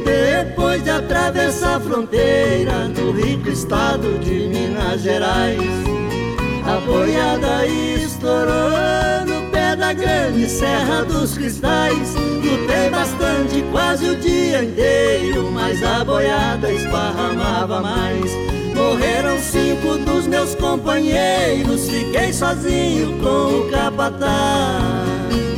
Depois 0.04 0.82
de 0.82 0.90
atravessar 0.90 1.76
a 1.76 1.80
fronteira 1.80 2.88
no 2.88 3.12
rico 3.12 3.48
estado 3.48 4.18
de 4.18 4.48
Minas 4.48 5.02
Gerais. 5.02 5.60
A 6.66 6.78
boiada 6.86 7.66
estourou 7.66 9.26
no 9.26 9.41
da 9.82 9.92
grande 9.92 10.48
Serra 10.48 11.04
dos 11.04 11.34
Cristais. 11.34 12.14
Lutei 12.14 12.88
bastante, 12.88 13.62
quase 13.72 14.08
o 14.10 14.16
dia 14.16 14.62
inteiro, 14.62 15.50
mas 15.50 15.82
a 15.82 16.04
boiada 16.04 16.72
esparramava 16.72 17.80
mais. 17.80 18.30
Morreram 18.76 19.36
cinco 19.40 19.98
dos 19.98 20.28
meus 20.28 20.54
companheiros, 20.54 21.90
fiquei 21.90 22.32
sozinho 22.32 23.18
com 23.20 23.58
o 23.58 23.70
capataz. 23.72 25.51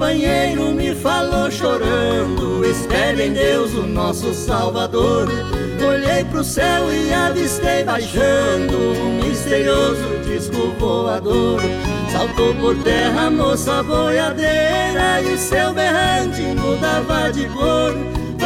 Companheiro 0.00 0.72
me 0.72 0.94
falou 0.94 1.50
chorando: 1.50 2.64
Espere 2.64 3.26
em 3.26 3.34
Deus, 3.34 3.74
o 3.74 3.86
nosso 3.86 4.32
Salvador. 4.32 5.28
Olhei 5.86 6.24
pro 6.24 6.42
céu 6.42 6.90
e 6.90 7.12
avistei 7.12 7.84
baixando 7.84 8.78
um 8.78 9.22
misterioso 9.22 10.18
disco 10.24 10.72
voador. 10.78 11.60
Saltou 12.10 12.54
por 12.54 12.82
terra 12.82 13.26
a 13.26 13.30
moça 13.30 13.82
boiadeira 13.82 15.20
e 15.20 15.36
seu 15.36 15.74
berrante 15.74 16.40
mudava 16.40 17.30
de 17.30 17.46
cor. 17.50 17.94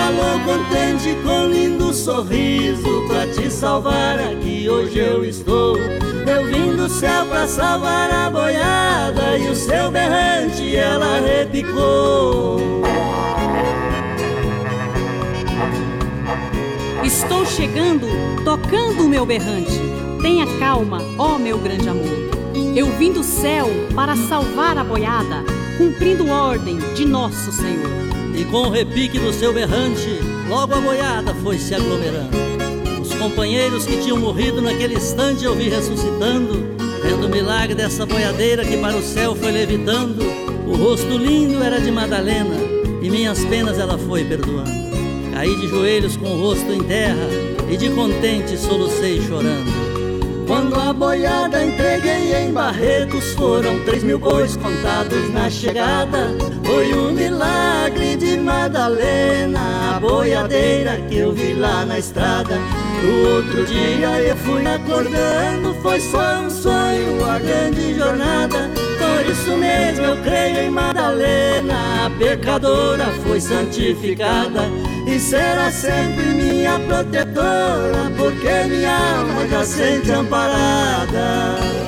Falou 0.05 0.39
contente 0.41 1.17
com 1.25 1.47
lindo 1.47 1.95
sorriso 1.95 3.07
pra 3.09 3.27
te 3.27 3.51
salvar 3.51 4.19
aqui. 4.19 4.69
Hoje 4.69 4.99
eu 4.99 5.25
estou. 5.25 5.79
Eu 5.79 6.45
vim 6.45 6.77
do 6.77 6.91
céu 6.91 7.25
pra 7.25 7.49
salvar 7.49 8.11
a 8.11 8.29
boiada 8.29 9.39
E 9.39 9.49
o 9.49 9.57
seu 9.57 9.91
berrante 9.91 10.77
ela 10.77 11.21
repicou. 11.21 12.83
Estou 17.03 17.47
chegando, 17.47 18.07
tocando 18.45 19.07
o 19.07 19.09
meu 19.09 19.25
berrante. 19.25 19.81
Tenha 20.21 20.47
calma, 20.59 20.99
ó 21.19 21.39
meu 21.39 21.57
grande 21.59 21.89
amor. 21.89 22.29
Eu 22.77 22.91
vim 22.99 23.11
do 23.11 23.23
céu 23.23 23.69
para 23.95 24.15
salvar 24.17 24.77
a 24.77 24.85
boiada 24.85 25.43
Cumprindo 25.79 26.29
ordem 26.29 26.79
de 26.95 27.07
nosso 27.07 27.51
Senhor 27.51 28.14
E 28.35 28.45
com 28.45 28.69
o 28.69 28.71
repique 28.71 29.19
do 29.19 29.33
seu 29.33 29.53
berrante 29.53 30.19
Logo 30.49 30.75
a 30.75 30.81
boiada 30.81 31.35
foi 31.35 31.59
se 31.59 31.75
aglomerando 31.75 32.45
companheiros 33.25 33.87
que 33.87 33.97
tinham 34.03 34.19
morrido 34.19 34.61
naquele 34.61 34.97
instante 34.97 35.47
eu 35.47 35.55
vi 35.55 35.71
ressuscitando, 35.71 36.77
vendo 37.03 37.27
o 37.27 37.29
milagre 37.31 37.75
dessa 37.75 38.05
boiadeira 38.05 38.63
que 38.67 38.77
para 38.77 38.95
o 38.95 39.03
céu 39.03 39.35
foi 39.35 39.51
levitando. 39.51 40.23
O 40.67 40.77
rosto 40.77 41.17
lindo 41.17 41.63
era 41.63 41.81
de 41.81 41.91
Madalena 41.91 42.55
e 43.01 43.09
minhas 43.09 43.43
penas 43.47 43.79
ela 43.79 43.97
foi 43.97 44.25
perdoando. 44.25 44.71
Caí 45.33 45.57
de 45.57 45.69
joelhos 45.69 46.19
com 46.19 46.27
o 46.27 46.39
rosto 46.39 46.71
em 46.71 46.83
terra 46.83 47.27
e 47.71 47.79
de 47.79 47.89
contente 47.91 48.59
solucei 48.59 49.23
chorando. 49.23 49.84
Quando 50.47 50.79
a 50.79 50.93
boiada 50.93 51.65
entreguei 51.65 52.35
em 52.35 52.53
Barretos 52.53 53.33
Foram 53.33 53.81
três 53.85 54.03
mil 54.03 54.19
bois 54.19 54.57
contados 54.57 55.33
na 55.33 55.49
chegada. 55.51 56.35
Foi 56.65 56.95
um 56.95 57.13
milagre 57.13 58.17
de 58.17 58.37
Madalena 58.39 59.97
A 59.97 60.01
boiadeira 60.01 61.01
que 61.09 61.19
eu 61.19 61.33
vi 61.33 61.55
lá 61.55 61.85
na 61.85 61.99
estrada. 61.99 62.59
No 63.03 63.37
outro 63.37 63.65
dia 63.67 64.21
eu 64.21 64.37
fui 64.37 64.67
acordando, 64.67 65.75
foi 65.83 66.01
só 66.01 66.41
um 66.41 66.51
sonho, 66.51 67.25
a 67.25 67.39
grande 67.39 67.95
jornada. 67.95 68.71
Por 68.99 69.31
isso 69.31 69.57
mesmo 69.57 70.07
eu 70.07 70.17
creio 70.23 70.61
em 70.61 70.71
Madalena, 70.71 72.07
a 72.07 72.11
pecadora 72.19 73.07
foi 73.23 73.41
santificada 73.41 74.71
e 75.15 75.21
será 75.21 75.71
sempre 75.71 76.25
minha 76.35 76.77
protetora, 76.81 78.11
porque 78.17 78.65
minha 78.69 79.19
alma 79.21 79.47
já 79.47 79.65
sente 79.65 80.11
amparada. 80.11 81.84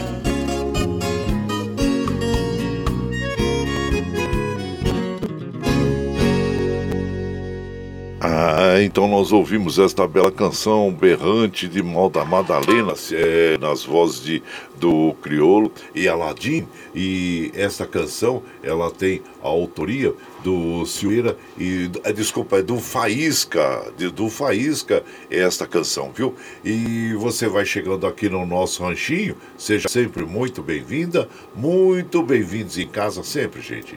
Ah, 8.38 8.82
então 8.82 9.08
nós 9.08 9.32
ouvimos 9.32 9.78
esta 9.78 10.06
bela 10.06 10.30
canção 10.30 10.92
berrante 10.92 11.66
de 11.66 11.82
Malda 11.82 12.22
Madalena, 12.22 12.92
é, 13.10 13.56
nas 13.56 13.82
vozes 13.82 14.22
de, 14.22 14.42
do 14.78 15.14
Criolo 15.22 15.72
e 15.94 16.06
Aladim. 16.06 16.68
E 16.94 17.50
esta 17.54 17.86
canção 17.86 18.42
ela 18.62 18.90
tem 18.90 19.22
a 19.42 19.48
autoria 19.48 20.12
do 20.44 20.84
Silveira 20.84 21.34
e 21.58 21.90
é, 22.04 22.12
desculpa, 22.12 22.58
é 22.58 22.62
do 22.62 22.76
Faísca, 22.78 23.90
de, 23.96 24.10
do 24.10 24.28
Faísca 24.28 25.02
esta 25.30 25.66
canção, 25.66 26.12
viu? 26.14 26.34
E 26.62 27.14
você 27.14 27.48
vai 27.48 27.64
chegando 27.64 28.06
aqui 28.06 28.28
no 28.28 28.44
nosso 28.44 28.82
ranchinho, 28.82 29.34
seja 29.56 29.88
sempre 29.88 30.26
muito 30.26 30.62
bem-vinda, 30.62 31.26
muito 31.54 32.22
bem-vindos 32.22 32.76
em 32.76 32.86
casa 32.86 33.24
sempre, 33.24 33.62
gente. 33.62 33.94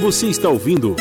Você 0.00 0.28
está 0.28 0.48
ouvindo 0.48 0.96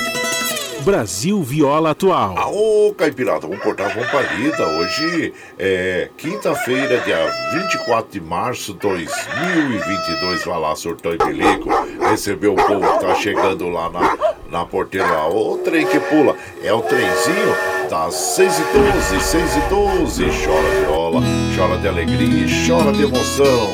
Brasil 0.86 1.41
Viola 1.41 1.89
Atual. 1.89 2.38
Aô, 2.38 2.93
Caipirada, 2.95 3.47
vamos 3.47 3.57
cortar 3.63 3.88
a 3.88 4.05
palida. 4.11 4.67
Hoje 4.67 5.33
é 5.57 6.11
quinta-feira, 6.15 6.99
dia 6.99 7.25
24 7.53 8.11
de 8.11 8.21
março 8.21 8.73
de 8.73 8.79
2022. 8.81 10.45
Vai 10.45 10.59
lá, 10.59 10.75
surtão 10.75 11.11
e 11.11 11.17
bilico. 11.17 11.69
Recebeu 12.07 12.53
o 12.53 12.55
povo 12.55 12.81
que 12.81 12.99
tá 12.99 13.15
chegando 13.15 13.67
lá 13.67 13.89
na, 13.89 14.17
na 14.51 14.63
porteira. 14.63 15.25
O 15.27 15.57
trem 15.57 15.88
que 15.88 15.99
pula 15.99 16.36
é 16.63 16.71
o 16.71 16.83
trenzinho 16.83 17.55
das 17.89 18.13
6 18.13 18.59
e 18.59 18.63
12, 18.77 19.23
6 19.23 19.55
e 19.55 19.61
12. 19.61 20.23
Chora 20.45 20.69
viola, 20.81 21.21
chora 21.57 21.77
de 21.79 21.88
alegria, 21.88 22.45
chora 22.67 22.91
de 22.91 23.03
emoção. 23.05 23.73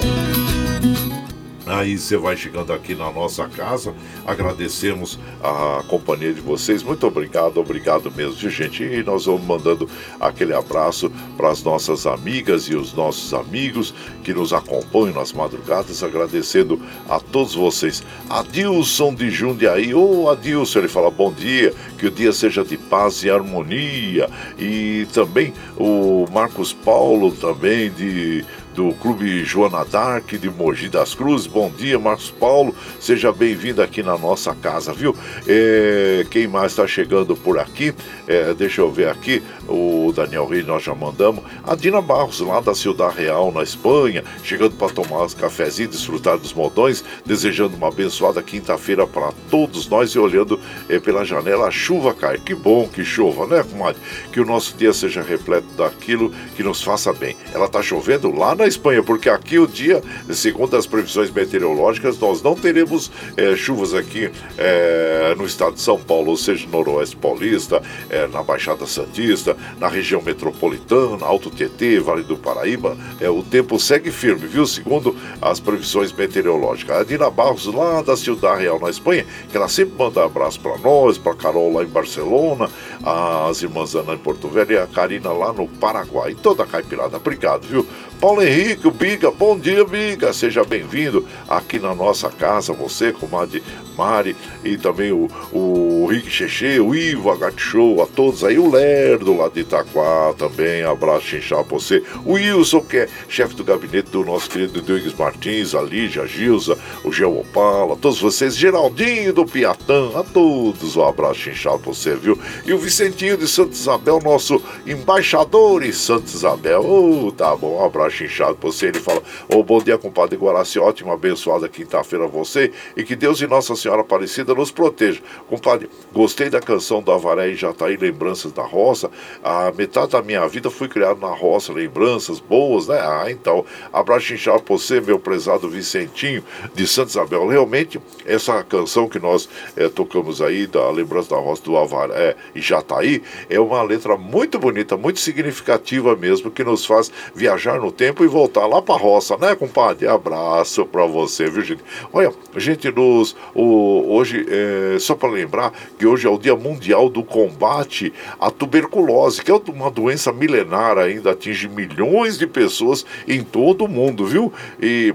Aí 1.71 1.97
você 1.97 2.17
vai 2.17 2.35
chegando 2.35 2.73
aqui 2.73 2.93
na 2.93 3.09
nossa 3.09 3.47
casa. 3.47 3.93
Agradecemos 4.27 5.17
a 5.41 5.81
companhia 5.87 6.33
de 6.33 6.41
vocês. 6.41 6.83
Muito 6.83 7.07
obrigado, 7.07 7.59
obrigado 7.59 8.11
mesmo, 8.11 8.35
de 8.35 8.49
gente. 8.49 8.83
E 8.83 9.01
nós 9.03 9.25
vamos 9.25 9.45
mandando 9.45 9.89
aquele 10.19 10.53
abraço 10.53 11.09
para 11.37 11.49
as 11.49 11.63
nossas 11.63 12.05
amigas 12.05 12.65
e 12.65 12.75
os 12.75 12.93
nossos 12.93 13.33
amigos 13.33 13.93
que 14.21 14.33
nos 14.33 14.51
acompanham 14.51 15.15
nas 15.15 15.31
madrugadas. 15.31 16.03
Agradecendo 16.03 16.77
a 17.07 17.21
todos 17.21 17.55
vocês. 17.55 18.03
Adilson 18.29 19.15
de 19.15 19.29
Jundiaí. 19.29 19.93
Ô, 19.93 20.23
oh, 20.23 20.29
Adilson, 20.29 20.79
ele 20.79 20.87
fala 20.89 21.09
bom 21.09 21.31
dia. 21.31 21.73
Que 21.97 22.07
o 22.07 22.11
dia 22.11 22.33
seja 22.33 22.65
de 22.65 22.75
paz 22.75 23.23
e 23.23 23.29
harmonia. 23.29 24.29
E 24.59 25.07
também 25.13 25.53
o 25.77 26.25
Marcos 26.33 26.73
Paulo, 26.73 27.31
também 27.31 27.89
de 27.89 28.43
do 28.73 28.93
Clube 28.93 29.43
Joana 29.43 29.83
Dark 29.83 30.31
de 30.31 30.49
Mogi 30.49 30.87
das 30.87 31.13
Cruzes. 31.13 31.47
Bom 31.47 31.69
dia, 31.69 31.99
Marcos 31.99 32.31
Paulo. 32.31 32.73
Seja 32.99 33.31
bem-vindo 33.31 33.81
aqui 33.81 34.01
na 34.01 34.17
nossa 34.17 34.55
casa, 34.55 34.93
viu? 34.93 35.15
É, 35.47 36.25
quem 36.29 36.47
mais 36.47 36.71
está 36.71 36.87
chegando 36.87 37.35
por 37.35 37.59
aqui? 37.59 37.93
É, 38.27 38.53
deixa 38.53 38.81
eu 38.81 38.91
ver 38.91 39.09
aqui. 39.09 39.43
O 39.67 40.11
Daniel 40.15 40.47
Reis 40.47 40.65
nós 40.65 40.83
já 40.83 40.95
mandamos. 40.95 41.43
A 41.63 41.75
Dina 41.75 42.01
Barros, 42.01 42.39
lá 42.39 42.59
da 42.59 42.73
Ciudad 42.73 43.13
Real, 43.13 43.51
na 43.51 43.63
Espanha, 43.63 44.23
chegando 44.43 44.75
para 44.75 44.93
tomar 44.93 45.25
os 45.25 45.33
cafezinhos, 45.33 45.91
desfrutar 45.91 46.37
dos 46.37 46.53
modões, 46.53 47.03
desejando 47.25 47.75
uma 47.75 47.89
abençoada 47.89 48.41
quinta-feira 48.41 49.05
para 49.05 49.31
todos 49.49 49.87
nós 49.89 50.11
e 50.11 50.19
olhando 50.19 50.59
é, 50.87 50.99
pela 50.99 51.25
janela 51.25 51.67
a 51.67 51.71
chuva 51.71 52.13
cai. 52.13 52.37
Que 52.37 52.55
bom 52.55 52.87
que 52.87 53.03
chova, 53.03 53.45
né, 53.47 53.63
comadre? 53.69 54.01
Que 54.31 54.39
o 54.39 54.45
nosso 54.45 54.75
dia 54.77 54.93
seja 54.93 55.21
repleto 55.21 55.67
daquilo 55.77 56.31
que 56.55 56.63
nos 56.63 56.81
faça 56.81 57.11
bem. 57.11 57.35
Ela 57.53 57.65
está 57.65 57.81
chovendo 57.81 58.31
lá 58.31 58.55
Espanha, 58.67 59.03
porque 59.03 59.29
aqui 59.29 59.59
o 59.59 59.67
dia, 59.67 60.01
segundo 60.31 60.75
as 60.75 60.85
previsões 60.85 61.31
meteorológicas, 61.31 62.19
nós 62.19 62.41
não 62.41 62.55
teremos 62.55 63.11
é, 63.37 63.55
chuvas 63.55 63.93
aqui 63.93 64.31
é, 64.57 65.35
no 65.37 65.45
estado 65.45 65.73
de 65.73 65.81
São 65.81 65.99
Paulo, 65.99 66.31
ou 66.31 66.37
seja, 66.37 66.65
no 66.65 66.71
Noroeste 66.71 67.15
Paulista, 67.15 67.81
é, 68.09 68.27
na 68.27 68.43
Baixada 68.43 68.85
Santista, 68.85 69.55
na 69.79 69.87
região 69.87 70.21
metropolitana, 70.21 71.25
Alto 71.25 71.49
Tietê, 71.49 71.99
Vale 71.99 72.23
do 72.23 72.37
Paraíba. 72.37 72.97
É, 73.19 73.29
o 73.29 73.43
tempo 73.43 73.79
segue 73.79 74.11
firme, 74.11 74.47
viu? 74.47 74.65
Segundo 74.65 75.15
as 75.41 75.59
previsões 75.59 76.11
meteorológicas. 76.11 76.97
A 76.97 77.03
Dina 77.03 77.29
Barros, 77.29 77.65
lá 77.65 78.01
da 78.01 78.17
Ciudad 78.17 78.57
Real, 78.57 78.79
na 78.79 78.89
Espanha, 78.89 79.25
que 79.49 79.57
ela 79.57 79.69
sempre 79.69 79.95
manda 79.97 80.23
abraço 80.23 80.59
para 80.59 80.77
nós, 80.77 81.17
para 81.17 81.35
Carol 81.35 81.73
lá 81.73 81.83
em 81.83 81.87
Barcelona, 81.87 82.69
as 83.03 83.61
irmãs 83.61 83.95
Ana 83.95 84.13
em 84.13 84.17
Porto 84.17 84.47
Velho 84.47 84.73
e 84.73 84.77
a 84.77 84.87
Karina 84.87 85.31
lá 85.31 85.53
no 85.53 85.67
Paraguai. 85.67 86.35
Toda 86.41 86.63
a 86.63 86.67
caipirada, 86.67 87.17
obrigado, 87.17 87.67
viu? 87.67 87.85
Paulo 88.21 88.43
Henrique, 88.43 88.87
o 88.87 88.91
Biga, 88.91 89.31
bom 89.31 89.57
dia, 89.57 89.83
Biga. 89.83 90.31
Seja 90.31 90.63
bem-vindo 90.63 91.25
aqui 91.49 91.79
na 91.79 91.95
nossa 91.95 92.29
casa, 92.29 92.71
você, 92.71 93.11
comadre 93.11 93.63
Mari, 93.97 94.35
e 94.63 94.77
também 94.77 95.11
o, 95.11 95.27
o 95.51 96.05
Rick 96.05 96.29
Cheche, 96.29 96.79
o 96.79 96.93
Ivo 96.93 97.31
Show, 97.57 98.01
a 98.01 98.05
todos 98.05 98.43
aí, 98.43 98.59
o 98.59 98.69
Lerdo 98.69 99.35
lá 99.35 99.49
de 99.49 99.61
Itaquá 99.61 100.33
também, 100.37 100.83
abraço 100.83 101.25
chinchar 101.25 101.63
pra 101.63 101.77
você. 101.77 102.03
O 102.23 102.33
Wilson, 102.33 102.81
que 102.81 102.97
é 102.97 103.09
chefe 103.27 103.55
do 103.55 103.63
gabinete 103.63 104.11
do 104.11 104.23
nosso 104.23 104.49
querido 104.49 104.81
Douglas 104.81 105.13
Martins, 105.15 105.73
a 105.73 105.81
Lígia, 105.81 106.21
a 106.21 106.27
Gilza, 106.27 106.77
o 107.03 107.11
Geo 107.11 107.39
Opala, 107.39 107.95
todos 107.95 108.21
vocês, 108.21 108.55
Geraldinho 108.55 109.33
do 109.33 109.45
Piatã, 109.45 110.11
a 110.15 110.23
todos 110.23 110.95
um 110.95 111.03
abraço 111.03 111.39
chinchado 111.39 111.79
pra 111.79 111.93
você, 111.93 112.15
viu? 112.15 112.37
E 112.65 112.71
o 112.71 112.77
Vicentinho 112.77 113.35
de 113.35 113.47
Santa 113.47 113.73
Isabel, 113.73 114.19
nosso 114.23 114.61
embaixador 114.85 115.83
em 115.83 115.91
Santa 115.91 116.27
Isabel. 116.27 116.85
Oh, 116.85 117.31
tá 117.31 117.55
bom, 117.55 117.81
um 117.81 117.85
abraço 117.85 118.10
inchado 118.19 118.55
pra 118.55 118.69
você. 118.69 118.87
Ele 118.87 118.99
fala: 118.99 119.21
Ô, 119.47 119.57
oh, 119.57 119.63
bom 119.63 119.81
dia, 119.81 119.97
compadre 119.97 120.37
Guaraci, 120.37 120.79
ótima, 120.79 121.13
abençoada 121.13 121.69
quinta-feira 121.69 122.25
a 122.25 122.27
você 122.27 122.71
e 122.95 123.03
que 123.03 123.15
Deus 123.15 123.39
e 123.41 123.47
Nossa 123.47 123.75
Senhora 123.75 124.01
Aparecida 124.01 124.53
nos 124.53 124.71
proteja. 124.71 125.21
Compadre, 125.47 125.89
gostei 126.11 126.49
da 126.49 126.59
canção 126.59 127.01
do 127.01 127.11
Avaré 127.11 127.49
e 127.49 127.55
Jataí, 127.55 127.97
Lembranças 127.97 128.51
da 128.51 128.63
Roça. 128.63 129.09
A 129.43 129.71
metade 129.71 130.11
da 130.11 130.21
minha 130.21 130.47
vida 130.47 130.69
fui 130.69 130.87
criado 130.87 131.19
na 131.19 131.33
roça, 131.33 131.71
lembranças 131.71 132.39
boas, 132.39 132.87
né? 132.87 132.99
Ah, 132.99 133.25
então, 133.29 133.65
abraço 133.93 134.33
inchado 134.33 134.63
pra 134.63 134.75
você, 134.75 134.99
meu 134.99 135.19
prezado 135.19 135.69
Vicentinho 135.69 136.43
de 136.73 136.87
Santa 136.87 137.09
Isabel. 137.09 137.47
Realmente, 137.47 137.99
essa 138.25 138.63
canção 138.63 139.07
que 139.07 139.19
nós 139.19 139.47
é, 139.75 139.87
tocamos 139.89 140.41
aí, 140.41 140.67
da 140.67 140.89
Lembrança 140.89 141.29
da 141.29 141.37
Roça 141.37 141.63
do 141.63 141.77
Avaré 141.77 142.35
e 142.53 142.61
Jataí, 142.61 143.21
é 143.49 143.59
uma 143.59 143.81
letra 143.81 144.17
muito 144.17 144.59
bonita, 144.59 144.97
muito 144.97 145.19
significativa 145.19 146.15
mesmo, 146.15 146.51
que 146.51 146.63
nos 146.63 146.85
faz 146.85 147.11
viajar 147.33 147.79
no 147.79 147.91
tempo 147.91 148.00
e 148.23 148.27
voltar 148.27 148.65
lá 148.65 148.81
pra 148.81 148.95
roça, 148.95 149.37
né, 149.37 149.55
compadre? 149.55 150.07
Abraço 150.07 150.85
pra 150.85 151.05
você, 151.05 151.49
viu, 151.49 151.61
gente? 151.61 151.83
Olha, 152.11 152.33
gente, 152.57 152.91
nos, 152.91 153.35
o, 153.53 154.05
hoje, 154.13 154.45
é, 154.49 154.97
só 154.99 155.15
para 155.15 155.29
lembrar 155.29 155.71
que 155.97 156.05
hoje 156.05 156.25
é 156.25 156.29
o 156.29 156.37
Dia 156.37 156.55
Mundial 156.55 157.09
do 157.09 157.23
Combate 157.23 158.11
à 158.39 158.49
Tuberculose, 158.49 159.41
que 159.41 159.51
é 159.51 159.61
uma 159.67 159.91
doença 159.91 160.31
milenar 160.31 160.97
ainda, 160.97 161.31
atinge 161.31 161.67
milhões 161.67 162.37
de 162.37 162.47
pessoas 162.47 163.05
em 163.27 163.43
todo 163.43 163.85
o 163.85 163.87
mundo, 163.87 164.25
viu? 164.25 164.51
E 164.81 165.13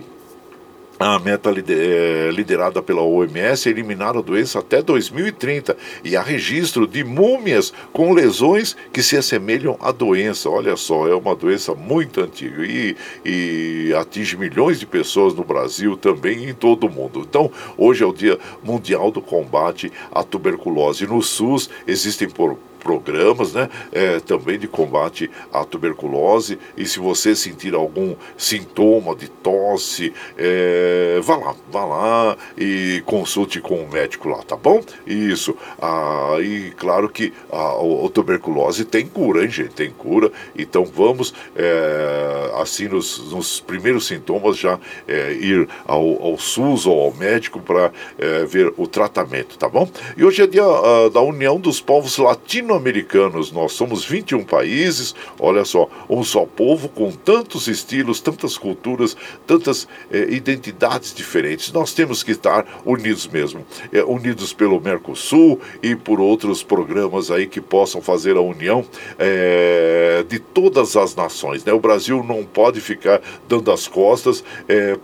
a 0.99 1.19
meta 1.19 1.51
é, 1.51 2.31
liderada 2.33 2.83
pela 2.83 3.03
OMS 3.03 3.69
é 3.69 3.71
eliminar 3.71 4.17
a 4.17 4.23
doença 4.23 4.61
até 4.61 4.81
2030 4.81 5.77
e 6.03 6.17
há 6.17 6.23
registro 6.23 6.87
de 6.87 7.05
múmias 7.05 7.73
com 7.93 8.13
lesões 8.13 8.75
que 8.93 9.03
se 9.03 9.17
assemelham 9.17 9.77
à 9.81 9.93
doença. 9.93 10.49
Olha 10.49 10.75
só, 10.75 11.07
é 11.07 11.15
uma 11.15 11.37
doença 11.37 11.75
muito 11.75 12.23
antiga 12.23 12.65
e, 12.65 12.97
e 13.25 13.95
atinge 13.95 14.37
milhões 14.37 14.81
de 14.81 14.87
pessoas 14.87 15.35
no 15.35 15.45
Brasil 15.45 15.97
também 15.97 16.45
e 16.45 16.51
em 16.51 16.55
todo 16.55 16.87
o 16.87 16.91
mundo. 16.91 17.21
Então, 17.29 17.51
hoje 17.77 18.03
é 18.03 18.07
o 18.07 18.13
Dia 18.13 18.39
Mundial 18.63 19.11
do 19.11 19.21
Combate 19.21 19.93
à 20.11 20.23
Tuberculose. 20.23 21.07
No 21.07 21.21
SUS 21.21 21.69
existem 21.87 22.29
por 22.29 22.57
programas 22.87 23.53
né, 23.53 23.69
é, 23.91 24.21
também 24.21 24.57
de 24.57 24.69
combate 24.69 25.29
à 25.53 25.65
tuberculose. 25.65 26.57
E 26.77 26.87
se 26.87 27.01
você 27.01 27.35
sentir 27.35 27.75
algum 27.75 28.15
sintoma 28.39 29.17
de 29.17 29.29
tosse, 29.29 30.13
é, 30.39 31.19
vá 31.21 31.37
lá, 31.37 31.55
vá 31.69 31.85
lá 31.85 32.37
e 32.57 33.03
consulte 33.05 33.61
com 33.61 33.83
o 33.83 33.91
médico 33.91 34.29
lá, 34.29 34.41
tá 34.45 34.55
bom? 34.55 34.81
Isso. 35.05 35.57
Ah, 35.83 36.37
e 36.41 36.71
claro 36.77 37.09
que 37.09 37.33
a, 37.51 37.57
a, 37.57 38.07
a 38.07 38.09
tuberculose 38.09 38.85
tem 38.85 39.05
cura, 39.05 39.43
hein, 39.43 39.51
gente? 39.51 39.75
Tem 39.75 39.91
cura. 39.91 40.31
Então 40.57 40.85
vamos, 40.85 41.35
é, 41.57 42.53
assim, 42.61 42.87
nos, 42.87 43.33
nos, 43.33 43.61
primeiros 43.61 44.07
sintomas, 44.07 44.57
já 44.57 44.79
é, 45.09 45.33
ir 45.33 45.69
ao, 45.85 46.23
ao, 46.23 46.39
SUS 46.39 46.87
ou 46.87 47.01
ao 47.01 47.13
médico 47.13 47.59
para 47.59 47.91
é, 48.17 48.45
ver 48.45 48.73
o 48.77 48.87
tratamento, 48.87 49.59
tá 49.59 49.69
bom? 49.69 49.89
E 50.17 50.25
hoje 50.25 50.43
é 50.43 50.47
dia 50.47 50.65
uh, 50.65 51.11
da 51.11 51.21
União 51.21 51.59
dos 51.59 51.81
Povos 51.81 52.17
Latino 52.19 52.76
latino-americanos. 52.77 53.51
Nós 53.51 53.73
somos 53.73 54.05
21 54.05 54.45
países, 54.45 55.15
olha 55.39 55.65
só, 55.65 55.89
um 56.09 56.23
só 56.23 56.45
povo 56.45 56.89
com 56.89 57.11
tantos 57.11 57.67
estilos, 57.67 58.21
tantas 58.21 58.57
culturas, 58.57 59.17
tantas 59.47 59.89
eh, 60.11 60.27
identidades 60.31 61.15
diferentes. 61.15 61.73
Nós 61.73 61.93
temos 61.93 62.23
que 62.23 62.33
estar 62.33 62.67
unidos 62.85 63.27
mesmo, 63.27 63.67
eh, 63.93 64.05
unidos 64.05 64.53
pelo 64.53 64.81
Mercosul 64.81 65.61
e 65.83 65.97
por 65.97 66.21
outros 66.21 66.63
programas 66.63 67.31
aí 67.31 67.47
que 67.47 67.61
possam 67.61 68.01
fazer 68.01 68.37
a 68.37 68.41
união 68.41 68.85
eh, 69.19 70.25
de 70.29 70.39
todas 70.39 70.97
as 70.97 71.15
nações. 71.15 71.65
Né? 71.65 71.73
O 71.73 71.81
Brasil 71.81 72.23
não 72.23 72.45
pode 72.45 72.81
ficar 72.81 73.21
dando 73.49 73.73
as 73.73 73.89
costas 73.89 74.45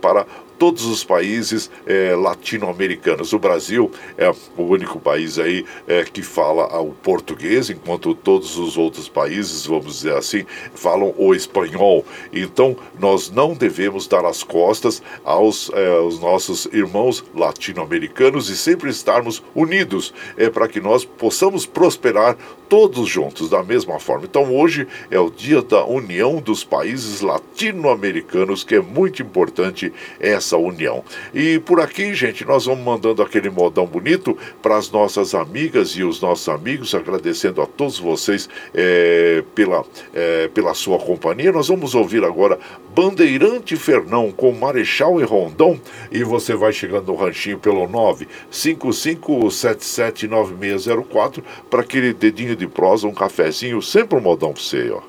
para 0.01 0.25
todos 0.57 0.85
os 0.85 1.03
países 1.03 1.69
é, 1.85 2.15
latino-americanos. 2.15 3.33
O 3.33 3.39
Brasil 3.39 3.91
é 4.17 4.29
o 4.57 4.63
único 4.63 4.99
país 4.99 5.39
aí 5.39 5.65
é, 5.87 6.03
que 6.03 6.21
fala 6.21 6.79
o 6.79 6.93
português, 6.93 7.69
enquanto 7.69 8.13
todos 8.13 8.57
os 8.57 8.77
outros 8.77 9.09
países, 9.09 9.65
vamos 9.65 9.97
dizer 9.97 10.15
assim, 10.15 10.45
falam 10.73 11.13
o 11.17 11.33
espanhol. 11.33 12.05
Então, 12.31 12.75
nós 12.99 13.29
não 13.29 13.53
devemos 13.53 14.07
dar 14.07 14.25
as 14.25 14.43
costas 14.43 15.01
aos, 15.23 15.69
é, 15.73 15.97
aos 15.97 16.19
nossos 16.19 16.65
irmãos 16.71 17.23
latino-americanos 17.35 18.49
e 18.49 18.57
sempre 18.57 18.89
estarmos 18.89 19.43
unidos 19.55 20.13
é, 20.37 20.49
para 20.49 20.67
que 20.67 20.79
nós 20.79 21.03
possamos 21.05 21.65
prosperar 21.65 22.37
todos 22.69 23.07
juntos 23.07 23.49
da 23.49 23.61
mesma 23.61 23.99
forma. 23.99 24.25
Então, 24.25 24.55
hoje 24.55 24.87
é 25.11 25.19
o 25.19 25.29
dia 25.29 25.61
da 25.61 25.85
união 25.85 26.37
dos 26.37 26.63
países 26.63 27.21
latino-americanos, 27.21 28.63
que 28.63 28.75
é 28.75 28.81
muito 28.81 29.21
importante 29.21 29.93
essa 30.19 30.42
essa 30.43 30.57
união. 30.57 31.01
E 31.33 31.57
por 31.59 31.79
aqui, 31.79 32.13
gente, 32.13 32.43
nós 32.45 32.65
vamos 32.65 32.83
mandando 32.83 33.23
aquele 33.23 33.49
modão 33.49 33.85
bonito 33.85 34.37
para 34.61 34.75
as 34.77 34.91
nossas 34.91 35.33
amigas 35.33 35.91
e 35.91 36.03
os 36.03 36.19
nossos 36.21 36.49
amigos, 36.49 36.93
agradecendo 36.93 37.61
a 37.61 37.65
todos 37.65 37.97
vocês 37.97 38.49
é, 38.73 39.41
pela, 39.55 39.85
é, 40.13 40.49
pela 40.49 40.73
sua 40.73 40.99
companhia. 40.99 41.53
Nós 41.53 41.69
vamos 41.69 41.95
ouvir 41.95 42.25
agora 42.25 42.59
Bandeirante 42.93 43.77
Fernão 43.77 44.29
com 44.31 44.51
Marechal 44.51 45.21
e 45.21 45.23
Rondão. 45.23 45.79
E 46.11 46.23
você 46.23 46.53
vai 46.53 46.73
chegando 46.73 47.07
no 47.07 47.15
ranchinho 47.15 47.57
pelo 47.57 47.87
955779604 48.51 51.41
para 51.69 51.81
aquele 51.81 52.13
dedinho 52.13 52.55
de 52.55 52.67
prosa, 52.67 53.07
um 53.07 53.13
cafezinho, 53.13 53.81
sempre 53.81 54.17
um 54.17 54.21
modão 54.21 54.51
para 54.51 54.61
você, 54.61 54.91
ó. 54.91 55.01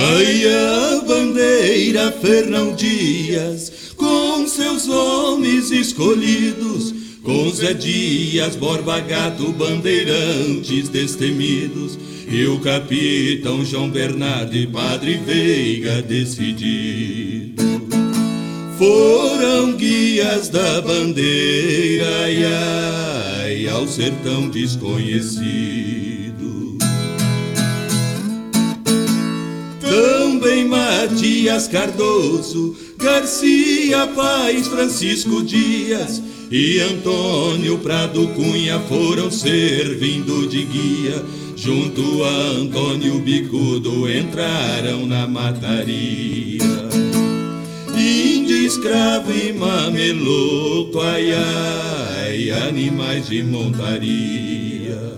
Ai, 0.00 0.44
a 0.46 1.00
bandeira 1.04 2.12
Fernão 2.12 2.72
Dias, 2.72 3.92
com 3.96 4.46
seus 4.46 4.88
homens 4.88 5.72
escolhidos, 5.72 6.94
com 7.24 7.50
Zé 7.50 7.74
Dias, 7.74 8.54
Borba 8.54 9.00
Gato, 9.00 9.52
bandeirantes 9.52 10.88
destemidos, 10.88 11.98
e 12.30 12.46
o 12.46 12.60
capitão 12.60 13.64
João 13.64 13.90
Bernardo 13.90 14.56
e 14.56 14.68
Padre 14.68 15.16
Veiga 15.16 16.00
decidido. 16.00 17.64
Foram 18.78 19.72
guias 19.72 20.48
da 20.48 20.80
bandeira, 20.80 22.06
ai, 22.22 22.44
ai, 22.44 23.68
ao 23.68 23.84
sertão 23.88 24.48
desconhecido. 24.48 26.07
Também 29.88 30.66
Matias 30.66 31.66
Cardoso, 31.66 32.76
Garcia 32.96 34.06
Paz, 34.08 34.66
Francisco 34.66 35.42
Dias 35.42 36.22
e 36.50 36.80
Antônio 36.80 37.78
Prado 37.78 38.28
Cunha 38.28 38.78
foram 38.80 39.30
servindo 39.30 40.48
de 40.48 40.64
guia. 40.64 41.24
Junto 41.56 42.22
a 42.22 42.30
Antônio 42.30 43.18
Bicudo 43.18 44.08
entraram 44.08 45.04
na 45.06 45.26
mataria. 45.26 46.62
Índio, 47.96 48.56
escravo 48.56 49.32
e 49.32 49.52
mameluco, 49.52 51.00
ai 51.00 51.32
ai, 51.32 52.50
animais 52.68 53.26
de 53.26 53.42
montaria. 53.42 55.17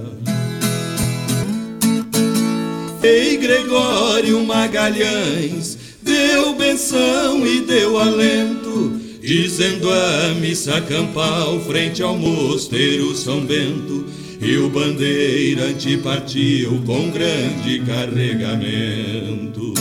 Gregório 3.50 4.46
Magalhães, 4.46 5.76
deu 6.00 6.54
benção 6.54 7.44
e 7.44 7.62
deu 7.62 7.98
alento, 7.98 8.92
dizendo 9.20 9.90
a 9.92 10.34
missa 10.40 10.80
campal 10.82 11.58
frente 11.62 12.00
ao 12.00 12.16
mosteiro 12.16 13.12
São 13.16 13.44
Bento. 13.44 14.06
E 14.40 14.56
o 14.56 14.70
bandeirante 14.70 15.96
partiu 15.96 16.80
com 16.86 17.10
grande 17.10 17.80
carregamento. 17.80 19.74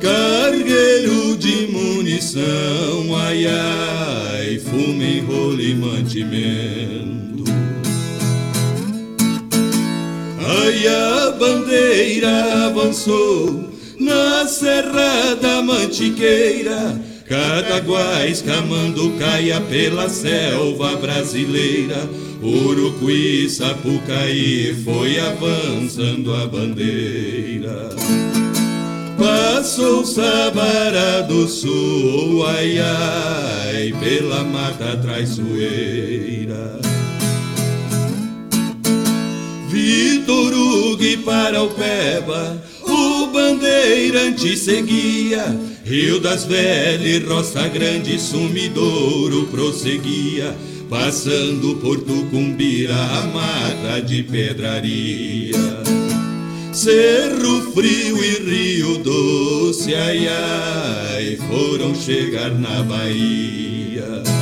Cargueiro 0.00 1.36
de 1.36 1.68
munição, 1.68 3.14
ai 3.18 3.46
ai, 3.46 4.58
fumo, 4.58 5.00
enrolo 5.00 5.60
e 5.60 5.74
mantimento. 5.76 7.37
Ai, 10.50 10.88
a 10.88 11.30
bandeira 11.32 12.66
avançou 12.68 13.68
na 14.00 14.46
Serra 14.46 15.34
da 15.34 15.60
Mantiqueira. 15.60 16.98
Cataguás, 17.26 18.40
Camanducaia 18.40 19.60
pela 19.60 20.08
selva 20.08 20.96
brasileira. 20.96 22.08
Urucuí, 22.42 23.50
Sapucaí, 23.50 24.74
foi 24.82 25.20
avançando 25.20 26.32
a 26.32 26.46
bandeira. 26.46 27.90
Passou 29.18 30.02
Sabará 30.06 31.20
do 31.28 31.46
Sul, 31.46 32.46
ai 32.46 32.78
ai, 32.78 33.92
pela 34.00 34.44
mata 34.44 34.96
traiçoeira. 34.96 36.87
Vitor 39.88 40.52
Hugo 40.52 41.22
para 41.24 41.62
o 41.62 41.70
Peba, 41.70 42.62
o 42.82 43.28
bandeirante 43.28 44.54
seguia. 44.54 45.58
Rio 45.82 46.20
das 46.20 46.44
Velhas, 46.44 47.26
Roça 47.26 47.66
Grande, 47.68 48.20
Sumidouro 48.20 49.46
prosseguia. 49.46 50.54
Passando 50.90 51.76
por 51.76 52.02
Tucumbira, 52.02 52.94
a 52.94 53.22
mata 53.28 54.02
de 54.02 54.22
pedraria. 54.24 55.56
Cerro 56.70 57.72
Frio 57.72 58.22
e 58.22 58.42
Rio 58.42 58.98
Doce, 58.98 59.94
ai 59.94 60.28
ai, 60.28 61.38
foram 61.48 61.94
chegar 61.94 62.50
na 62.50 62.82
Bahia. 62.82 64.37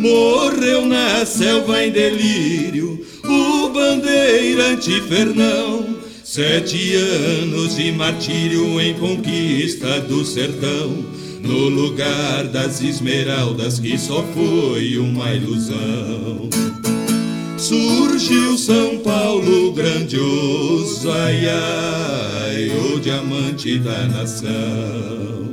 Morreu 0.00 0.86
na 0.86 1.26
selva 1.26 1.84
em 1.84 1.90
delírio 1.90 3.04
o 3.22 3.68
bandeirante 3.68 4.98
Fernão. 5.02 5.94
Sete 6.24 6.94
anos 6.94 7.76
de 7.76 7.92
martírio 7.92 8.80
em 8.80 8.94
conquista 8.94 10.00
do 10.00 10.24
sertão, 10.24 11.04
no 11.42 11.68
lugar 11.68 12.44
das 12.44 12.80
esmeraldas 12.80 13.78
que 13.78 13.98
só 13.98 14.24
foi 14.32 14.96
uma 14.96 15.34
ilusão. 15.34 16.48
Surgiu 17.58 18.56
São 18.56 19.00
Paulo 19.00 19.72
grandioso, 19.72 21.10
ai 21.10 21.46
ai, 21.46 22.70
o 22.94 22.98
diamante 23.00 23.78
da 23.78 24.06
nação. 24.06 25.49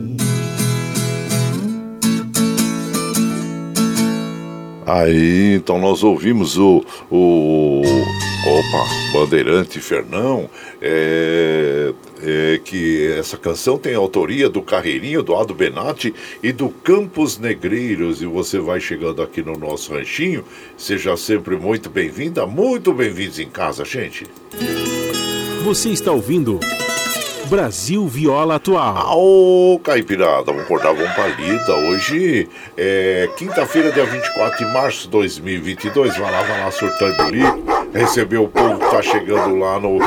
Aí, 4.88 5.56
então 5.56 5.78
nós 5.78 6.02
ouvimos 6.02 6.58
o, 6.58 6.82
o 7.12 7.82
opa, 7.82 8.86
Bandeirante 9.12 9.82
Fernão, 9.82 10.50
é, 10.82 11.92
é, 12.24 12.62
que 12.64 13.06
essa 13.12 13.36
canção 13.36 13.78
tem 13.78 13.94
autoria 13.96 14.48
do 14.48 14.62
Carreirinho, 14.62 15.22
do 15.22 15.36
Ado 15.36 15.54
Benatti 15.54 16.16
e 16.42 16.54
do 16.54 16.70
Campos 16.70 17.38
Negreiros. 17.38 18.22
E 18.22 18.26
você 18.26 18.60
vai 18.60 18.80
chegando 18.80 19.22
aqui 19.22 19.42
no 19.42 19.58
nosso 19.58 19.92
ranchinho, 19.92 20.46
seja 20.78 21.18
sempre 21.18 21.58
muito 21.58 21.90
bem-vinda, 21.90 22.46
muito 22.46 22.94
bem-vindos 22.94 23.40
em 23.40 23.50
casa, 23.50 23.84
gente. 23.84 24.26
Você 25.66 25.90
está 25.90 26.14
ouvindo 26.14 26.62
Brasil 27.48 28.06
Viola 28.08 28.56
Atual. 28.56 29.18
Ô, 29.18 29.80
Caipirada, 29.80 30.44
vamos 30.44 30.64
acordar, 30.64 30.94
vamos 30.94 31.12
pra 31.14 31.28
lida. 31.28 31.76
Hoje 31.76 32.50
é 32.78 33.30
quinta-feira, 33.38 33.92
dia 33.92 34.06
24 34.06 34.58
de 34.58 34.74
março 34.74 35.04
de 35.04 35.10
2022. 35.10 36.18
Vai 36.18 36.32
lá, 36.32 36.42
vai 36.44 36.60
lá, 36.60 36.72
surtando 36.72 37.22
ali. 37.22 37.42
Receber 37.94 38.38
o 38.38 38.48
povo 38.50 38.78
que 38.78 38.92
tá 38.92 39.02
chegando 39.02 39.58
lá 39.58 39.80
no. 39.80 39.98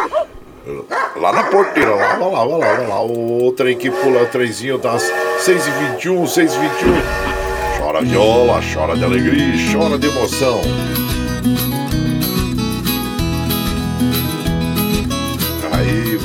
Lá 1.17 1.33
na 1.33 1.45
porteira, 1.45 1.95
lá, 1.95 2.17
vai 2.17 2.31
lá, 2.31 2.45
vai 2.45 2.59
lá, 2.59 2.75
vai 2.75 2.87
lá. 2.87 3.03
O 3.03 3.53
trem 3.57 3.77
que 3.77 3.91
pula, 3.91 4.23
o 4.23 4.27
trenzinho 4.27 4.77
das 4.77 5.03
6h21, 5.41 6.23
6h21. 6.25 7.79
Chora 7.79 8.03
viola, 8.03 8.61
chora 8.73 8.97
de 8.97 9.05
alegria, 9.05 9.55
chora 9.73 9.99
de 9.99 10.07
emoção. 10.07 10.61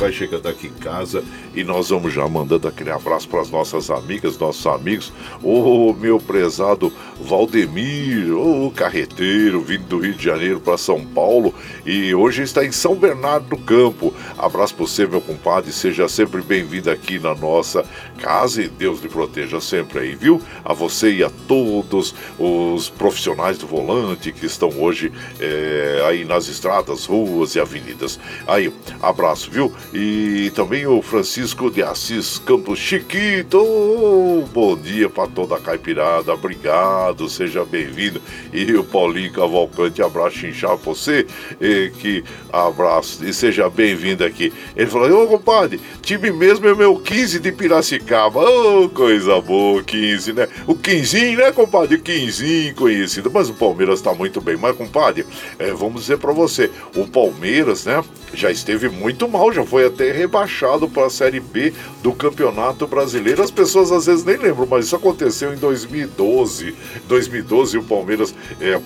Vai 0.06 0.12
chegando 0.12 0.48
aqui 0.48 0.68
em 0.68 0.72
casa 0.72 1.24
e 1.52 1.64
nós 1.64 1.88
vamos 1.88 2.12
já 2.12 2.28
mandando 2.28 2.68
aquele 2.68 2.90
abraço 2.90 3.28
para 3.28 3.40
as 3.40 3.50
nossas 3.50 3.90
amigas, 3.90 4.38
nossos 4.38 4.64
amigos. 4.66 5.12
Ô 5.42 5.92
meu 5.92 6.20
prezado 6.20 6.92
Valdemir, 7.20 8.32
ô 8.32 8.70
carreteiro, 8.70 9.60
vindo 9.60 9.84
do 9.86 9.98
Rio 9.98 10.14
de 10.14 10.24
Janeiro 10.24 10.60
para 10.60 10.78
São 10.78 11.04
Paulo 11.04 11.52
e 11.84 12.14
hoje 12.14 12.42
está 12.42 12.64
em 12.64 12.70
São 12.70 12.94
Bernardo 12.94 13.48
do 13.48 13.56
Campo. 13.56 14.14
Abraço 14.38 14.76
para 14.76 14.86
você, 14.86 15.06
meu 15.06 15.20
compadre, 15.20 15.72
seja 15.72 16.08
sempre 16.08 16.40
bem-vindo 16.40 16.88
aqui 16.88 17.18
na 17.18 17.34
nossa 17.34 17.84
casa 18.20 18.62
e 18.62 18.68
Deus 18.68 19.00
lhe 19.00 19.08
proteja 19.08 19.60
sempre 19.60 19.98
aí, 19.98 20.14
viu? 20.14 20.40
A 20.64 20.72
você 20.72 21.10
e 21.12 21.24
a 21.24 21.30
todos 21.48 22.14
os 22.38 22.88
profissionais 22.90 23.58
do 23.58 23.66
volante 23.66 24.30
que 24.30 24.46
estão 24.46 24.68
hoje 24.78 25.12
é, 25.40 26.04
aí 26.06 26.24
nas 26.24 26.48
estradas, 26.48 27.06
ruas 27.06 27.56
e 27.56 27.60
avenidas. 27.60 28.20
Aí, 28.46 28.72
abraço, 29.02 29.50
viu? 29.50 29.72
E 29.98 30.50
também 30.50 30.86
o 30.86 31.00
Francisco 31.00 31.70
de 31.70 31.82
Assis 31.82 32.38
Campos 32.38 32.78
Chiquito. 32.78 33.56
Oh, 33.58 34.44
bom 34.52 34.76
dia 34.76 35.08
para 35.08 35.26
toda 35.26 35.56
a 35.56 35.58
caipirada, 35.58 36.34
obrigado, 36.34 37.30
seja 37.30 37.64
bem-vindo. 37.64 38.20
E 38.52 38.74
o 38.74 38.84
Paulinho 38.84 39.32
Cavalcante, 39.32 40.02
abraço 40.02 40.46
inchado 40.46 40.76
pra 40.76 40.92
você, 40.92 41.26
e 41.58 41.90
que 41.98 42.22
abraço 42.52 43.24
e 43.24 43.32
seja 43.32 43.70
bem-vindo 43.70 44.22
aqui. 44.22 44.52
Ele 44.76 44.90
falou: 44.90 45.24
Ô 45.24 45.28
compadre, 45.28 45.80
time 46.02 46.30
mesmo 46.30 46.68
é 46.68 46.74
meu 46.74 46.98
15 46.98 47.40
de 47.40 47.50
Piracicaba. 47.50 48.40
Ô, 48.40 48.90
coisa 48.90 49.40
boa, 49.40 49.82
15, 49.82 50.34
né? 50.34 50.46
O 50.66 50.74
15, 50.74 51.36
né, 51.36 51.52
compadre? 51.52 51.96
O 51.96 52.02
15 52.02 52.74
conhecido. 52.76 53.30
Mas 53.32 53.48
o 53.48 53.54
Palmeiras 53.54 54.02
tá 54.02 54.12
muito 54.12 54.42
bem. 54.42 54.58
Mas, 54.58 54.76
compadre, 54.76 55.24
é, 55.58 55.72
vamos 55.72 56.02
dizer 56.02 56.18
para 56.18 56.32
você: 56.34 56.70
o 56.94 57.06
Palmeiras, 57.06 57.86
né, 57.86 58.04
já 58.34 58.50
esteve 58.50 58.90
muito 58.90 59.26
mal, 59.26 59.50
já 59.50 59.64
foi 59.64 59.85
até 59.86 60.12
rebaixado 60.12 60.88
para 60.88 61.06
a 61.06 61.10
Série 61.10 61.40
B 61.40 61.72
do 62.02 62.12
Campeonato 62.12 62.86
Brasileiro. 62.86 63.42
As 63.42 63.50
pessoas 63.50 63.90
às 63.92 64.06
vezes 64.06 64.24
nem 64.24 64.36
lembram, 64.36 64.66
mas 64.66 64.86
isso 64.86 64.96
aconteceu 64.96 65.52
em 65.52 65.56
2012. 65.56 66.74
2012 67.08 67.78
o 67.78 67.82
Palmeiras 67.82 68.34
é, 68.60 68.80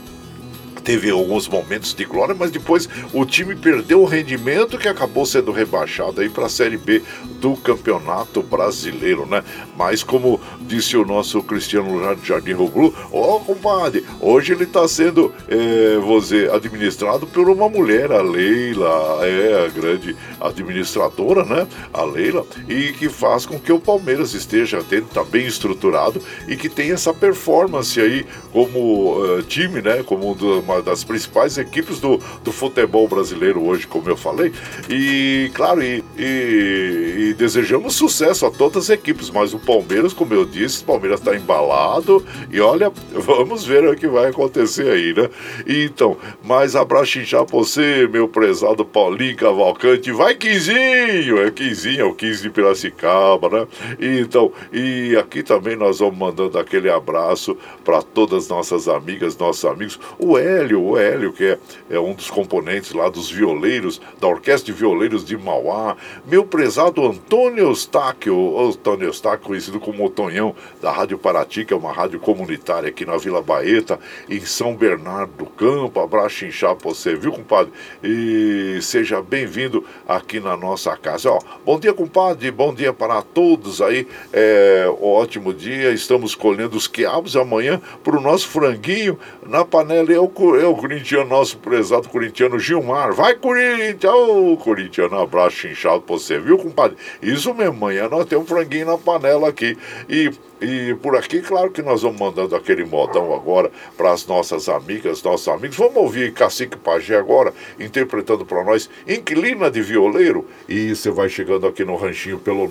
teve 0.81 1.11
alguns 1.11 1.49
momentos 1.49 1.95
de 1.95 2.05
glória, 2.05 2.35
mas 2.39 2.51
depois 2.51 2.89
o 3.13 3.25
time 3.25 3.55
perdeu 3.55 4.03
o 4.03 4.07
rendimento 4.07 4.79
que 4.79 4.89
acabou 4.89 5.25
sendo 5.27 5.53
rebaixado 5.53 6.21
aí 6.21 6.29
para 6.29 6.47
a 6.47 6.49
Série 6.49 6.77
B 6.77 7.03
do 7.41 7.57
Campeonato 7.57 8.43
Brasileiro, 8.43 9.27
né? 9.27 9.43
Mas 9.77 10.03
como 10.03 10.41
disse 10.63 10.97
o 10.97 11.05
nosso 11.05 11.43
Cristiano 11.43 12.01
Jardim 12.25 12.53
Ruglu, 12.53 12.95
ó 13.13 13.37
oh, 13.37 13.41
compadre, 13.41 14.05
hoje 14.21 14.53
ele 14.53 14.65
está 14.65 14.87
sendo, 14.87 15.33
é, 15.49 15.99
você, 15.99 16.51
administrado 16.53 17.27
por 17.27 17.49
uma 17.49 17.69
mulher, 17.69 18.13
a 18.13 18.23
Leila, 18.23 19.21
é 19.23 19.67
a 19.67 19.69
grande 19.69 20.17
administradora, 20.41 21.45
né? 21.45 21.67
A 21.93 22.05
Leila, 22.05 22.45
e 22.69 22.93
que 22.93 23.09
faz 23.09 23.47
com 23.47 23.59
que 23.59 23.73
o 23.73 23.81
Palmeiras 23.81 24.35
esteja 24.35 24.83
dentro, 24.83 25.15
tá 25.15 25.25
bem 25.25 25.47
estruturado 25.47 26.23
e 26.47 26.57
que 26.57 26.69
tenha 26.69 26.95
essa 26.95 27.13
performance 27.13 28.01
aí 28.01 28.27
como 28.53 29.19
uh, 29.19 29.43
time, 29.43 29.81
né? 29.83 30.03
Como 30.03 30.35
uma 30.71 30.83
das 30.83 31.05
principais 31.05 31.59
equipes 31.59 32.01
do, 32.01 32.19
do 32.43 32.53
futebol 32.53 33.07
brasileiro 33.09 33.63
hoje, 33.63 33.87
como 33.87 34.09
eu 34.09 34.17
falei. 34.17 34.53
E, 34.89 35.51
claro, 35.55 35.83
e, 35.83 36.03
e, 36.19 37.31
e 37.31 37.35
desejamos 37.35 37.95
sucesso 37.95 38.47
a 38.47 38.51
todas 38.51 38.85
as 38.85 38.91
equipes, 38.91 39.31
mas 39.31 39.53
o 39.53 39.59
Palmeiras, 39.59 40.13
como 40.13 40.33
eu 40.33 40.45
disse, 40.45 40.83
o 40.83 40.87
Palmeiras 40.87 41.21
está 41.21 41.35
embalado 41.35 42.25
e 42.51 42.61
olha, 42.61 42.93
vamos 43.13 43.65
ver 43.65 43.87
o 43.87 43.97
que 43.97 44.07
vai 44.07 44.29
acontecer 44.29 44.91
aí, 44.91 45.15
né? 45.15 45.29
Então, 45.67 46.17
mais 46.45 46.77
abraço 46.77 47.21
já 47.23 47.43
você, 47.43 48.07
meu 48.07 48.29
prezado 48.29 48.85
Paulinho 48.85 49.37
Cavalcante. 49.37 50.13
Vai, 50.13 50.35
Quinzinho! 50.35 51.41
É 51.41 51.51
Quinzinho, 51.51 52.01
é 52.01 52.05
o 52.05 52.15
15 52.15 52.43
de 52.43 52.51
Piracicaba, 52.51 53.49
né? 53.49 53.67
E, 53.99 54.21
então, 54.21 54.53
e 54.73 55.17
aqui 55.17 55.43
também 55.43 55.77
nós 55.77 55.99
vamos 55.99 56.19
mandando 56.19 56.59
aquele 56.59 56.91
abraço 56.91 57.57
para 57.85 58.03
todas 58.03 58.45
as 58.45 58.49
nossas 58.49 58.89
amigas, 58.89 59.37
nossos 59.37 59.65
amigos. 59.65 59.99
O 60.19 60.39
Hélio, 60.61 60.83
o 60.83 60.99
Hélio, 60.99 61.33
que 61.33 61.45
é, 61.45 61.59
é 61.91 61.99
um 61.99 62.13
dos 62.13 62.31
componentes 62.31 62.93
lá 62.93 63.09
dos 63.09 63.31
violeiros, 63.31 64.01
da 64.21 64.29
Orquestra 64.29 64.73
de 64.73 64.79
Violeiros 64.79 65.25
de 65.25 65.37
Mauá. 65.37 65.97
Meu 66.27 66.45
prezado 66.45 67.05
Antônio 67.05 67.65
Eustáquio, 67.65 68.59
Antônio 68.61 69.07
Eustáquio, 69.07 69.47
conhecido 69.47 69.81
como 69.81 70.05
o 70.05 70.11
Tonhão, 70.11 70.55
da 70.83 70.93
Rádio 70.93 71.19
Paraty, 71.19 71.65
que 71.65 71.73
é 71.73 71.77
uma 71.77 71.93
rádio 71.93 72.21
comunitária 72.21 72.89
aqui 72.89 73.07
na 73.07 73.17
Vila 73.17 73.41
Baeta, 73.41 73.99
em 74.29 74.41
São 74.41 74.75
Bernardo 74.75 75.33
do 75.33 75.47
Campo. 75.47 76.01
Abraço 76.01 76.45
inchado 76.45 76.77
pra 76.77 76.91
você, 76.91 77.15
viu, 77.15 77.33
compadre? 77.33 77.73
E 78.03 78.79
seja 78.83 79.23
bem-vindo 79.23 79.85
aqui 80.07 80.41
na 80.41 80.57
nossa 80.57 80.97
casa. 80.97 81.31
Ó, 81.31 81.39
bom 81.65 81.79
dia, 81.79 81.93
compadre, 81.93 82.51
bom 82.51 82.75
dia 82.75 82.93
para 82.93 83.23
todos 83.23 83.81
aí. 83.81 84.07
É, 84.33 84.87
ótimo 85.01 85.55
dia, 85.55 85.91
estamos 85.93 86.35
colhendo 86.35 86.77
os 86.77 86.87
quiabos 86.87 87.37
amanhã 87.37 87.81
para 88.05 88.17
o 88.17 88.21
nosso 88.21 88.49
franguinho 88.49 89.19
na 89.47 89.65
panela. 89.65 90.13
Eu 90.13 90.29
é 90.57 90.67
o 90.67 90.75
corintiano, 90.75 91.29
nosso 91.29 91.59
prezado 91.59 92.09
corintiano 92.09 92.59
Gilmar. 92.59 93.13
Vai, 93.13 93.35
Corinthians! 93.35 94.13
Ô, 94.13 94.57
corintiano, 94.57 95.19
abraço 95.19 95.67
inchado 95.67 96.03
pra 96.03 96.17
você, 96.17 96.39
viu, 96.39 96.59
compadre? 96.59 96.97
Isso 97.23 97.53
mesmo, 97.55 97.77
amanhã 97.77 98.09
nós 98.09 98.27
temos 98.27 98.45
um 98.45 98.49
franguinho 98.49 98.87
na 98.87 98.99
panela 98.99 99.49
aqui. 99.49 99.77
E 100.09 100.31
e 100.61 100.95
por 100.97 101.17
aqui, 101.17 101.41
claro 101.41 101.71
que 101.71 101.81
nós 101.81 102.03
vamos 102.03 102.21
mandando 102.21 102.55
aquele 102.55 102.85
modão 102.85 103.35
agora 103.35 103.71
para 103.97 104.13
as 104.13 104.27
nossas 104.27 104.69
amigas, 104.69 105.23
nossos 105.23 105.49
amigos. 105.49 105.79
Vamos 105.79 105.97
ouvir 105.97 106.35
Cacique 106.35 106.77
Pajé 106.77 107.17
agora, 107.17 107.55
interpretando 107.79 108.45
para 108.45 108.63
nós 108.63 108.91
Inquilina 109.09 109.71
de 109.71 109.81
Violeiro. 109.81 110.47
E 110.69 110.95
você 110.95 111.11
vai 111.11 111.31
chegando 111.31 111.67
aqui 111.67 111.83
no 111.83 111.97
ranchinho 111.97 112.39
pelo 112.39 112.69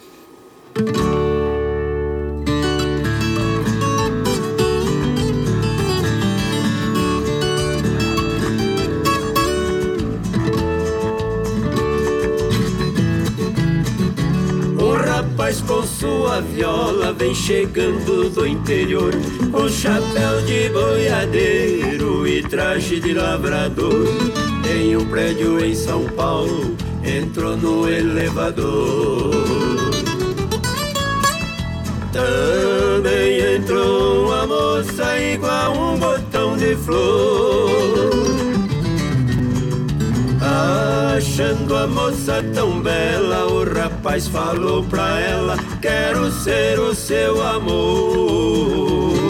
Com 15.60 15.82
sua 15.82 16.40
viola 16.40 17.12
vem 17.12 17.34
chegando 17.34 18.30
do 18.30 18.46
interior, 18.46 19.12
com 19.50 19.68
chapéu 19.68 20.40
de 20.46 20.68
boiadeiro 20.70 22.26
e 22.26 22.42
traje 22.42 23.00
de 23.00 23.12
lavrador. 23.12 24.06
Em 24.70 24.96
um 24.96 25.04
prédio 25.06 25.62
em 25.64 25.74
São 25.74 26.04
Paulo, 26.04 26.76
entrou 27.04 27.56
no 27.56 27.88
elevador. 27.88 29.91
Também 32.12 33.56
entrou 33.56 34.26
uma 34.26 34.46
moça 34.46 35.18
igual 35.18 35.72
um 35.72 35.98
botão 35.98 36.56
de 36.56 36.76
flor. 36.76 38.10
Achando 41.16 41.74
a 41.74 41.86
moça 41.86 42.44
tão 42.54 42.80
bela, 42.80 43.46
o 43.46 43.64
rapaz 43.64 44.28
falou 44.28 44.84
pra 44.84 45.20
ela: 45.20 45.56
Quero 45.80 46.30
ser 46.30 46.78
o 46.78 46.94
seu 46.94 47.42
amor. 47.42 49.21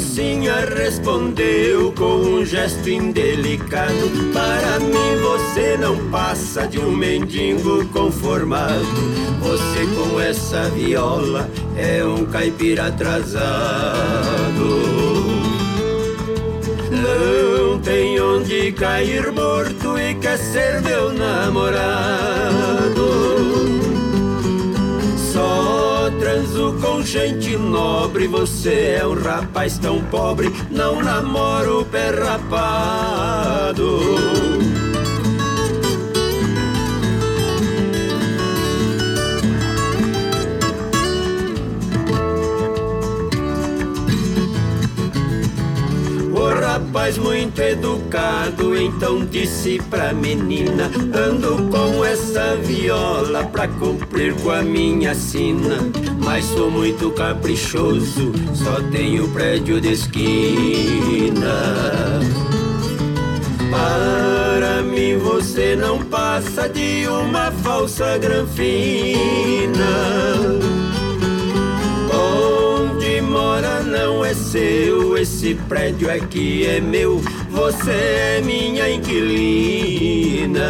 Mocinha 0.00 0.64
respondeu 0.64 1.92
com 1.92 2.16
um 2.22 2.44
gesto 2.44 2.88
indelicado: 2.88 4.32
Para 4.32 4.80
mim 4.80 5.16
você 5.20 5.76
não 5.76 6.08
passa 6.10 6.66
de 6.66 6.78
um 6.78 6.90
mendigo 6.90 7.84
conformado. 7.88 8.86
Você 9.40 9.86
com 9.94 10.18
essa 10.18 10.70
viola 10.70 11.50
é 11.76 12.02
um 12.02 12.24
caipira 12.24 12.86
atrasado. 12.86 13.40
Não 16.90 17.78
tem 17.80 18.18
onde 18.20 18.72
cair 18.72 19.30
morto 19.30 19.98
e 19.98 20.14
quer 20.14 20.38
ser 20.38 20.80
meu 20.80 21.12
namorado 21.12 23.09
com 26.74 27.02
gente 27.02 27.56
nobre. 27.56 28.26
Você 28.26 28.98
é 29.00 29.06
um 29.06 29.14
rapaz 29.14 29.78
tão 29.78 30.02
pobre, 30.04 30.52
não 30.70 31.02
namoro 31.02 31.84
pé 31.86 32.10
rapado. 32.10 34.00
rapaz 46.90 47.18
muito 47.18 47.60
educado, 47.60 48.76
então 48.76 49.24
disse 49.24 49.80
pra 49.90 50.12
menina: 50.12 50.90
Ando 51.14 51.68
com 51.68 52.04
essa 52.04 52.56
viola 52.56 53.44
pra 53.44 53.66
cumprir 53.66 54.34
com 54.42 54.50
a 54.50 54.62
minha 54.62 55.14
sina. 55.14 55.78
Mas 56.30 56.44
sou 56.44 56.70
muito 56.70 57.10
caprichoso, 57.10 58.30
só 58.54 58.80
tenho 58.92 59.26
prédio 59.30 59.80
de 59.80 59.94
esquina. 59.94 61.42
Para 63.68 64.80
mim 64.82 65.18
você 65.18 65.74
não 65.74 65.98
passa 66.04 66.68
de 66.68 67.08
uma 67.08 67.50
falsa 67.50 68.16
granfina 68.18 69.40
mora 73.30 73.82
não 73.82 74.24
é 74.24 74.34
seu, 74.34 75.16
esse 75.16 75.54
prédio 75.54 76.10
aqui 76.10 76.66
é 76.66 76.80
meu, 76.80 77.20
você 77.50 77.90
é 77.90 78.42
minha 78.44 78.90
inquilina. 78.90 80.60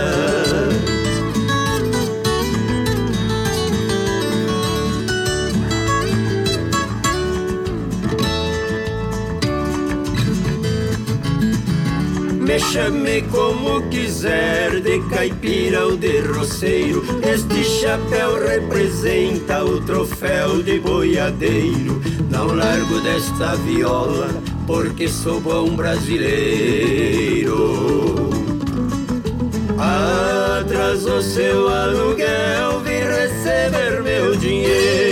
Chame 12.71 13.23
como 13.33 13.83
quiser, 13.91 14.81
de 14.81 15.01
caipira 15.11 15.87
ou 15.87 15.97
de 15.97 16.21
roceiro. 16.21 17.03
Este 17.23 17.65
chapéu 17.65 18.39
representa 18.41 19.65
o 19.65 19.81
troféu 19.81 20.63
de 20.63 20.79
boiadeiro. 20.79 22.01
Não 22.31 22.55
largo 22.55 23.01
desta 23.01 23.57
viola, 23.57 24.29
porque 24.69 25.09
sou 25.09 25.41
bom 25.41 25.75
brasileiro. 25.75 27.51
Atrasou 29.77 31.23
seu 31.23 31.69
aluguel, 31.69 32.81
vim 32.85 33.03
receber 33.03 34.01
meu 34.03 34.37
dinheiro 34.37 35.10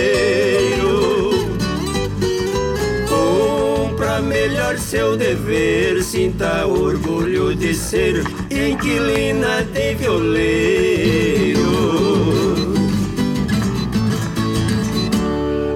seu 4.89 5.15
dever, 5.15 6.01
sinta 6.01 6.65
orgulho 6.65 7.55
de 7.55 7.75
ser 7.75 8.23
inquilina 8.49 9.63
de 9.63 9.93
violeiro. 9.93 11.59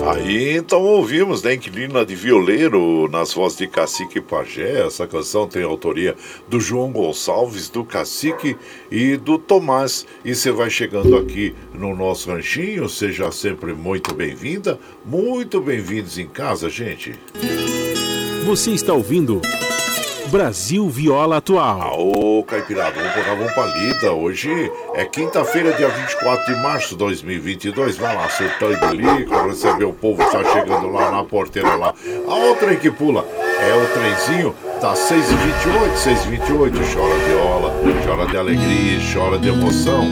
Aí 0.09 0.57
então 0.57 0.81
ouvimos, 0.81 1.43
né, 1.43 1.53
Inquilina 1.53 2.03
de 2.03 2.15
Violeiro, 2.15 3.07
nas 3.07 3.31
vozes 3.35 3.59
de 3.59 3.67
Cacique 3.67 4.19
Pajé. 4.19 4.83
Essa 4.83 5.05
canção 5.05 5.47
tem 5.47 5.61
autoria 5.61 6.15
do 6.49 6.59
João 6.59 6.91
Gonçalves, 6.91 7.69
do 7.69 7.85
Cacique 7.85 8.57
e 8.89 9.15
do 9.15 9.37
Tomás. 9.37 10.07
E 10.25 10.33
você 10.33 10.51
vai 10.51 10.71
chegando 10.71 11.15
aqui 11.17 11.53
no 11.71 11.95
nosso 11.95 12.31
ranchinho, 12.31 12.89
seja 12.89 13.31
sempre 13.31 13.75
muito 13.75 14.11
bem-vinda, 14.15 14.79
muito 15.05 15.61
bem-vindos 15.61 16.17
em 16.17 16.27
casa, 16.27 16.67
gente. 16.67 17.13
Você 18.45 18.71
está 18.71 18.93
ouvindo 18.93 19.41
Brasil 20.27 20.89
Viola 20.89 21.37
Atual. 21.37 21.97
Ô, 21.97 22.43
Caipirada, 22.43 22.91
vamos 22.91 23.13
colocar 23.13 23.35
vamos 23.35 23.53
pra 23.53 23.65
lida. 23.67 24.11
Hoje 24.11 24.69
é 24.95 25.05
quinta-feira, 25.05 25.71
dia 25.71 25.87
24 25.87 26.53
de 26.53 26.61
março 26.61 26.89
de 26.89 26.97
2022. 26.97 27.97
Vai 27.97 28.13
lá, 28.13 28.27
surtando 28.27 28.83
ali, 28.83 29.25
receber 29.47 29.85
o 29.85 29.93
povo 29.93 30.23
que 30.25 30.29
tá 30.29 30.43
chegando 30.51 30.89
lá 30.89 31.09
na 31.09 31.23
porteira 31.23 31.73
lá. 31.75 31.93
A 32.27 32.35
outra 32.35 32.75
que 32.75 32.91
pula 32.91 33.25
é 33.61 33.73
o 33.75 33.87
trenzinho 33.93 34.53
tá 34.81 34.93
6h28, 34.93 35.93
6h28. 35.95 36.93
Chora 36.93 37.15
viola, 37.19 37.73
chora 38.05 38.25
de 38.27 38.37
alegria, 38.37 38.99
chora 39.13 39.39
de 39.39 39.47
emoção. 39.47 40.03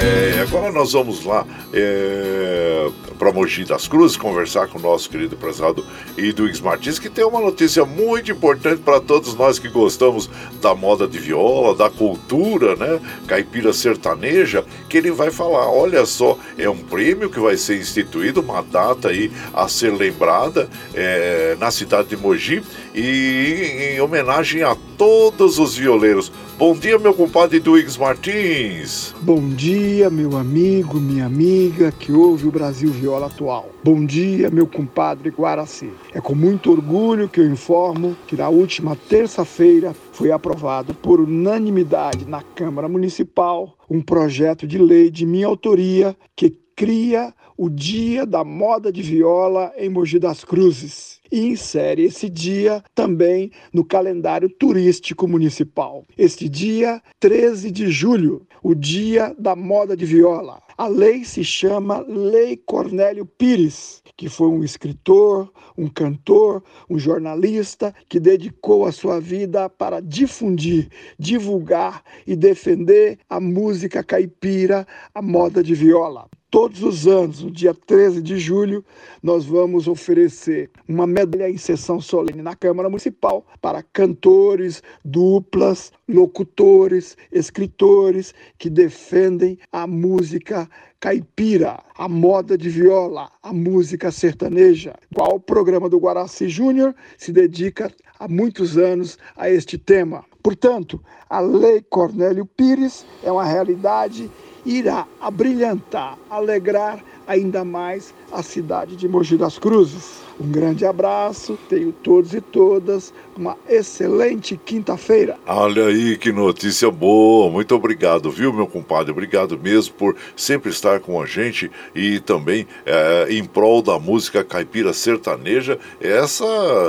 É, 0.00 0.42
agora 0.42 0.72
nós 0.72 0.92
vamos 0.92 1.24
lá 1.24 1.46
é, 1.72 2.88
para 3.18 3.32
Mogi 3.32 3.64
das 3.64 3.88
Cruzes 3.88 4.16
conversar 4.16 4.68
com 4.68 4.78
o 4.78 4.82
nosso 4.82 5.10
querido 5.10 5.36
prezado 5.36 5.84
Edwix 6.16 6.60
Martins, 6.60 6.98
que 6.98 7.10
tem 7.10 7.24
uma 7.24 7.40
notícia 7.40 7.84
muito 7.84 8.30
importante 8.30 8.80
para 8.80 9.00
todos 9.00 9.34
nós 9.34 9.58
que 9.58 9.68
gostamos 9.68 10.30
da 10.60 10.74
moda 10.74 11.06
de 11.06 11.18
viola, 11.18 11.74
da 11.74 11.90
cultura, 11.90 12.76
né? 12.76 13.00
Caipira 13.26 13.72
sertaneja, 13.72 14.64
que 14.88 14.96
ele 14.96 15.10
vai 15.10 15.30
falar: 15.30 15.70
olha 15.70 16.06
só, 16.06 16.38
é 16.56 16.68
um 16.70 16.78
prêmio 16.78 17.28
que 17.28 17.40
vai 17.40 17.56
ser 17.56 17.78
instituído, 17.78 18.40
uma 18.40 18.62
data 18.62 19.08
aí 19.08 19.30
a 19.52 19.68
ser 19.68 19.92
lembrada 19.92 20.68
é, 20.94 21.56
na 21.58 21.70
cidade 21.70 22.08
de 22.08 22.16
Mogi 22.16 22.62
e 22.94 23.94
em 23.94 24.00
homenagem 24.00 24.62
a 24.62 24.76
todos 24.96 25.58
os 25.58 25.76
violeiros 25.76 26.30
Bom 26.58 26.74
dia, 26.74 26.98
meu 26.98 27.14
compadre 27.14 27.60
Duígues 27.60 27.96
Martins. 27.96 29.14
Bom 29.22 29.48
dia, 29.48 30.10
meu 30.10 30.36
amigo, 30.36 30.98
minha 30.98 31.24
amiga 31.24 31.92
que 31.92 32.10
ouve 32.10 32.48
o 32.48 32.50
Brasil 32.50 32.90
Viola 32.90 33.26
Atual. 33.26 33.70
Bom 33.84 34.04
dia, 34.04 34.50
meu 34.50 34.66
compadre 34.66 35.30
Guaraci. 35.30 35.92
É 36.12 36.20
com 36.20 36.34
muito 36.34 36.72
orgulho 36.72 37.28
que 37.28 37.38
eu 37.38 37.48
informo 37.48 38.16
que 38.26 38.34
na 38.34 38.48
última 38.48 38.96
terça-feira 38.96 39.94
foi 40.10 40.32
aprovado 40.32 40.94
por 40.94 41.20
unanimidade 41.20 42.26
na 42.26 42.42
Câmara 42.42 42.88
Municipal 42.88 43.78
um 43.88 44.02
projeto 44.02 44.66
de 44.66 44.78
lei 44.78 45.12
de 45.12 45.24
minha 45.24 45.46
autoria 45.46 46.16
que 46.34 46.58
cria 46.74 47.32
o 47.56 47.70
Dia 47.70 48.26
da 48.26 48.42
Moda 48.42 48.90
de 48.90 49.00
Viola 49.00 49.72
em 49.76 49.88
Mogi 49.88 50.18
das 50.18 50.42
Cruzes 50.42 51.17
e 51.30 51.46
insere 51.46 52.04
esse 52.04 52.28
dia 52.28 52.82
também 52.94 53.50
no 53.72 53.84
calendário 53.84 54.48
turístico 54.48 55.28
municipal. 55.28 56.04
Este 56.16 56.48
dia, 56.48 57.02
13 57.20 57.70
de 57.70 57.90
julho, 57.90 58.46
o 58.62 58.74
Dia 58.74 59.34
da 59.38 59.54
Moda 59.54 59.96
de 59.96 60.04
Viola. 60.04 60.60
A 60.76 60.86
lei 60.86 61.24
se 61.24 61.42
chama 61.42 62.04
Lei 62.06 62.56
Cornélio 62.56 63.26
Pires, 63.26 64.02
que 64.16 64.28
foi 64.28 64.48
um 64.48 64.62
escritor, 64.62 65.52
um 65.76 65.88
cantor, 65.88 66.62
um 66.88 66.98
jornalista 66.98 67.94
que 68.08 68.20
dedicou 68.20 68.86
a 68.86 68.92
sua 68.92 69.20
vida 69.20 69.68
para 69.68 70.00
difundir, 70.00 70.88
divulgar 71.18 72.02
e 72.26 72.36
defender 72.36 73.18
a 73.28 73.40
música 73.40 74.04
caipira, 74.04 74.86
a 75.14 75.20
moda 75.20 75.62
de 75.62 75.74
viola. 75.74 76.28
Todos 76.50 76.82
os 76.82 77.06
anos, 77.06 77.42
no 77.42 77.50
dia 77.50 77.74
13 77.74 78.22
de 78.22 78.38
julho, 78.38 78.82
nós 79.22 79.44
vamos 79.44 79.86
oferecer 79.86 80.70
uma 80.88 81.06
medalha 81.06 81.50
em 81.50 81.58
sessão 81.58 82.00
solene 82.00 82.40
na 82.40 82.56
Câmara 82.56 82.88
Municipal 82.88 83.44
para 83.60 83.82
cantores, 83.82 84.82
duplas, 85.04 85.92
locutores, 86.08 87.18
escritores 87.30 88.32
que 88.56 88.70
defendem 88.70 89.58
a 89.70 89.86
música 89.86 90.66
caipira, 90.98 91.82
a 91.94 92.08
moda 92.08 92.56
de 92.56 92.70
viola, 92.70 93.30
a 93.42 93.52
música 93.52 94.10
sertaneja. 94.10 94.94
Qual 95.14 95.36
o 95.36 95.40
programa 95.40 95.86
do 95.86 95.98
Guaraci 95.98 96.48
Júnior 96.48 96.94
se 97.18 97.30
dedica 97.30 97.92
há 98.18 98.26
muitos 98.26 98.76
anos 98.76 99.18
a 99.36 99.50
este 99.50 99.76
tema. 99.76 100.24
Portanto, 100.42 101.00
a 101.28 101.40
Lei 101.40 101.82
Cornélio 101.82 102.46
Pires 102.46 103.04
é 103.24 103.30
uma 103.30 103.44
realidade 103.44 104.30
irá 104.64 105.06
abrilhantar, 105.20 106.18
alegrar 106.30 107.02
ainda 107.26 107.64
mais 107.64 108.14
a 108.32 108.42
cidade 108.42 108.96
de 108.96 109.08
Mogi 109.08 109.36
das 109.36 109.58
Cruzes. 109.58 110.27
Um 110.40 110.52
grande 110.52 110.86
abraço, 110.86 111.58
tenho 111.68 111.90
todos 111.90 112.32
e 112.32 112.40
todas 112.40 113.12
uma 113.36 113.56
excelente 113.68 114.56
quinta-feira. 114.56 115.36
Olha 115.46 115.86
aí 115.86 116.16
que 116.16 116.30
notícia 116.30 116.88
boa, 116.90 117.50
muito 117.50 117.74
obrigado, 117.74 118.30
viu, 118.30 118.52
meu 118.52 118.66
compadre? 118.66 119.10
Obrigado 119.10 119.58
mesmo 119.58 119.94
por 119.94 120.16
sempre 120.36 120.70
estar 120.70 121.00
com 121.00 121.20
a 121.20 121.26
gente 121.26 121.70
e 121.92 122.20
também 122.20 122.68
é, 122.86 123.26
em 123.30 123.44
prol 123.44 123.82
da 123.82 123.98
música 123.98 124.44
caipira 124.44 124.92
sertaneja. 124.92 125.76
Essa, 126.00 126.46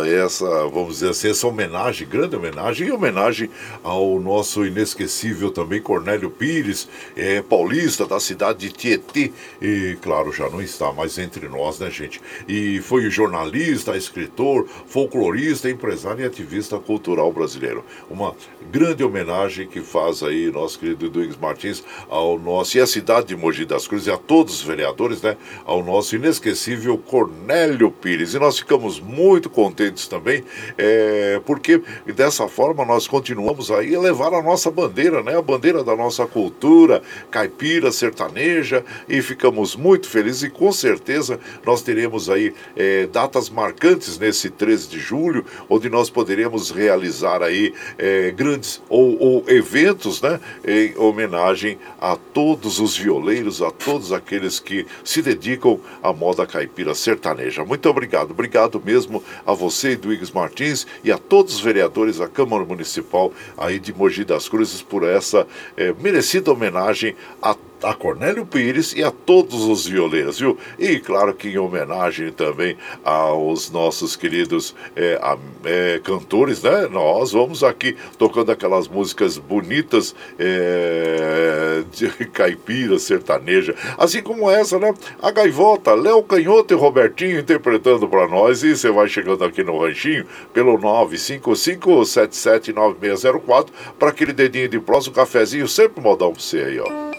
essa, 0.08 0.68
vamos 0.68 0.95
dizer 0.95 1.10
assim, 1.10 1.30
essa 1.30 1.47
homenagem, 1.47 2.08
grande 2.08 2.36
homenagem 2.36 2.88
e 2.88 2.91
homenagem 2.91 3.50
ao 3.84 4.20
nosso 4.20 4.64
inesquecível 4.64 5.50
também 5.50 5.82
Cornélio 5.82 6.30
Pires, 6.30 6.88
é, 7.16 7.41
paulista 7.41 8.06
da 8.06 8.20
cidade 8.20 8.60
de 8.60 8.72
Tietê, 8.72 9.32
e 9.60 9.97
claro, 10.02 10.32
já 10.32 10.47
não 10.50 10.62
está 10.62 10.91
mais 10.93 11.18
entre 11.18 11.47
nós, 11.47 11.80
né, 11.80 11.89
gente? 11.89 12.22
E 12.47 12.80
foi 12.82 13.08
o 13.08 13.12
jornalista 13.12 13.39
jornalista, 13.40 13.96
escritor, 13.96 14.68
folclorista, 14.88 15.70
empresário 15.70 16.24
e 16.24 16.28
ativista 16.28 16.78
cultural 16.78 17.32
brasileiro. 17.32 17.84
Uma 18.10 18.36
grande 18.72 19.04
homenagem 19.04 19.68
que 19.68 19.82
faz 19.82 20.22
aí 20.22 20.52
nosso 20.52 20.78
querido 20.78 21.06
Eduardo 21.06 21.38
Martins 21.42 21.84
ao 22.10 22.38
nosso 22.38 22.78
e 22.78 22.82
a 22.82 22.88
cidade 22.88 23.28
de 23.28 23.36
Mogi 23.36 23.66
das 23.66 23.88
Cruzes 23.88 24.08
e 24.08 24.12
a 24.12 24.18
todos 24.18 24.56
os 24.56 24.62
vereadores, 24.62 25.22
né, 25.22 25.38
ao 25.66 25.84
nosso 25.84 26.16
inesquecível 26.16 26.98
Cornélio 26.98 27.90
Pires. 27.92 28.34
E 28.34 28.40
nós 28.40 28.60
ficamos 28.60 29.00
muito 29.00 29.50
contentes 29.50 30.08
também, 30.08 30.44
é, 30.78 31.42
porque 31.46 31.82
dessa 32.14 32.48
forma 32.48 32.84
nós 32.84 33.08
continuamos 33.08 33.72
aí 33.72 33.96
a 33.96 34.00
levar 34.00 34.34
a 34.34 34.42
nossa 34.42 34.70
bandeira, 34.70 35.24
né, 35.24 35.38
a 35.38 35.42
bandeira 35.42 35.84
da 35.84 35.96
nossa 35.96 36.26
cultura 36.26 37.02
caipira, 37.32 37.92
sertaneja, 37.92 38.84
e 39.08 39.22
ficamos 39.22 39.76
muito 39.76 40.08
felizes 40.10 40.44
e 40.44 40.50
com 40.50 40.72
certeza 40.72 41.40
nós 41.66 41.82
teremos 41.82 42.30
aí 42.30 42.54
é, 42.76 43.08
datas 43.30 43.48
marcantes 43.48 44.18
nesse 44.18 44.50
13 44.50 44.90
de 44.90 45.00
julho, 45.00 45.46
onde 45.70 45.88
nós 45.88 46.10
poderemos 46.10 46.72
realizar 46.72 47.44
aí 47.44 47.74
é, 47.96 48.32
grandes 48.32 48.82
ou, 48.90 49.18
ou, 49.20 49.44
eventos, 49.48 50.20
né, 50.20 50.40
em 50.68 50.98
homenagem 50.98 51.78
a 52.02 52.16
todos 52.16 52.80
os 52.80 52.98
violeiros, 52.98 53.62
a 53.62 53.70
todos 53.70 54.12
aqueles 54.12 54.60
que 54.60 54.88
se 55.04 55.22
dedicam 55.22 55.80
à 56.02 56.12
moda 56.12 56.48
caipira 56.48 56.96
sertaneja. 56.96 57.64
Muito 57.64 57.88
obrigado, 57.88 58.32
obrigado 58.32 58.82
mesmo 58.84 59.24
a 59.46 59.54
você, 59.54 59.92
Eduígues 59.92 60.32
Martins, 60.32 60.88
e 61.04 61.12
a 61.12 61.18
todos 61.20 61.56
os 61.56 61.62
vereadores 61.62 62.18
da 62.18 62.28
Câmara 62.28 62.66
Municipal 62.66 63.32
aí 63.56 63.78
de 63.80 63.94
Mogi 63.94 64.26
das 64.26 64.50
Cruzes 64.50 64.82
por 64.82 65.04
essa 65.04 65.46
é, 65.78 65.94
merecida 66.02 66.52
homenagem 66.52 67.16
a 67.42 67.56
a 67.84 67.94
Cornélio 67.94 68.46
Pires 68.46 68.94
e 68.94 69.04
a 69.04 69.12
todos 69.12 69.66
os 69.66 69.86
violeiros, 69.86 70.40
viu? 70.40 70.58
E 70.78 71.00
claro 71.00 71.34
que 71.34 71.50
em 71.50 71.58
homenagem 71.58 72.32
também 72.32 72.78
aos 73.04 73.72
nossos 73.72 74.16
queridos 74.16 74.76
é, 74.96 75.20
a, 75.22 75.38
é, 75.64 76.00
cantores, 76.04 76.64
né? 76.64 76.88
Nós 76.88 77.32
vamos 77.32 77.64
aqui 77.64 77.96
tocando 78.18 78.52
aquelas 78.52 78.88
músicas 78.88 79.38
bonitas 79.38 80.16
é, 80.38 81.84
de 81.92 82.10
caipira, 82.28 83.00
sertaneja, 83.00 83.76
assim 83.98 84.22
como 84.22 84.50
essa, 84.50 84.80
né? 84.80 84.94
A 85.22 85.32
Gaivota, 85.32 85.94
Léo 85.94 86.24
Canhoto 86.24 86.74
e 86.74 86.78
Robertinho 86.78 87.40
interpretando 87.40 88.08
para 88.08 88.28
nós. 88.28 88.64
E 88.64 88.76
você 88.76 88.92
vai 88.92 89.08
chegando 89.08 89.44
aqui 89.44 89.64
no 89.64 89.80
ranchinho 89.80 90.26
pelo 90.54 90.78
955779604 90.78 93.68
para 93.98 94.10
aquele 94.10 94.34
dedinho 94.34 94.70
de 94.70 94.80
próximo, 94.80 95.16
cafezinho, 95.16 95.68
sempre 95.68 96.02
modão 96.02 96.32
para 96.32 96.42
você 96.42 96.60
aí, 96.60 96.80
ó. 96.80 97.19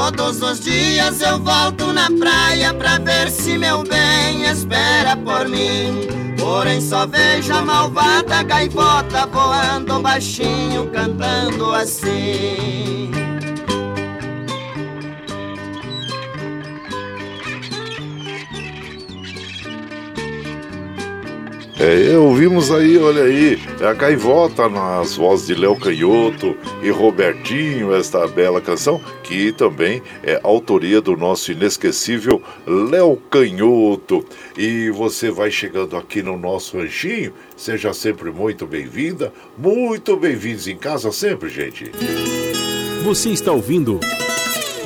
Todos 0.00 0.40
os 0.40 0.60
dias 0.60 1.20
eu 1.20 1.38
volto 1.38 1.92
na 1.92 2.08
praia 2.10 2.72
pra 2.72 2.96
ver 2.96 3.30
se 3.30 3.58
meu 3.58 3.82
bem 3.84 4.44
espera 4.46 5.14
por 5.14 5.46
mim. 5.46 6.08
Porém 6.38 6.80
só 6.80 7.06
vejo 7.06 7.52
a 7.52 7.60
malvada 7.60 8.42
gaivota 8.42 9.26
voando 9.26 10.00
baixinho, 10.00 10.90
cantando 10.90 11.74
assim. 11.74 13.10
É, 21.82 22.14
ouvimos 22.18 22.70
aí, 22.70 22.98
olha 22.98 23.22
aí, 23.22 23.58
é 23.80 23.86
a 23.86 23.94
gaivota 23.94 24.68
nas 24.68 25.16
vozes 25.16 25.46
de 25.46 25.54
Léo 25.54 25.74
Canhoto 25.76 26.54
e 26.82 26.90
Robertinho, 26.90 27.94
esta 27.94 28.28
bela 28.28 28.60
canção, 28.60 29.00
que 29.22 29.50
também 29.50 30.02
é 30.22 30.38
autoria 30.44 31.00
do 31.00 31.16
nosso 31.16 31.52
inesquecível 31.52 32.42
Léo 32.66 33.16
Canhoto. 33.30 34.22
E 34.58 34.90
você 34.90 35.30
vai 35.30 35.50
chegando 35.50 35.96
aqui 35.96 36.22
no 36.22 36.36
nosso 36.36 36.76
ranchinho, 36.76 37.32
seja 37.56 37.94
sempre 37.94 38.30
muito 38.30 38.66
bem-vinda, 38.66 39.32
muito 39.56 40.18
bem-vindos 40.18 40.68
em 40.68 40.76
casa 40.76 41.10
sempre, 41.10 41.48
gente. 41.48 41.90
Você 43.04 43.30
está 43.30 43.52
ouvindo 43.52 43.98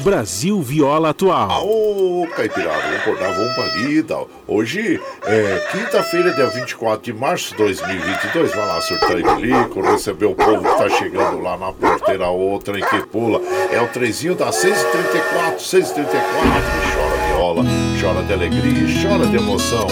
Brasil 0.05 0.61
Viola 0.61 1.09
Atual. 1.09 1.67
Ô, 1.67 2.29
Caipirada, 2.37 2.79
vamos 2.83 2.97
acordar, 2.99 3.33
vamos 3.33 3.55
pra 3.55 3.65
lida. 3.77 4.19
Hoje 4.47 5.01
é 5.23 5.69
quinta-feira, 5.73 6.31
dia 6.35 6.47
24 6.47 7.03
de 7.11 7.19
março 7.19 7.53
de 7.53 7.57
2022. 7.57 8.55
Vai 8.55 8.67
lá, 8.67 8.81
surtar 8.83 9.19
e 9.19 9.23
bilico, 9.23 9.81
receber 9.81 10.27
o 10.27 10.35
povo 10.35 10.63
que 10.63 10.77
tá 10.77 10.91
chegando 10.91 11.41
lá 11.41 11.57
na 11.57 11.73
porteira, 11.73 12.29
outra 12.29 12.79
em 12.79 12.85
que 12.85 13.07
pula. 13.07 13.41
É 13.73 13.81
o 13.81 13.89
trezinho 13.89 14.35
da 14.35 14.53
634, 14.53 15.61
634. 15.65 16.51
Chora 16.93 17.27
viola, 17.27 17.65
chora 17.99 18.23
de 18.25 18.33
alegria, 18.35 19.03
chora 19.03 19.27
de 19.27 19.37
emoção. 19.37 19.87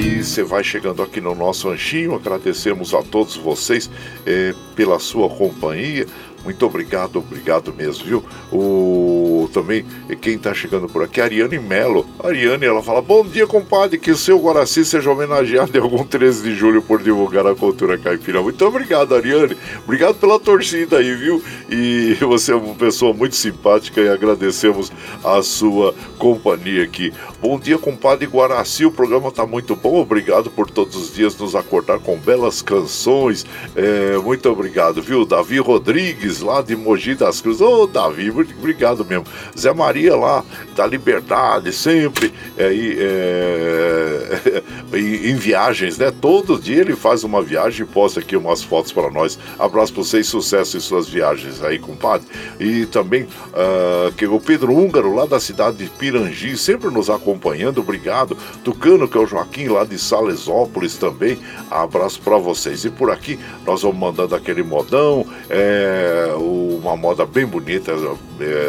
E 0.00 0.24
você 0.24 0.42
vai 0.42 0.64
chegando 0.64 1.00
aqui 1.00 1.20
no 1.20 1.34
nosso 1.34 1.68
anchinho. 1.68 2.14
Agradecemos 2.16 2.92
a 2.92 3.02
todos 3.02 3.36
vocês 3.36 3.88
eh, 4.26 4.52
pela 4.74 4.98
sua 4.98 5.28
companhia. 5.28 6.06
Muito 6.48 6.64
obrigado, 6.64 7.16
obrigado 7.16 7.74
mesmo, 7.74 8.06
viu? 8.06 8.24
O 8.50 9.50
também 9.52 9.84
quem 10.22 10.36
está 10.36 10.54
chegando 10.54 10.88
por 10.88 11.02
aqui, 11.02 11.20
Ariane 11.20 11.58
Melo. 11.58 12.06
Ariane, 12.24 12.64
ela 12.64 12.82
fala: 12.82 13.02
"Bom 13.02 13.22
dia, 13.22 13.46
compadre, 13.46 13.98
que 13.98 14.16
seu 14.16 14.38
Guaraci 14.38 14.82
seja 14.82 15.10
homenageado 15.10 15.76
em 15.76 15.80
algum 15.80 16.02
13 16.02 16.42
de 16.42 16.54
julho 16.54 16.80
por 16.80 17.02
divulgar 17.02 17.46
a 17.46 17.54
cultura 17.54 17.98
caipira". 17.98 18.40
Muito 18.40 18.64
obrigado, 18.64 19.14
Ariane. 19.14 19.58
Obrigado 19.84 20.14
pela 20.14 20.40
torcida 20.40 20.96
aí, 20.96 21.14
viu? 21.14 21.42
E 21.68 22.16
você 22.24 22.52
é 22.52 22.56
uma 22.56 22.74
pessoa 22.74 23.12
muito 23.12 23.36
simpática 23.36 24.00
e 24.00 24.08
agradecemos 24.08 24.90
a 25.22 25.42
sua 25.42 25.94
companhia 26.16 26.82
aqui. 26.82 27.12
Bom 27.42 27.58
dia, 27.58 27.76
compadre 27.76 28.26
Guaraci. 28.26 28.86
O 28.86 28.90
programa 28.90 29.28
está 29.28 29.46
muito 29.46 29.76
bom. 29.76 30.00
Obrigado 30.00 30.48
por 30.50 30.70
todos 30.70 30.96
os 30.96 31.14
dias 31.14 31.36
nos 31.36 31.54
acordar 31.54 31.98
com 31.98 32.16
belas 32.16 32.62
canções. 32.62 33.44
É, 33.76 34.16
muito 34.16 34.48
obrigado, 34.48 35.02
viu? 35.02 35.26
Davi 35.26 35.58
Rodrigues, 35.58 36.37
lá 36.40 36.62
de 36.62 36.76
Mogi 36.76 37.14
das 37.14 37.40
Cruzes. 37.40 37.60
Ô, 37.60 37.86
Davi, 37.86 38.30
obrigado 38.30 39.04
mesmo. 39.04 39.24
Zé 39.56 39.72
Maria, 39.72 40.16
lá 40.16 40.44
da 40.74 40.86
Liberdade, 40.86 41.72
sempre 41.72 42.32
é, 42.56 42.72
é, 42.72 44.62
em 44.96 45.36
viagens, 45.36 45.98
né? 45.98 46.12
Todo 46.20 46.58
dia 46.58 46.80
ele 46.80 46.94
faz 46.94 47.24
uma 47.24 47.42
viagem 47.42 47.84
e 47.84 47.88
posta 47.88 48.20
aqui 48.20 48.36
umas 48.36 48.62
fotos 48.62 48.92
para 48.92 49.10
nós. 49.10 49.38
Abraço 49.58 49.92
para 49.92 50.02
vocês, 50.02 50.26
sucesso 50.26 50.76
em 50.76 50.80
suas 50.80 51.08
viagens 51.08 51.62
aí, 51.62 51.78
compadre. 51.78 52.26
E 52.58 52.86
também 52.86 53.24
uh, 53.24 54.12
que 54.16 54.26
o 54.26 54.40
Pedro 54.40 54.72
Húngaro, 54.74 55.14
lá 55.14 55.26
da 55.26 55.40
cidade 55.40 55.78
de 55.78 55.90
Pirangi, 55.90 56.56
sempre 56.56 56.90
nos 56.90 57.10
acompanhando. 57.10 57.80
Obrigado. 57.80 58.36
Tucano, 58.64 59.08
que 59.08 59.16
é 59.16 59.20
o 59.20 59.26
Joaquim, 59.26 59.68
lá 59.68 59.84
de 59.84 59.98
Salesópolis 59.98 60.96
também. 60.96 61.38
Abraço 61.70 62.20
para 62.20 62.38
vocês. 62.38 62.84
E 62.84 62.90
por 62.90 63.10
aqui 63.10 63.38
nós 63.66 63.82
vamos 63.82 63.98
mandando 63.98 64.34
aquele 64.34 64.62
modão, 64.62 65.26
é, 65.48 66.17
uma 66.36 66.96
moda 66.96 67.26
bem 67.26 67.46
bonita, 67.46 67.92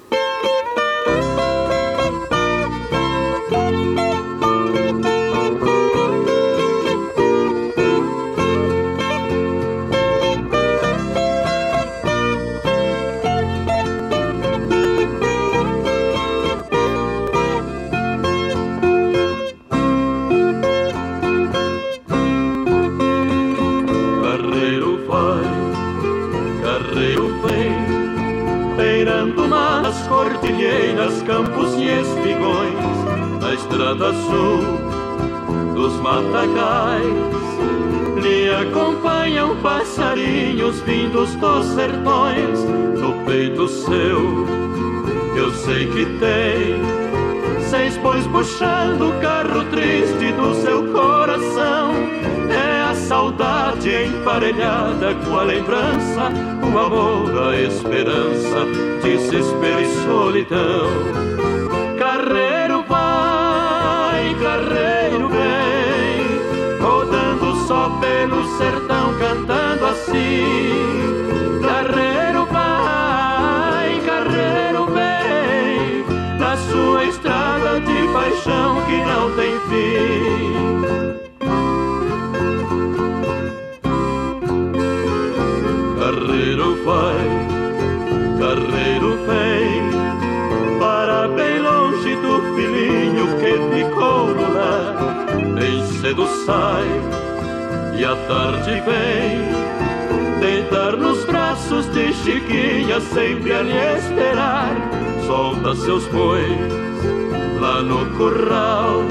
Emparelhada 54.35 55.15
com 55.23 55.39
a 55.39 55.43
lembrança 55.43 56.29
o 56.61 56.77
amor, 56.77 57.49
a 57.49 57.55
esperança 57.55 58.65
desespero 59.01 59.79
e 59.79 59.87
solidão 60.03 60.89
carreiro 61.97 62.83
carreiro 64.41 65.29
vem, 65.29 66.81
rodando 66.81 67.55
só 67.65 67.89
pelo 68.01 68.45
sertão, 68.57 69.13
cantando 69.17 69.85
assim. 69.85 71.61
Carreiro 71.61 72.45
vai, 72.45 73.99
carreiro 74.05 74.85
vem, 74.87 76.05
na 76.37 76.57
sua 76.57 77.05
estrada 77.05 77.79
de 77.79 78.07
paixão 78.13 78.81
que 78.85 78.97
não 78.97 79.31
tem 79.35 79.59
fim. 79.69 80.34
Vai, 86.85 87.27
carreiro 88.39 89.17
vem, 89.25 90.79
para 90.79 91.27
bem 91.29 91.59
longe 91.59 92.15
do 92.17 92.55
filhinho 92.55 93.25
que 93.39 93.53
ficou 93.75 94.27
no 94.27 94.53
lar. 94.53 94.95
Bem 95.55 95.85
cedo 95.99 96.27
sai 96.45 96.85
e 97.97 98.05
à 98.05 98.15
tarde 98.27 98.81
vem, 98.85 100.39
deitar 100.39 100.95
nos 100.95 101.25
braços 101.25 101.91
de 101.91 102.13
Chiquinha, 102.13 103.01
sempre 103.01 103.53
a 103.53 103.61
lhe 103.63 103.97
esperar. 103.97 104.75
Solta 105.25 105.75
seus 105.75 106.05
bois 106.07 106.45
lá 107.59 107.81
no 107.81 108.05
curral. 108.15 109.01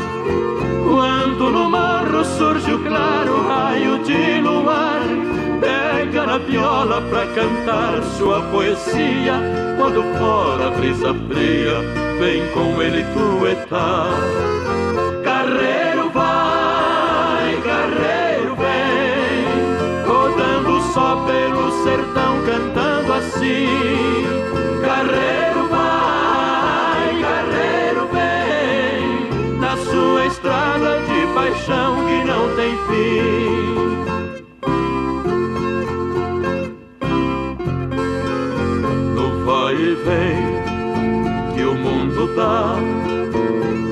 Quando 0.86 1.50
no 1.50 1.70
morro 1.70 2.24
surge 2.24 2.72
o 2.72 2.78
claro 2.84 3.48
raio 3.48 3.98
de 4.04 4.40
luar, 4.40 4.83
na 6.34 6.38
viola 6.38 7.00
pra 7.02 7.26
cantar 7.28 8.02
sua 8.18 8.42
poesia. 8.50 9.34
Quando 9.78 10.02
fora 10.18 10.66
a 10.66 10.70
brisa 10.72 11.14
fria, 11.28 11.78
vem 12.18 12.48
com 12.48 12.82
ele 12.82 13.04
tuetar. 13.14 14.08
Carreiro 15.22 16.10
vai, 16.10 17.62
carreiro 17.62 18.56
vem, 18.56 20.04
rodando 20.06 20.82
só 20.92 21.24
pelo 21.24 21.84
sertão, 21.84 22.42
cantando 22.44 22.83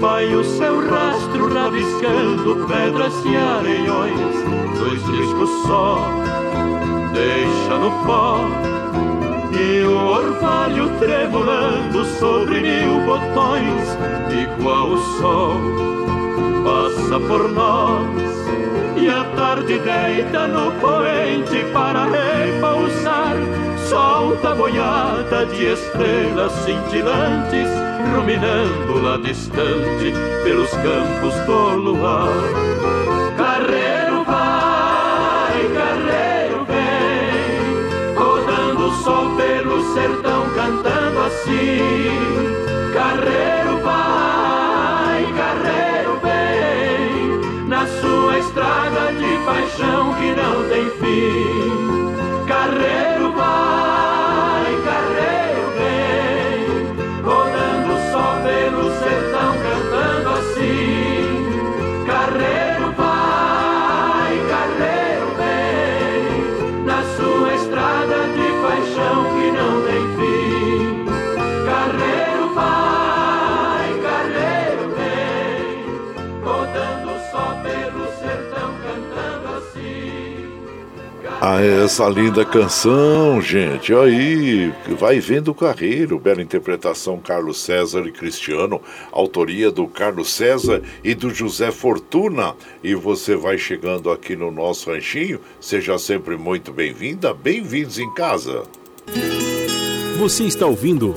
vai 0.00 0.34
o 0.34 0.42
seu 0.42 0.88
rastro 0.90 1.52
rabiscando 1.52 2.66
pedras 2.66 3.14
e 3.24 3.36
areiões, 3.36 4.78
dois 4.78 5.02
riscos 5.02 5.50
só, 5.66 5.98
deixa 7.12 7.78
no 7.78 7.90
pó. 8.04 8.40
E 9.52 9.84
o 9.84 10.06
orvalho 10.06 10.88
tremulando 10.98 12.04
sobre 12.18 12.60
mil 12.60 13.00
botões, 13.04 13.96
igual 14.32 14.88
o 14.88 14.98
sol, 15.18 15.54
passa 16.64 17.20
por 17.20 17.48
nós. 17.52 18.32
E 18.96 19.08
a 19.08 19.24
tarde 19.36 19.78
deita 19.78 20.48
no 20.48 20.72
poente 20.80 21.64
para 21.72 22.04
repousar 22.06 23.36
Solta 23.92 24.54
boiada 24.54 25.44
de 25.44 25.66
estrelas 25.66 26.50
cintilantes 26.64 27.68
Ruminando 28.14 29.02
lá 29.02 29.18
distante 29.18 30.14
pelos 30.42 30.70
campos 30.70 31.34
do 31.44 31.76
luar. 31.76 32.26
Carreiro 33.36 34.24
vai, 34.24 35.68
carreiro 35.76 36.64
vem 36.64 38.14
Rodando 38.16 38.86
o 38.86 38.92
sol 39.04 39.36
pelo 39.36 39.92
sertão 39.92 40.48
cantando 40.54 41.20
assim. 41.26 42.18
Carreiro 42.94 43.78
vai, 43.84 45.26
carreiro 45.36 46.18
vem 46.22 47.68
Na 47.68 47.86
sua 47.86 48.38
estrada 48.38 49.12
de 49.12 49.36
paixão 49.44 50.14
que 50.14 50.34
não 50.34 50.66
tem 50.70 50.90
fim 50.98 51.71
Ah, 81.44 81.60
essa 81.60 82.08
linda 82.08 82.44
canção, 82.44 83.42
gente. 83.42 83.92
Aí, 83.92 84.72
vai 84.96 85.18
vendo 85.18 85.48
o 85.48 85.54
carreiro. 85.54 86.16
Bela 86.16 86.40
interpretação, 86.40 87.18
Carlos 87.18 87.58
César 87.58 88.06
e 88.06 88.12
Cristiano. 88.12 88.80
Autoria 89.10 89.68
do 89.68 89.88
Carlos 89.88 90.32
César 90.32 90.80
e 91.02 91.16
do 91.16 91.34
José 91.34 91.72
Fortuna. 91.72 92.54
E 92.80 92.94
você 92.94 93.34
vai 93.34 93.58
chegando 93.58 94.08
aqui 94.08 94.36
no 94.36 94.52
nosso 94.52 94.88
ranchinho. 94.88 95.40
Seja 95.60 95.98
sempre 95.98 96.36
muito 96.36 96.72
bem-vinda. 96.72 97.34
Bem-vindos 97.34 97.98
em 97.98 98.14
casa. 98.14 98.62
Você 100.20 100.44
está 100.44 100.66
ouvindo 100.66 101.12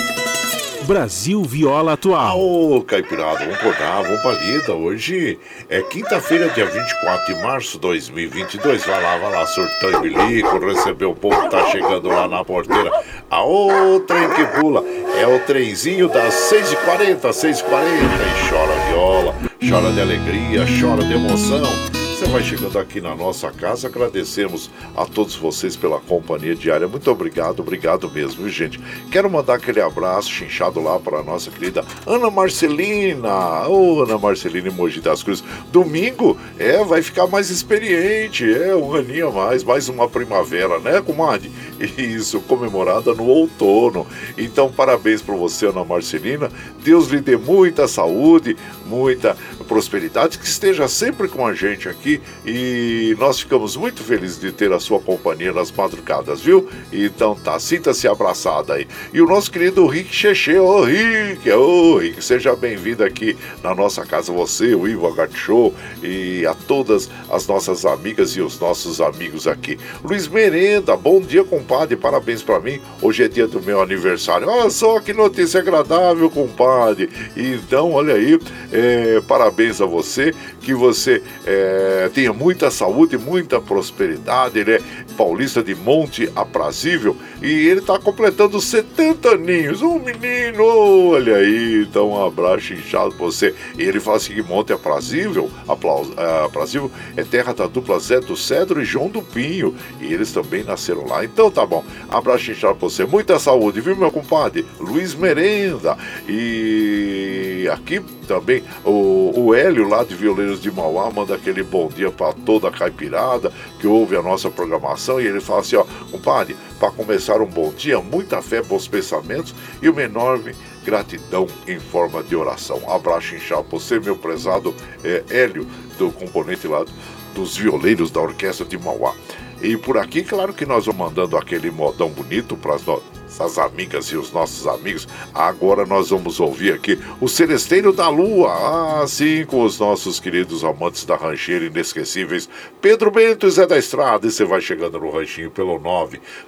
Brasil 0.86 1.42
Viola 1.44 1.94
Atual. 1.94 2.40
Ô, 2.40 2.82
Caipirada, 2.84 3.40
vamos 3.40 3.56
acordar, 3.56 4.04
vamos 4.04 4.22
pra 4.22 4.32
lida. 4.34 4.74
Hoje 4.74 5.40
é 5.68 5.82
quinta-feira, 5.82 6.48
dia 6.50 6.66
24 6.66 7.34
de 7.34 7.42
março 7.42 7.72
de 7.74 7.80
2022. 7.80 8.86
Vai 8.86 9.02
lá, 9.02 9.18
vai 9.18 9.32
lá, 9.32 9.46
surtão 9.48 9.90
e 9.90 10.10
bilico, 10.10 10.60
receber 10.60 11.06
o 11.06 11.16
povo 11.16 11.42
que 11.42 11.50
tá 11.50 11.66
chegando 11.72 12.08
lá 12.08 12.28
na 12.28 12.46
porteira. 12.46 12.92
A 13.30 13.42
outra 13.42 14.16
trem 14.16 14.30
que 14.30 14.60
pula 14.60 14.84
é 15.20 15.26
o 15.28 15.40
trenzinho 15.40 16.08
das 16.08 16.34
6h40, 16.34 17.20
6h40. 17.22 17.66
E 17.66 18.50
chora 18.50 18.76
viola, 18.90 19.36
chora 19.68 19.92
de 19.92 20.02
alegria, 20.02 20.66
chora 20.80 21.04
de 21.04 21.14
emoção. 21.14 22.05
Você 22.16 22.28
vai 22.28 22.42
chegando 22.42 22.80
aqui 22.80 23.02
na 23.02 23.14
nossa 23.14 23.52
casa, 23.52 23.90
agradecemos 23.90 24.72
a 24.96 25.06
todos 25.06 25.36
vocês 25.36 25.76
pela 25.76 26.00
companhia 26.00 26.56
diária. 26.56 26.88
Muito 26.88 27.12
obrigado, 27.12 27.60
obrigado 27.60 28.10
mesmo, 28.10 28.44
viu, 28.44 28.50
gente? 28.50 28.80
Quero 29.12 29.30
mandar 29.30 29.56
aquele 29.56 29.82
abraço 29.82 30.30
chinchado 30.30 30.82
lá 30.82 30.98
para 30.98 31.18
a 31.20 31.24
nossa 31.24 31.52
querida 31.52 31.84
Ana 32.08 32.32
Marcelina. 32.32 33.68
Ô, 33.68 34.02
Ana 34.02 34.18
Marcelina 34.18 34.72
Mogi 34.72 35.02
das 35.02 35.24
Cruzes. 35.24 35.44
Domingo, 35.74 36.38
é, 36.58 36.82
vai 36.86 37.02
ficar 37.02 37.28
mais 37.28 37.50
experiente, 37.50 38.50
é, 38.50 38.74
um 38.74 38.96
aninho 38.96 39.28
a 39.28 39.32
mais, 39.32 39.62
mais 39.62 39.90
uma 39.90 40.08
primavera, 40.08 40.80
né, 40.80 41.02
comadre? 41.02 41.52
Isso, 41.98 42.40
comemorada 42.40 43.14
no 43.14 43.26
outono. 43.26 44.08
Então, 44.38 44.72
parabéns 44.72 45.22
para 45.22 45.36
você, 45.36 45.66
Ana 45.66 45.84
Marcelina. 45.84 46.50
Deus 46.82 47.08
lhe 47.08 47.20
dê 47.20 47.36
muita 47.36 47.90
saúde, 47.90 48.56
muita 48.86 49.36
prosperidade, 49.66 50.38
que 50.40 50.46
esteja 50.46 50.88
sempre 50.88 51.28
com 51.28 51.46
a 51.46 51.54
gente 51.54 51.90
aqui 51.90 52.22
e 52.46 53.16
nós 53.20 53.40
ficamos 53.40 53.76
muito 53.76 54.04
felizes 54.04 54.40
de 54.40 54.52
ter 54.52 54.72
a 54.72 54.80
sua 54.80 55.00
companhia 55.00 55.52
nas 55.52 55.72
madrugadas, 55.72 56.42
viu? 56.42 56.70
Então 56.94 57.36
tá, 57.36 57.60
sinta-se 57.60 58.08
abraçada 58.08 58.76
aí. 58.76 58.88
E 59.14 59.22
o 59.22 59.28
nosso 59.28 59.52
querido 59.52 59.86
Rick 59.88 60.14
Cheche, 60.14 60.58
ô 60.58 60.84
Rick, 60.84 61.50
ô 61.52 61.98
Rick, 61.98 62.24
seja 62.24 62.56
bem-vindo 62.56 63.04
aqui 63.04 63.36
na 63.64 63.74
nossa 63.74 64.06
casa, 64.06 64.32
você, 64.32 64.76
o 64.76 64.88
Ivo 64.88 65.14
Show 65.34 65.74
e 66.04 66.46
a 66.46 66.54
todas 66.54 67.10
as 67.30 67.48
nossas 67.48 67.86
amigas 67.86 68.32
e 68.32 68.42
os 68.42 68.60
nossos 68.60 69.02
amigos 69.02 69.48
aqui. 69.48 69.78
Luiz 70.04 70.28
Merenda, 70.28 70.96
bom 70.96 71.20
dia, 71.20 71.44
compadre, 71.44 71.96
parabéns 71.96 72.44
para 72.44 72.60
mim. 72.60 72.80
Hoje 73.02 73.24
é 73.24 73.28
dia 73.28 73.48
do 73.48 73.62
meu 73.62 73.82
aniversário. 73.82 74.48
Olha 74.48 74.70
só 74.70 75.00
que 75.00 75.14
notícia 75.14 75.60
agradável, 75.60 76.30
compadre. 76.30 77.10
Então, 77.36 77.92
olha 77.92 78.16
aí, 78.16 78.40
é, 78.72 79.22
parabéns 79.28 79.55
a 79.82 79.86
você, 79.86 80.34
que 80.62 80.74
você 80.74 81.24
é, 81.46 82.10
tenha 82.14 82.34
muita 82.34 82.70
saúde, 82.70 83.18
muita 83.18 83.60
prosperidade. 83.60 84.60
Ele 84.60 84.74
é 84.74 84.82
paulista 85.18 85.64
de 85.64 85.74
Monte 85.74 86.30
Aprazível 86.36 87.16
e 87.42 87.68
ele 87.68 87.80
está 87.80 87.98
completando 87.98 88.60
70 88.60 89.30
aninhos. 89.30 89.82
Um 89.82 90.00
menino, 90.00 90.64
olha 90.64 91.38
aí, 91.38 91.86
então 91.88 92.10
um 92.10 92.26
abraço 92.26 92.74
inchado 92.74 93.16
pra 93.16 93.26
você. 93.26 93.56
E 93.78 93.84
ele 93.84 94.00
fala 94.00 94.18
assim 94.18 94.34
que 94.34 94.42
Monte 94.42 94.74
Aprazível, 94.74 95.50
aplaus, 95.68 96.10
é, 96.18 96.46
Aprazível 96.46 96.92
é 97.16 97.24
terra 97.24 97.54
da 97.54 97.68
dupla 97.68 98.00
Zé 98.00 98.20
do 98.20 98.36
Cedro 98.36 98.82
e 98.82 98.86
João 98.86 99.10
do 99.10 99.22
Pinho. 99.22 99.76
E 100.02 100.14
eles 100.14 100.32
também 100.32 100.64
nasceram 100.64 101.06
lá. 101.08 101.24
Então 101.24 101.50
tá 101.50 101.66
bom, 101.66 101.84
abraço 102.10 102.52
inchado 102.52 102.76
pra 102.76 102.90
você. 102.90 103.06
Muita 103.06 103.40
saúde, 103.40 103.82
viu, 103.82 103.96
meu 103.96 104.12
compadre? 104.12 104.66
Luiz 104.80 105.16
Merenda. 105.16 105.98
E 106.28 107.70
aqui 107.72 108.02
também 108.26 108.64
o, 108.84 109.32
o 109.36 109.56
Hélio 109.56 109.88
lá 109.88 110.04
de 110.04 110.16
Violeiros 110.16 110.62
de 110.62 110.72
Mauá 110.72 111.10
manda 111.12 111.36
aquele 111.36 111.64
bom 111.64 111.88
dia 111.88 112.12
para 112.12 112.34
toda 112.34 112.68
a 112.68 112.72
caipirada 112.72 113.52
que 113.80 113.88
ouve 113.88 114.16
a 114.16 114.22
nossa 114.22 114.50
programação 114.50 115.22
e 115.22 115.26
ele 115.26 115.40
fala 115.40 115.62
assim, 115.62 115.76
ó, 115.76 115.86
compadre, 116.12 116.56
para 116.80 116.92
começar 116.92 117.42
um 117.42 117.46
bom 117.46 117.72
dia, 117.72 118.00
muita 118.02 118.42
fé, 118.42 118.62
bons 118.62 118.88
pensamentos 118.88 119.54
e 119.82 119.90
uma 119.90 120.04
enorme 120.04 120.54
gratidão 120.84 121.48
em 121.68 121.80
forma 121.80 122.22
de 122.22 122.36
oração. 122.36 122.82
Abraço 122.90 123.36
inchado 123.36 123.64
pra 123.64 123.80
você, 123.80 124.00
meu 124.00 124.16
prezado 124.16 124.74
é, 125.04 125.24
Hélio, 125.30 125.68
do 125.98 126.12
componente 126.12 126.68
lá 126.68 126.86
dos 127.34 127.58
violeiros 127.58 128.12
da 128.12 128.22
Orquestra 128.22 128.66
de 128.66 128.78
Mauá. 128.78 129.14
E 129.62 129.76
por 129.78 129.98
aqui, 129.98 130.24
claro 130.24 130.54
que 130.54 130.66
nós 130.66 130.86
vamos 130.86 131.00
mandando 131.00 131.38
aquele 131.38 131.72
modão 131.72 132.10
bonito 132.10 132.56
para 132.56 132.76
as 132.76 132.86
nossas 132.86 133.15
amigas 133.58 134.08
e 134.08 134.18
os 134.18 134.32
nossos 134.32 134.68
amigos. 134.68 135.08
Agora 135.34 135.86
nós 135.86 136.10
vamos 136.10 136.40
ouvir 136.40 136.74
aqui 136.74 137.00
o 137.20 137.28
Celesteiro 137.28 137.92
da 137.92 138.08
Lua, 138.10 139.04
assim 139.04 139.46
com 139.46 139.64
os 139.64 139.80
nossos 139.80 140.20
queridos 140.20 140.64
amantes 140.64 141.06
da 141.06 141.16
rancheira 141.16 141.66
inesquecíveis, 141.66 142.48
Pedro 142.82 143.12
Bento 143.12 143.46
e 143.48 143.52
Zé 143.52 143.68
da 143.68 143.78
Estrada. 143.78 144.28
E 144.28 144.32
você 144.32 144.46
vai 144.46 144.62
chegando 144.62 145.00
no 145.00 145.10
ranchinho 145.10 145.52
pelo 145.52 145.80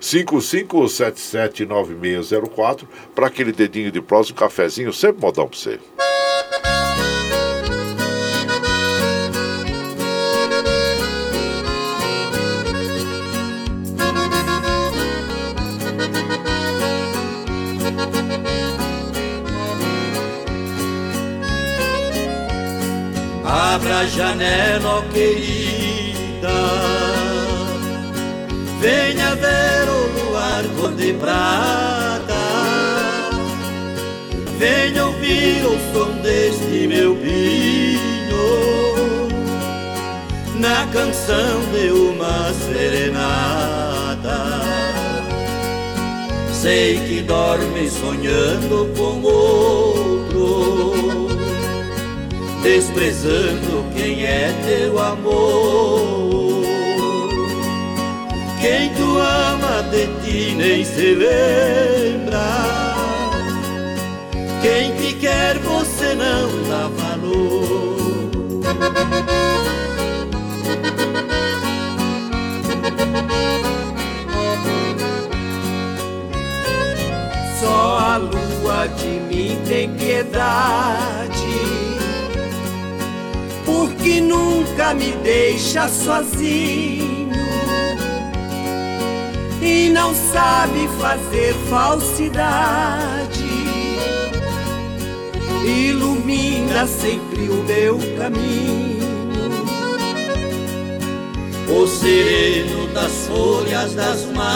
955779604 0.02 2.88
para 3.14 3.28
aquele 3.28 3.52
dedinho 3.52 3.92
de 3.92 4.02
prosa, 4.02 4.32
um 4.32 4.36
cafezinho, 4.36 4.94
sempre 4.94 5.22
modão 5.22 5.48
para 5.48 5.58
você. 5.58 5.80
Janela, 24.18 24.98
ó 24.98 25.02
querida, 25.14 26.58
venha 28.82 29.36
ver 29.36 29.88
o 29.88 30.26
luar 30.26 30.64
cor 30.76 30.92
de 30.94 31.14
prata, 31.14 32.34
venha 34.58 35.06
ouvir 35.06 35.64
o 35.64 35.78
som 35.94 36.12
deste 36.24 36.88
meu 36.88 37.16
pinho, 37.16 38.48
na 40.56 40.88
canção 40.92 41.62
de 41.72 41.92
uma 41.92 42.52
serenata. 42.66 44.18
Sei 46.52 46.98
que 47.08 47.22
dorme 47.22 47.88
sonhando 47.88 48.92
com 48.98 49.22
outro 49.22 51.17
desprezando 52.62 53.86
quem 53.96 54.26
é 54.26 54.54
teu 54.66 55.00
amor. 55.00 56.64
Quem 58.62 58.94
tu 58.96 59.18
ama 59.18 59.84
de 59.92 60.08
ti 60.24 60.56
nem 60.56 60.84
se 60.84 61.16
lembra. 61.16 62.48
Quem 64.62 64.96
te 64.96 65.14
quer 65.16 65.58
você 65.60 65.97
me 84.98 85.12
deixa 85.24 85.88
sozinho. 85.88 87.38
E 89.62 89.90
não 89.90 90.14
sabe 90.14 90.88
fazer 91.00 91.54
falsidade. 91.70 93.48
Ilumina 95.66 96.88
sempre 96.88 97.50
o 97.50 97.62
meu 97.64 97.98
caminho, 98.18 99.52
o 101.70 101.86
sereno 101.86 102.88
das 102.94 103.28
folhas 103.28 103.94
das 103.94 104.26
matas, 104.28 104.48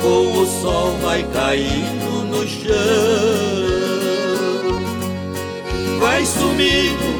com 0.00 0.40
o 0.40 0.46
sol 0.46 0.96
vai 1.02 1.22
caindo 1.24 2.24
no 2.30 2.48
chão, 2.48 2.72
vai 6.00 6.24
sumindo 6.24 7.19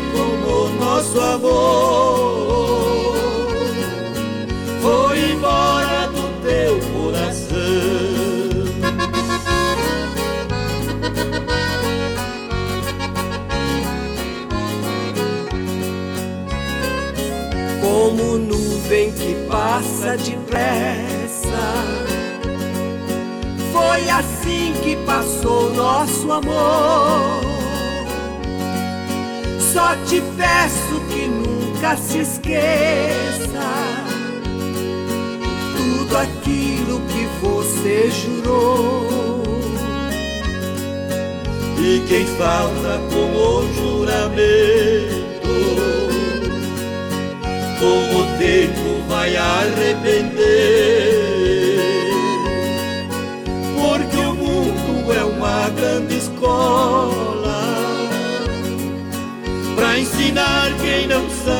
nosso 0.80 1.20
amor 1.20 2.70
foi 4.80 5.32
embora 5.32 6.08
do 6.08 6.22
teu 6.42 6.80
coração. 6.94 7.50
Como 17.82 18.38
nuvem 18.38 19.12
que 19.12 19.34
passa 19.48 20.16
depressa, 20.16 21.74
foi 23.70 24.08
assim 24.08 24.72
que 24.82 24.96
passou 25.04 25.74
nosso 25.74 26.32
amor. 26.32 27.39
Só 29.72 29.94
te 30.04 30.20
peço 30.36 31.00
que 31.10 31.28
nunca 31.28 31.96
se 31.96 32.18
esqueça 32.18 33.68
tudo 35.76 36.16
aquilo 36.16 37.00
que 37.02 37.28
você 37.40 38.10
jurou. 38.10 39.44
E 41.78 42.02
quem 42.08 42.26
falta 42.36 43.00
com 43.12 43.30
o 43.36 43.72
juramento, 43.74 45.48
com 47.78 48.16
o 48.16 48.38
tempo 48.38 49.02
vai 49.08 49.36
arrepender. 49.36 50.50
Porque 53.78 54.16
o 54.16 54.34
mundo 54.34 55.12
é 55.12 55.22
uma 55.22 55.68
grande 55.70 56.16
escola 56.16 57.39
ensinar 60.30 60.70
quem 60.80 61.06
não 61.08 61.28
sabe 61.28 61.59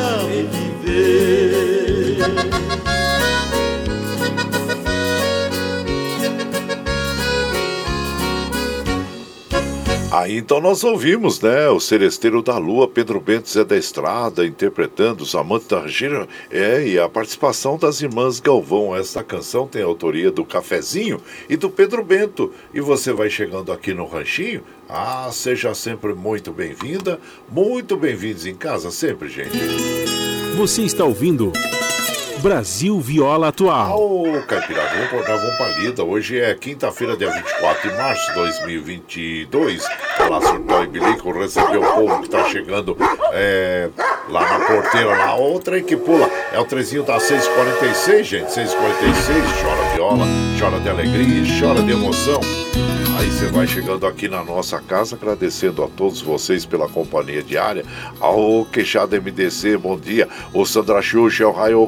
Aí 10.20 10.36
então 10.36 10.60
nós 10.60 10.84
ouvimos, 10.84 11.40
né, 11.40 11.70
o 11.70 11.80
Seresteiro 11.80 12.42
da 12.42 12.59
Lua, 12.59 12.86
Pedro 12.86 13.18
Bento 13.18 13.48
Zé 13.48 13.64
da 13.64 13.74
Estrada, 13.74 14.44
interpretando 14.44 15.22
os 15.22 15.34
Amantes 15.34 15.68
da 15.68 15.86
Gira, 15.86 16.28
é, 16.51 16.86
e 16.86 16.98
a 16.98 17.09
participação 17.09 17.78
das 17.78 18.02
irmãs 18.02 18.38
Galvão. 18.38 18.94
Esta 18.94 19.24
canção 19.24 19.66
tem 19.66 19.82
autoria 19.82 20.30
do 20.30 20.44
Cafezinho 20.44 21.22
e 21.48 21.56
do 21.56 21.70
Pedro 21.70 22.05
Bento. 22.05 22.52
E 22.74 22.82
você 22.82 23.14
vai 23.14 23.30
chegando 23.30 23.72
aqui 23.72 23.94
no 23.94 24.05
Ranchinho, 24.05 24.62
ah, 24.86 25.30
seja 25.32 25.72
sempre 25.72 26.12
muito 26.12 26.52
bem-vinda, 26.52 27.18
muito 27.51 27.97
bem-vindos 27.97 28.44
em 28.44 28.55
casa 28.55 28.90
sempre, 28.90 29.26
gente. 29.26 29.56
Você 30.55 30.82
está 30.82 31.02
ouvindo 31.02 31.51
Brasil 32.41 32.99
Viola 32.99 33.49
Atual. 33.49 34.01
Ô, 34.01 34.23
oh, 34.23 34.43
Caipirada, 34.43 34.89
vamos 34.89 35.07
acordar, 35.07 35.37
vamos 35.37 35.57
pra 35.57 35.69
lida. 35.79 36.03
Hoje 36.03 36.41
é 36.41 36.55
quinta-feira, 36.55 37.15
dia 37.17 37.31
24 37.31 37.91
de 37.91 37.97
março 37.97 38.29
de 38.29 38.35
2022. 38.35 39.85
Lá, 40.29 40.41
Surtão 40.41 40.85
e 40.85 40.87
Bilico 40.87 41.33
recebeu 41.33 41.83
o 41.83 41.95
povo 41.95 42.23
que 42.23 42.31
tá 42.31 42.45
chegando 42.45 42.97
é, 43.33 43.91
lá 44.29 44.59
na 44.59 44.65
porteira, 44.65 45.09
lá. 45.09 45.39
O 45.39 45.59
trem 45.59 45.85
que 45.85 45.97
pula. 45.97 46.31
É 46.53 46.59
o 46.59 46.65
trezinho 46.65 47.03
da 47.03 47.21
646, 47.21 48.27
gente. 48.27 48.53
646, 48.53 49.62
chora 49.62 49.95
viola, 49.95 50.27
chora 50.59 50.81
de 50.81 50.89
alegria, 50.89 51.61
chora 51.61 51.83
de 51.83 51.93
emoção. 51.93 52.41
Aí 53.21 53.31
você 53.31 53.49
vai 53.49 53.67
chegando 53.67 54.07
aqui 54.07 54.29
na 54.29 54.43
nossa 54.43 54.81
casa, 54.81 55.15
agradecendo 55.15 55.85
a 55.85 55.89
todos 55.89 56.23
vocês 56.23 56.65
pela 56.65 56.89
companhia 56.89 57.43
diária. 57.43 57.85
Ao 58.19 58.65
Queixada 58.65 59.21
MDC, 59.21 59.77
bom 59.77 59.99
dia. 59.99 60.27
O 60.55 60.65
Sandra 60.65 61.03
Xuxa, 61.03 61.47
o 61.47 61.53
Raio 61.53 61.81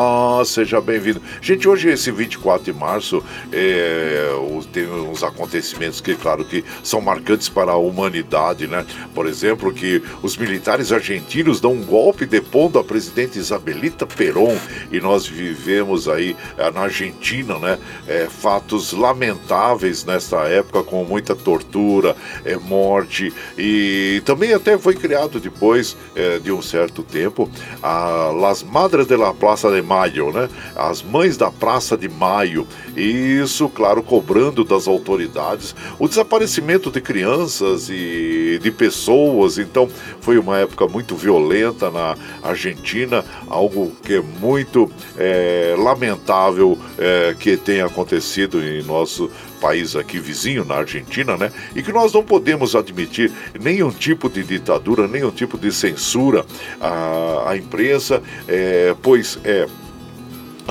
Gozaimas, 0.00 0.48
seja 0.48 0.80
bem-vindo. 0.80 1.20
Gente, 1.40 1.68
hoje, 1.68 1.90
esse 1.90 2.10
24 2.10 2.64
de 2.64 2.72
março, 2.72 3.22
é, 3.52 4.30
tem 4.72 4.86
uns 4.86 5.22
acontecimentos 5.22 6.00
que, 6.00 6.14
claro, 6.14 6.44
que 6.44 6.64
são 6.82 7.00
marcantes 7.00 7.48
para 7.48 7.72
a 7.72 7.76
humanidade, 7.76 8.66
né? 8.66 8.86
Por 9.14 9.26
exemplo, 9.26 9.72
que 9.72 10.02
os 10.22 10.36
militares 10.36 10.92
argentinos 10.92 11.60
dão 11.60 11.72
um 11.72 11.84
golpe 11.84 12.24
depondo 12.24 12.78
a 12.78 12.84
presidente 12.84 13.38
Isabelita 13.38 14.06
Perón 14.06 14.56
e 14.90 15.00
nós 15.00 15.26
vivemos 15.26 16.08
aí 16.08 16.36
na 16.74 16.82
Argentina, 16.82 17.58
né? 17.58 17.78
É, 18.06 18.26
fatos 18.26 18.92
lamentáveis 18.92 20.04
nesta 20.04 20.44
época 20.44 20.82
com 20.82 21.04
muita 21.04 21.34
tortura, 21.34 22.16
é, 22.44 22.56
morte 22.56 23.32
e 23.58 24.22
também 24.24 24.54
até 24.54 24.78
foi 24.78 24.94
criado 24.94 25.40
depois 25.40 25.96
é, 26.14 26.38
de 26.38 26.52
um 26.52 26.62
certo 26.62 27.02
tempo 27.02 27.50
a 27.82 28.30
Las 28.34 28.62
Madres 28.62 29.06
de 29.06 29.16
la 29.16 29.34
Plaza 29.34 29.70
de 29.70 29.82
Mayo, 29.90 30.30
né? 30.32 30.48
As 30.76 31.02
mães 31.02 31.36
da 31.36 31.50
Praça 31.50 31.96
de 31.96 32.08
Maio. 32.08 32.64
Isso, 32.96 33.68
claro, 33.68 34.02
cobrando 34.02 34.64
das 34.64 34.88
autoridades 34.88 35.74
o 35.98 36.08
desaparecimento 36.08 36.90
de 36.90 37.00
crianças 37.00 37.88
e 37.88 38.58
de 38.62 38.70
pessoas. 38.70 39.58
Então, 39.58 39.88
foi 40.20 40.38
uma 40.38 40.58
época 40.58 40.86
muito 40.86 41.14
violenta 41.14 41.90
na 41.90 42.16
Argentina, 42.42 43.24
algo 43.48 43.92
que 44.02 44.14
é 44.14 44.20
muito 44.20 44.90
é, 45.16 45.74
lamentável 45.78 46.78
é, 46.98 47.34
que 47.38 47.56
tenha 47.56 47.86
acontecido 47.86 48.62
em 48.62 48.82
nosso 48.82 49.30
país 49.60 49.94
aqui 49.94 50.18
vizinho, 50.18 50.64
na 50.64 50.76
Argentina, 50.76 51.36
né? 51.36 51.52
E 51.76 51.82
que 51.82 51.92
nós 51.92 52.12
não 52.12 52.24
podemos 52.24 52.74
admitir 52.74 53.30
nenhum 53.60 53.90
tipo 53.90 54.28
de 54.28 54.42
ditadura, 54.42 55.06
nenhum 55.06 55.30
tipo 55.30 55.58
de 55.58 55.70
censura 55.70 56.44
à, 56.80 57.50
à 57.50 57.56
imprensa, 57.56 58.22
é, 58.48 58.94
pois 59.02 59.38
é 59.44 59.66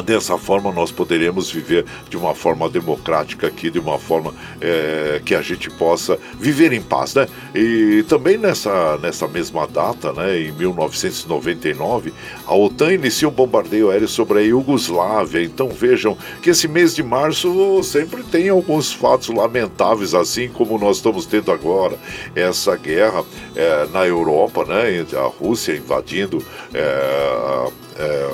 Dessa 0.02 0.38
forma, 0.38 0.72
nós 0.72 0.92
poderemos 0.92 1.52
viver 1.52 1.86
de 2.10 2.18
uma 2.18 2.34
forma 2.34 2.70
democrática 2.70 3.48
aqui, 3.48 3.70
de 3.70 3.80
uma 3.80 4.00
forma 4.00 4.34
é, 4.62 5.22
que 5.24 5.36
a 5.36 5.42
gente 5.42 5.70
possa 5.70 6.18
viver 6.40 6.74
em 6.74 6.82
paz, 6.82 7.16
né? 7.16 7.28
E 7.54 8.04
também 8.08 8.38
nessa, 8.38 8.98
nessa 8.98 9.28
mesma 9.28 9.68
data, 9.68 10.12
né, 10.14 10.40
em 10.40 10.52
1999, 10.52 12.14
a 12.46 12.56
OTAN 12.56 12.94
inicia 12.94 13.28
um 13.28 13.32
bombardeio 13.32 13.90
aéreo 13.90 14.08
sobre 14.08 14.40
a 14.40 14.42
Iugoslávia. 14.42 15.44
Então 15.44 15.70
vejam 15.70 16.18
que 16.42 16.50
esse 16.50 16.68
mês 16.68 16.96
de 16.96 17.04
março 17.04 17.82
sempre 17.84 18.24
tem 18.24 18.50
alguns 18.50 18.92
fatos 18.92 19.30
lamentáveis, 19.30 20.14
assim 20.14 20.50
como 20.50 20.78
nós 20.78 20.98
estamos 20.98 21.26
tendo 21.26 21.52
agora 21.52 21.98
essa 22.36 22.76
guerra 22.76 23.24
é, 23.56 23.88
na 23.94 24.06
Europa, 24.06 24.66
né? 24.66 25.06
A 25.16 25.28
Rússia 25.28 25.76
invadindo 25.76 26.44
é, 26.74 27.70
é, 28.00 28.30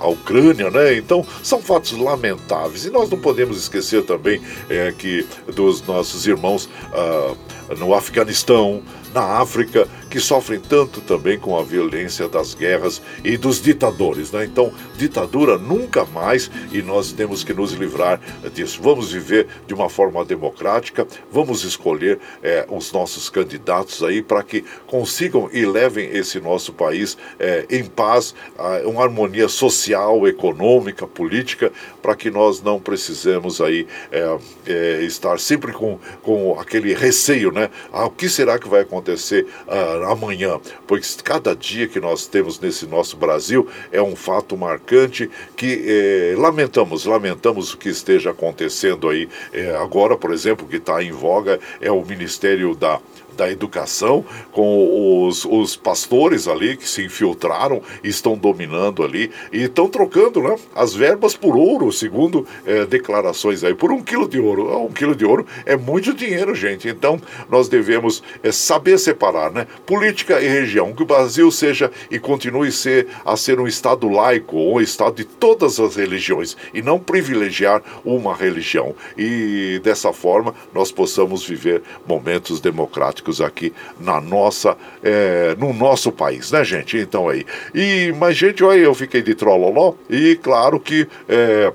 a 0.00 0.08
Ucrânia, 0.08 0.70
né? 0.70 0.94
Então, 1.04 1.24
são 1.42 1.60
fatos 1.60 1.92
lamentáveis. 1.92 2.84
E 2.86 2.90
nós 2.90 3.10
não 3.10 3.18
podemos 3.18 3.58
esquecer 3.58 4.02
também 4.04 4.40
é, 4.70 4.92
que 4.96 5.26
dos 5.54 5.86
nossos 5.86 6.26
irmãos 6.26 6.68
uh, 6.92 7.74
no 7.76 7.94
Afeganistão, 7.94 8.82
na 9.12 9.22
África, 9.22 9.86
que 10.14 10.20
sofrem 10.20 10.60
tanto 10.60 11.00
também 11.00 11.36
com 11.36 11.58
a 11.58 11.64
violência 11.64 12.28
das 12.28 12.54
guerras 12.54 13.02
e 13.24 13.36
dos 13.36 13.60
ditadores. 13.60 14.30
Né? 14.30 14.44
Então, 14.44 14.72
ditadura 14.96 15.58
nunca 15.58 16.04
mais 16.04 16.48
e 16.70 16.80
nós 16.82 17.10
temos 17.10 17.42
que 17.42 17.52
nos 17.52 17.72
livrar 17.72 18.20
disso. 18.52 18.78
Vamos 18.80 19.10
viver 19.10 19.48
de 19.66 19.74
uma 19.74 19.88
forma 19.88 20.24
democrática, 20.24 21.04
vamos 21.32 21.64
escolher 21.64 22.20
é, 22.44 22.64
os 22.70 22.92
nossos 22.92 23.28
candidatos 23.28 24.04
aí 24.04 24.22
para 24.22 24.44
que 24.44 24.64
consigam 24.86 25.50
e 25.52 25.66
levem 25.66 26.08
esse 26.10 26.38
nosso 26.38 26.72
país 26.72 27.18
é, 27.40 27.66
em 27.68 27.84
paz, 27.84 28.36
uma 28.84 29.02
harmonia 29.02 29.48
social, 29.48 30.28
econômica, 30.28 31.08
política, 31.08 31.72
para 32.00 32.14
que 32.14 32.30
nós 32.30 32.62
não 32.62 32.78
precisemos 32.78 33.60
aí 33.60 33.84
é, 34.12 34.38
é, 34.64 35.02
estar 35.02 35.40
sempre 35.40 35.72
com, 35.72 35.98
com 36.22 36.56
aquele 36.60 36.94
receio, 36.94 37.50
né? 37.50 37.68
Ah, 37.92 38.06
o 38.06 38.10
que 38.10 38.28
será 38.28 38.60
que 38.60 38.68
vai 38.68 38.82
acontecer 38.82 39.44
ah, 39.66 40.03
amanhã? 40.04 40.60
Pois 40.86 41.16
cada 41.22 41.54
dia 41.54 41.88
que 41.88 42.00
nós 42.00 42.26
temos 42.26 42.60
nesse 42.60 42.86
nosso 42.86 43.16
Brasil 43.16 43.68
é 43.90 44.02
um 44.02 44.16
fato 44.16 44.56
marcante 44.56 45.30
que 45.56 45.84
é, 45.86 46.34
lamentamos, 46.36 47.04
lamentamos 47.04 47.72
o 47.72 47.78
que 47.78 47.88
esteja 47.88 48.30
acontecendo 48.30 49.08
aí 49.08 49.28
é, 49.52 49.74
agora, 49.76 50.16
por 50.16 50.32
exemplo, 50.32 50.66
que 50.66 50.76
está 50.76 51.02
em 51.02 51.12
voga 51.12 51.58
é 51.80 51.90
o 51.90 52.04
Ministério 52.04 52.74
da 52.74 53.00
da 53.34 53.50
educação, 53.50 54.24
com 54.52 55.26
os, 55.26 55.44
os 55.44 55.76
pastores 55.76 56.48
ali 56.48 56.76
que 56.76 56.88
se 56.88 57.04
infiltraram 57.04 57.82
estão 58.02 58.36
dominando 58.36 59.02
ali 59.02 59.30
e 59.52 59.62
estão 59.64 59.88
trocando 59.88 60.42
né, 60.42 60.56
as 60.74 60.94
verbas 60.94 61.34
por 61.36 61.56
ouro, 61.56 61.90
segundo 61.92 62.46
é, 62.66 62.84
declarações 62.86 63.64
aí, 63.64 63.74
por 63.74 63.92
um 63.92 64.02
quilo 64.02 64.28
de 64.28 64.38
ouro. 64.38 64.70
Ah, 64.70 64.78
um 64.78 64.92
quilo 64.92 65.14
de 65.14 65.24
ouro 65.24 65.46
é 65.66 65.76
muito 65.76 66.14
dinheiro, 66.14 66.54
gente. 66.54 66.88
Então 66.88 67.20
nós 67.48 67.68
devemos 67.68 68.22
é, 68.42 68.52
saber 68.52 68.98
separar 68.98 69.50
né, 69.50 69.66
política 69.86 70.40
e 70.40 70.48
região, 70.48 70.92
que 70.92 71.02
o 71.02 71.06
Brasil 71.06 71.50
seja 71.50 71.90
e 72.10 72.18
continue 72.18 72.70
ser, 72.70 73.08
a 73.24 73.36
ser 73.36 73.58
um 73.60 73.66
Estado 73.66 74.08
laico, 74.08 74.56
um 74.56 74.80
Estado 74.80 75.16
de 75.16 75.24
todas 75.24 75.80
as 75.80 75.96
religiões 75.96 76.56
e 76.72 76.82
não 76.82 76.98
privilegiar 76.98 77.82
uma 78.04 78.34
religião. 78.34 78.94
E 79.16 79.80
dessa 79.82 80.12
forma 80.12 80.54
nós 80.72 80.92
possamos 80.92 81.44
viver 81.44 81.82
momentos 82.06 82.60
democráticos 82.60 83.23
aqui 83.40 83.72
na 84.00 84.20
nossa, 84.20 84.76
é, 85.02 85.54
no 85.58 85.72
nosso 85.72 86.10
país, 86.10 86.50
né, 86.50 86.64
gente? 86.64 86.98
Então 86.98 87.28
aí. 87.28 87.44
E, 87.74 88.12
mas, 88.18 88.36
gente, 88.36 88.62
olha, 88.62 88.80
eu 88.80 88.94
fiquei 88.94 89.22
de 89.22 89.34
trololó 89.34 89.94
e 90.08 90.36
claro 90.36 90.78
que. 90.80 91.06
É, 91.28 91.72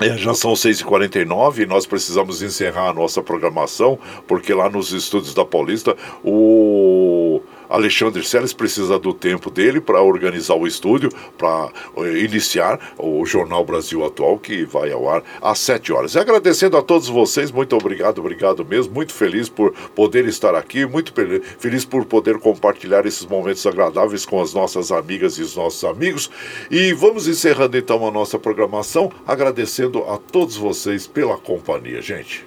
é, 0.00 0.14
já 0.18 0.34
são 0.34 0.52
6h49 0.52 1.60
e 1.60 1.66
nós 1.66 1.86
precisamos 1.86 2.42
encerrar 2.42 2.90
a 2.90 2.92
nossa 2.92 3.22
programação, 3.22 3.98
porque 4.26 4.52
lá 4.52 4.68
nos 4.68 4.92
estúdios 4.92 5.32
da 5.32 5.42
Paulista 5.42 5.96
o 6.22 7.40
Alexandre 7.68 8.22
Seles 8.24 8.52
precisa 8.52 8.98
do 8.98 9.12
tempo 9.12 9.50
dele 9.50 9.80
para 9.80 10.00
organizar 10.00 10.54
o 10.54 10.66
estúdio, 10.66 11.10
para 11.36 11.70
eh, 11.98 12.18
iniciar 12.18 12.78
o 12.98 13.24
Jornal 13.24 13.64
Brasil 13.64 14.04
Atual, 14.04 14.38
que 14.38 14.64
vai 14.64 14.90
ao 14.92 15.08
ar 15.08 15.22
às 15.40 15.58
7 15.60 15.92
horas. 15.92 16.14
E 16.14 16.18
agradecendo 16.18 16.76
a 16.76 16.82
todos 16.82 17.08
vocês, 17.08 17.50
muito 17.50 17.76
obrigado, 17.76 18.18
obrigado 18.18 18.64
mesmo, 18.64 18.94
muito 18.94 19.12
feliz 19.12 19.48
por 19.48 19.72
poder 19.94 20.26
estar 20.26 20.54
aqui, 20.54 20.86
muito 20.86 21.12
feliz 21.58 21.84
por 21.84 22.04
poder 22.04 22.38
compartilhar 22.38 23.06
esses 23.06 23.24
momentos 23.24 23.66
agradáveis 23.66 24.24
com 24.24 24.40
as 24.40 24.52
nossas 24.54 24.92
amigas 24.92 25.38
e 25.38 25.42
os 25.42 25.56
nossos 25.56 25.84
amigos. 25.84 26.30
E 26.70 26.92
vamos 26.92 27.26
encerrando 27.28 27.76
então 27.76 28.06
a 28.06 28.10
nossa 28.10 28.38
programação, 28.38 29.12
agradecendo 29.26 30.04
a 30.04 30.18
todos 30.18 30.56
vocês 30.56 31.06
pela 31.06 31.36
companhia, 31.36 32.00
gente. 32.02 32.46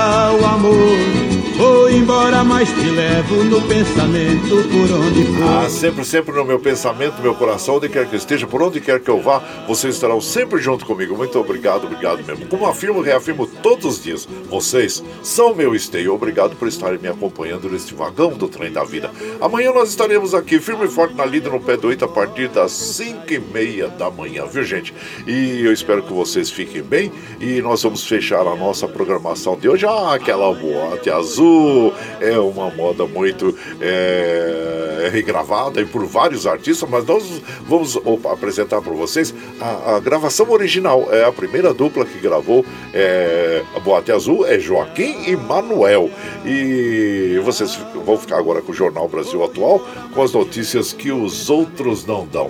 mas 2.43 2.69
te 2.69 2.89
levo 2.89 3.43
no 3.43 3.61
pensamento 3.61 4.49
por 4.69 4.91
onde 4.91 5.25
for. 5.25 5.43
Ah, 5.43 5.69
sempre, 5.69 6.03
sempre 6.05 6.35
no 6.35 6.45
meu 6.45 6.59
pensamento, 6.59 7.17
no 7.17 7.23
meu 7.23 7.35
coração, 7.35 7.75
onde 7.75 7.89
quer 7.89 8.07
que 8.07 8.15
esteja, 8.15 8.47
por 8.47 8.61
onde 8.61 8.79
quer 8.79 8.99
que 8.99 9.09
eu 9.09 9.21
vá, 9.21 9.41
vocês 9.67 9.95
estarão 9.95 10.19
sempre 10.19 10.59
junto 10.59 10.85
comigo. 10.85 11.15
Muito 11.15 11.37
obrigado, 11.39 11.85
obrigado 11.85 12.23
mesmo. 12.25 12.47
Como 12.47 12.65
afirmo, 12.65 13.01
reafirmo 13.01 13.45
todos 13.45 13.85
os 13.85 14.03
dias, 14.03 14.27
vocês 14.49 15.03
são 15.21 15.53
meu 15.53 15.75
esteio. 15.75 16.13
Obrigado 16.13 16.55
por 16.55 16.67
estarem 16.67 16.99
me 16.99 17.07
acompanhando 17.07 17.69
neste 17.69 17.93
vagão 17.93 18.31
do 18.31 18.47
trem 18.47 18.71
da 18.71 18.83
vida. 18.83 19.11
Amanhã 19.39 19.71
nós 19.71 19.89
estaremos 19.89 20.33
aqui, 20.33 20.59
firme 20.59 20.85
e 20.85 20.89
forte 20.89 21.15
na 21.15 21.25
lida, 21.25 21.49
no 21.49 21.59
pé 21.59 21.77
do 21.77 21.87
oito, 21.87 22.05
a 22.05 22.07
partir 22.07 22.47
das 22.49 22.71
cinco 22.71 23.31
e 23.33 23.39
meia 23.39 23.87
da 23.87 24.09
manhã, 24.09 24.45
viu 24.45 24.63
gente? 24.63 24.93
E 25.27 25.63
eu 25.63 25.71
espero 25.71 26.03
que 26.03 26.13
vocês 26.13 26.49
fiquem 26.49 26.81
bem 26.81 27.11
e 27.39 27.61
nós 27.61 27.83
vamos 27.83 28.07
fechar 28.07 28.47
a 28.47 28.55
nossa 28.55 28.87
programação 28.87 29.57
de 29.57 29.69
hoje. 29.69 29.85
Ah, 29.85 30.15
aquela 30.15 30.53
boate 30.53 31.09
azul 31.09 31.93
é 32.19 32.30
uma 32.37 32.69
moda 32.69 33.05
muito 33.05 33.57
é, 33.79 35.09
regravada 35.11 35.81
e 35.81 35.85
por 35.85 36.05
vários 36.05 36.47
artistas, 36.47 36.89
mas 36.89 37.05
nós 37.05 37.41
vamos 37.67 37.99
apresentar 38.25 38.81
para 38.81 38.93
vocês 38.93 39.33
a, 39.59 39.95
a, 39.95 39.99
gravação 39.99 40.49
original. 40.49 41.07
É 41.11 41.25
a 41.25 41.31
primeira 41.31 41.73
dupla 41.73 42.05
que 42.05 42.19
gravou 42.19 42.65
é, 42.93 43.63
a 43.75 43.79
Boate 43.79 44.11
Azul, 44.11 44.45
é 44.45 44.59
Joaquim 44.59 45.29
e 45.29 45.35
Manuel. 45.35 46.09
E 46.45 47.39
vocês 47.43 47.77
vão 48.05 48.17
ficar 48.17 48.37
agora 48.37 48.61
com 48.61 48.71
o 48.71 48.75
Jornal 48.75 49.07
Brasil 49.07 49.43
Atual, 49.43 49.85
com 50.13 50.21
as 50.21 50.31
notícias 50.31 50.93
que 50.93 51.11
os 51.11 51.49
outros 51.49 52.05
não 52.05 52.25
dão. 52.25 52.49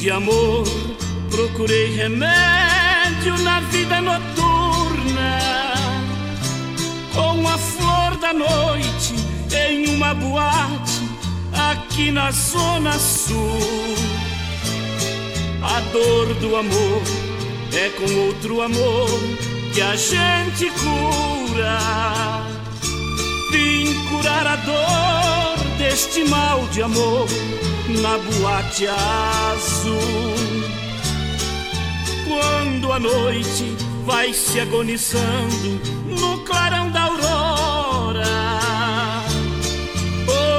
De 0.00 0.10
amor, 0.10 0.64
procurei 1.30 1.94
remédio 1.94 3.36
na 3.44 3.60
vida 3.60 4.00
noturna. 4.00 5.38
Com 7.14 7.46
a 7.46 7.58
flor 7.58 8.16
da 8.16 8.32
noite 8.32 9.14
em 9.54 9.94
uma 9.94 10.14
boate 10.14 11.02
aqui 11.52 12.10
na 12.10 12.30
Zona 12.30 12.98
Sul. 12.98 13.94
A 15.62 15.80
dor 15.92 16.34
do 16.36 16.56
amor 16.56 17.02
é 17.74 17.90
com 17.90 18.26
outro 18.26 18.62
amor 18.62 19.20
que 19.74 19.82
a 19.82 19.94
gente 19.96 20.70
cura. 20.80 21.78
Vim 23.52 23.92
curar 24.08 24.46
a 24.46 24.56
dor 24.56 25.39
deste 25.90 26.22
mal 26.22 26.68
de 26.68 26.82
amor 26.82 27.26
na 28.00 28.16
boate 28.18 28.86
azul. 28.86 29.96
Quando 32.28 32.92
a 32.92 33.00
noite 33.00 33.76
vai 34.06 34.32
se 34.32 34.60
agonizando 34.60 35.80
no 36.06 36.44
clarão 36.44 36.92
da 36.92 37.02
aurora, 37.02 38.24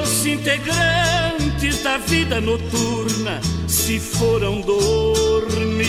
os 0.03 0.25
integrantes 0.25 1.81
da 1.81 1.97
vida 1.97 2.41
noturna 2.41 3.39
se 3.69 4.01
foram 4.01 4.59
dormir. 4.59 5.87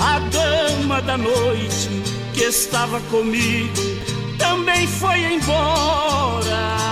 A 0.00 0.18
dama 0.18 1.02
da 1.02 1.18
noite 1.18 1.90
que 2.32 2.44
estava 2.44 3.00
comigo 3.10 3.82
também 4.38 4.86
foi 4.86 5.34
embora 5.34 6.86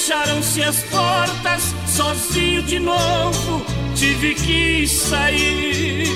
Fecharam-se 0.00 0.62
as 0.62 0.82
portas, 0.84 1.74
sozinho 1.86 2.62
de 2.62 2.78
novo, 2.78 3.62
tive 3.94 4.34
que 4.34 4.88
sair. 4.88 6.06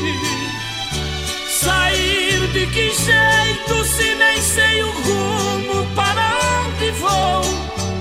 Sair 1.51 2.48
de 2.55 2.66
que 2.69 2.90
jeito 2.90 3.85
se 3.85 4.15
nem 4.15 4.40
sei 4.40 4.82
o 4.82 4.90
rumo 4.90 5.86
para 5.94 6.32
onde 6.62 6.90
vou? 6.93 7.43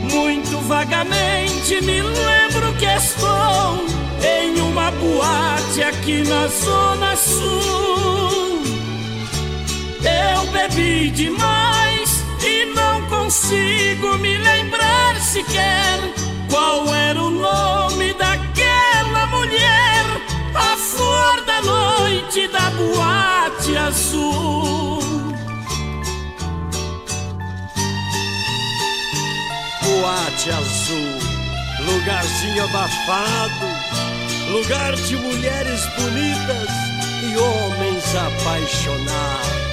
Muito 0.10 0.58
vagamente 0.62 1.82
me 1.82 2.02
lembro 2.02 2.74
que 2.80 2.86
estou 2.86 3.86
em 4.24 4.62
uma 4.62 4.90
boate 4.90 5.84
aqui 5.84 6.24
na 6.24 6.48
Zona 6.48 7.14
Sul. 7.18 8.64
Eu 10.02 10.48
bebi 10.54 11.10
demais 11.10 11.93
consigo 13.34 14.16
me 14.20 14.38
lembrar 14.38 15.20
sequer 15.20 15.98
qual 16.52 16.94
era 16.94 17.20
o 17.20 17.32
nome 17.32 18.14
daquela 18.14 19.26
mulher, 19.26 20.06
a 20.54 20.78
flor 20.78 21.44
da 21.44 21.62
noite 21.64 22.48
da 22.50 22.70
boate 22.70 23.76
azul. 23.76 25.02
Boate 29.82 30.52
azul, 30.52 31.20
lugarzinho 31.88 32.64
abafado 32.66 33.66
lugar 34.52 34.96
de 34.96 35.16
mulheres 35.16 35.82
bonitas 35.98 36.70
e 37.24 37.36
homens 37.36 38.16
apaixonados. 38.16 39.73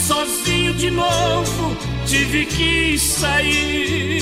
sozinho 0.11 0.73
de 0.73 0.91
novo, 0.91 1.77
tive 2.05 2.45
que 2.45 2.99
sair. 2.99 4.21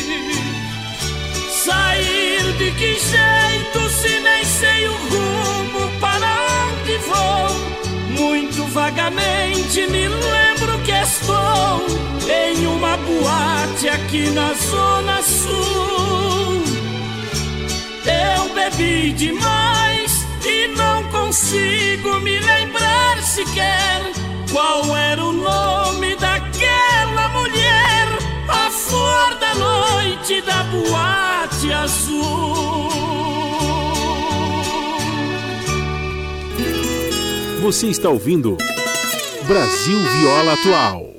Sair 1.49 2.53
de 2.59 2.71
que 2.73 2.91
jeito 2.99 3.89
se 3.89 4.19
nem 4.19 4.45
sei 4.45 4.87
o 4.87 4.93
rumo 4.93 5.89
para 5.99 6.31
onde 6.67 6.95
vou? 7.09 8.25
Muito 8.27 8.63
vagamente 8.65 9.87
me 9.87 10.07
lembro 10.07 10.79
que 10.85 10.91
estou 10.91 11.87
em 12.29 12.67
uma 12.67 12.95
boate 12.97 13.89
aqui 13.89 14.29
na 14.29 14.53
Zona 14.53 15.23
Sul. 15.23 16.61
Eu 18.05 18.53
bebi 18.53 19.11
demais 19.13 20.23
e 20.45 20.67
não 20.77 21.08
consigo 21.29 22.19
me 22.21 22.39
lembrar 22.39 23.21
sequer 23.21 24.01
qual 24.51 24.97
era 24.97 25.23
o 25.23 25.31
nome 25.31 26.15
daquela 26.15 27.27
mulher, 27.29 28.07
a 28.47 28.71
flor 28.71 29.35
da 29.35 29.53
noite 29.53 30.41
da 30.41 30.63
boate 30.63 31.71
azul. 31.71 32.89
Você 37.61 37.87
está 37.89 38.09
ouvindo 38.09 38.57
Brasil 39.45 39.99
Viola 39.99 40.53
Atual. 40.53 41.18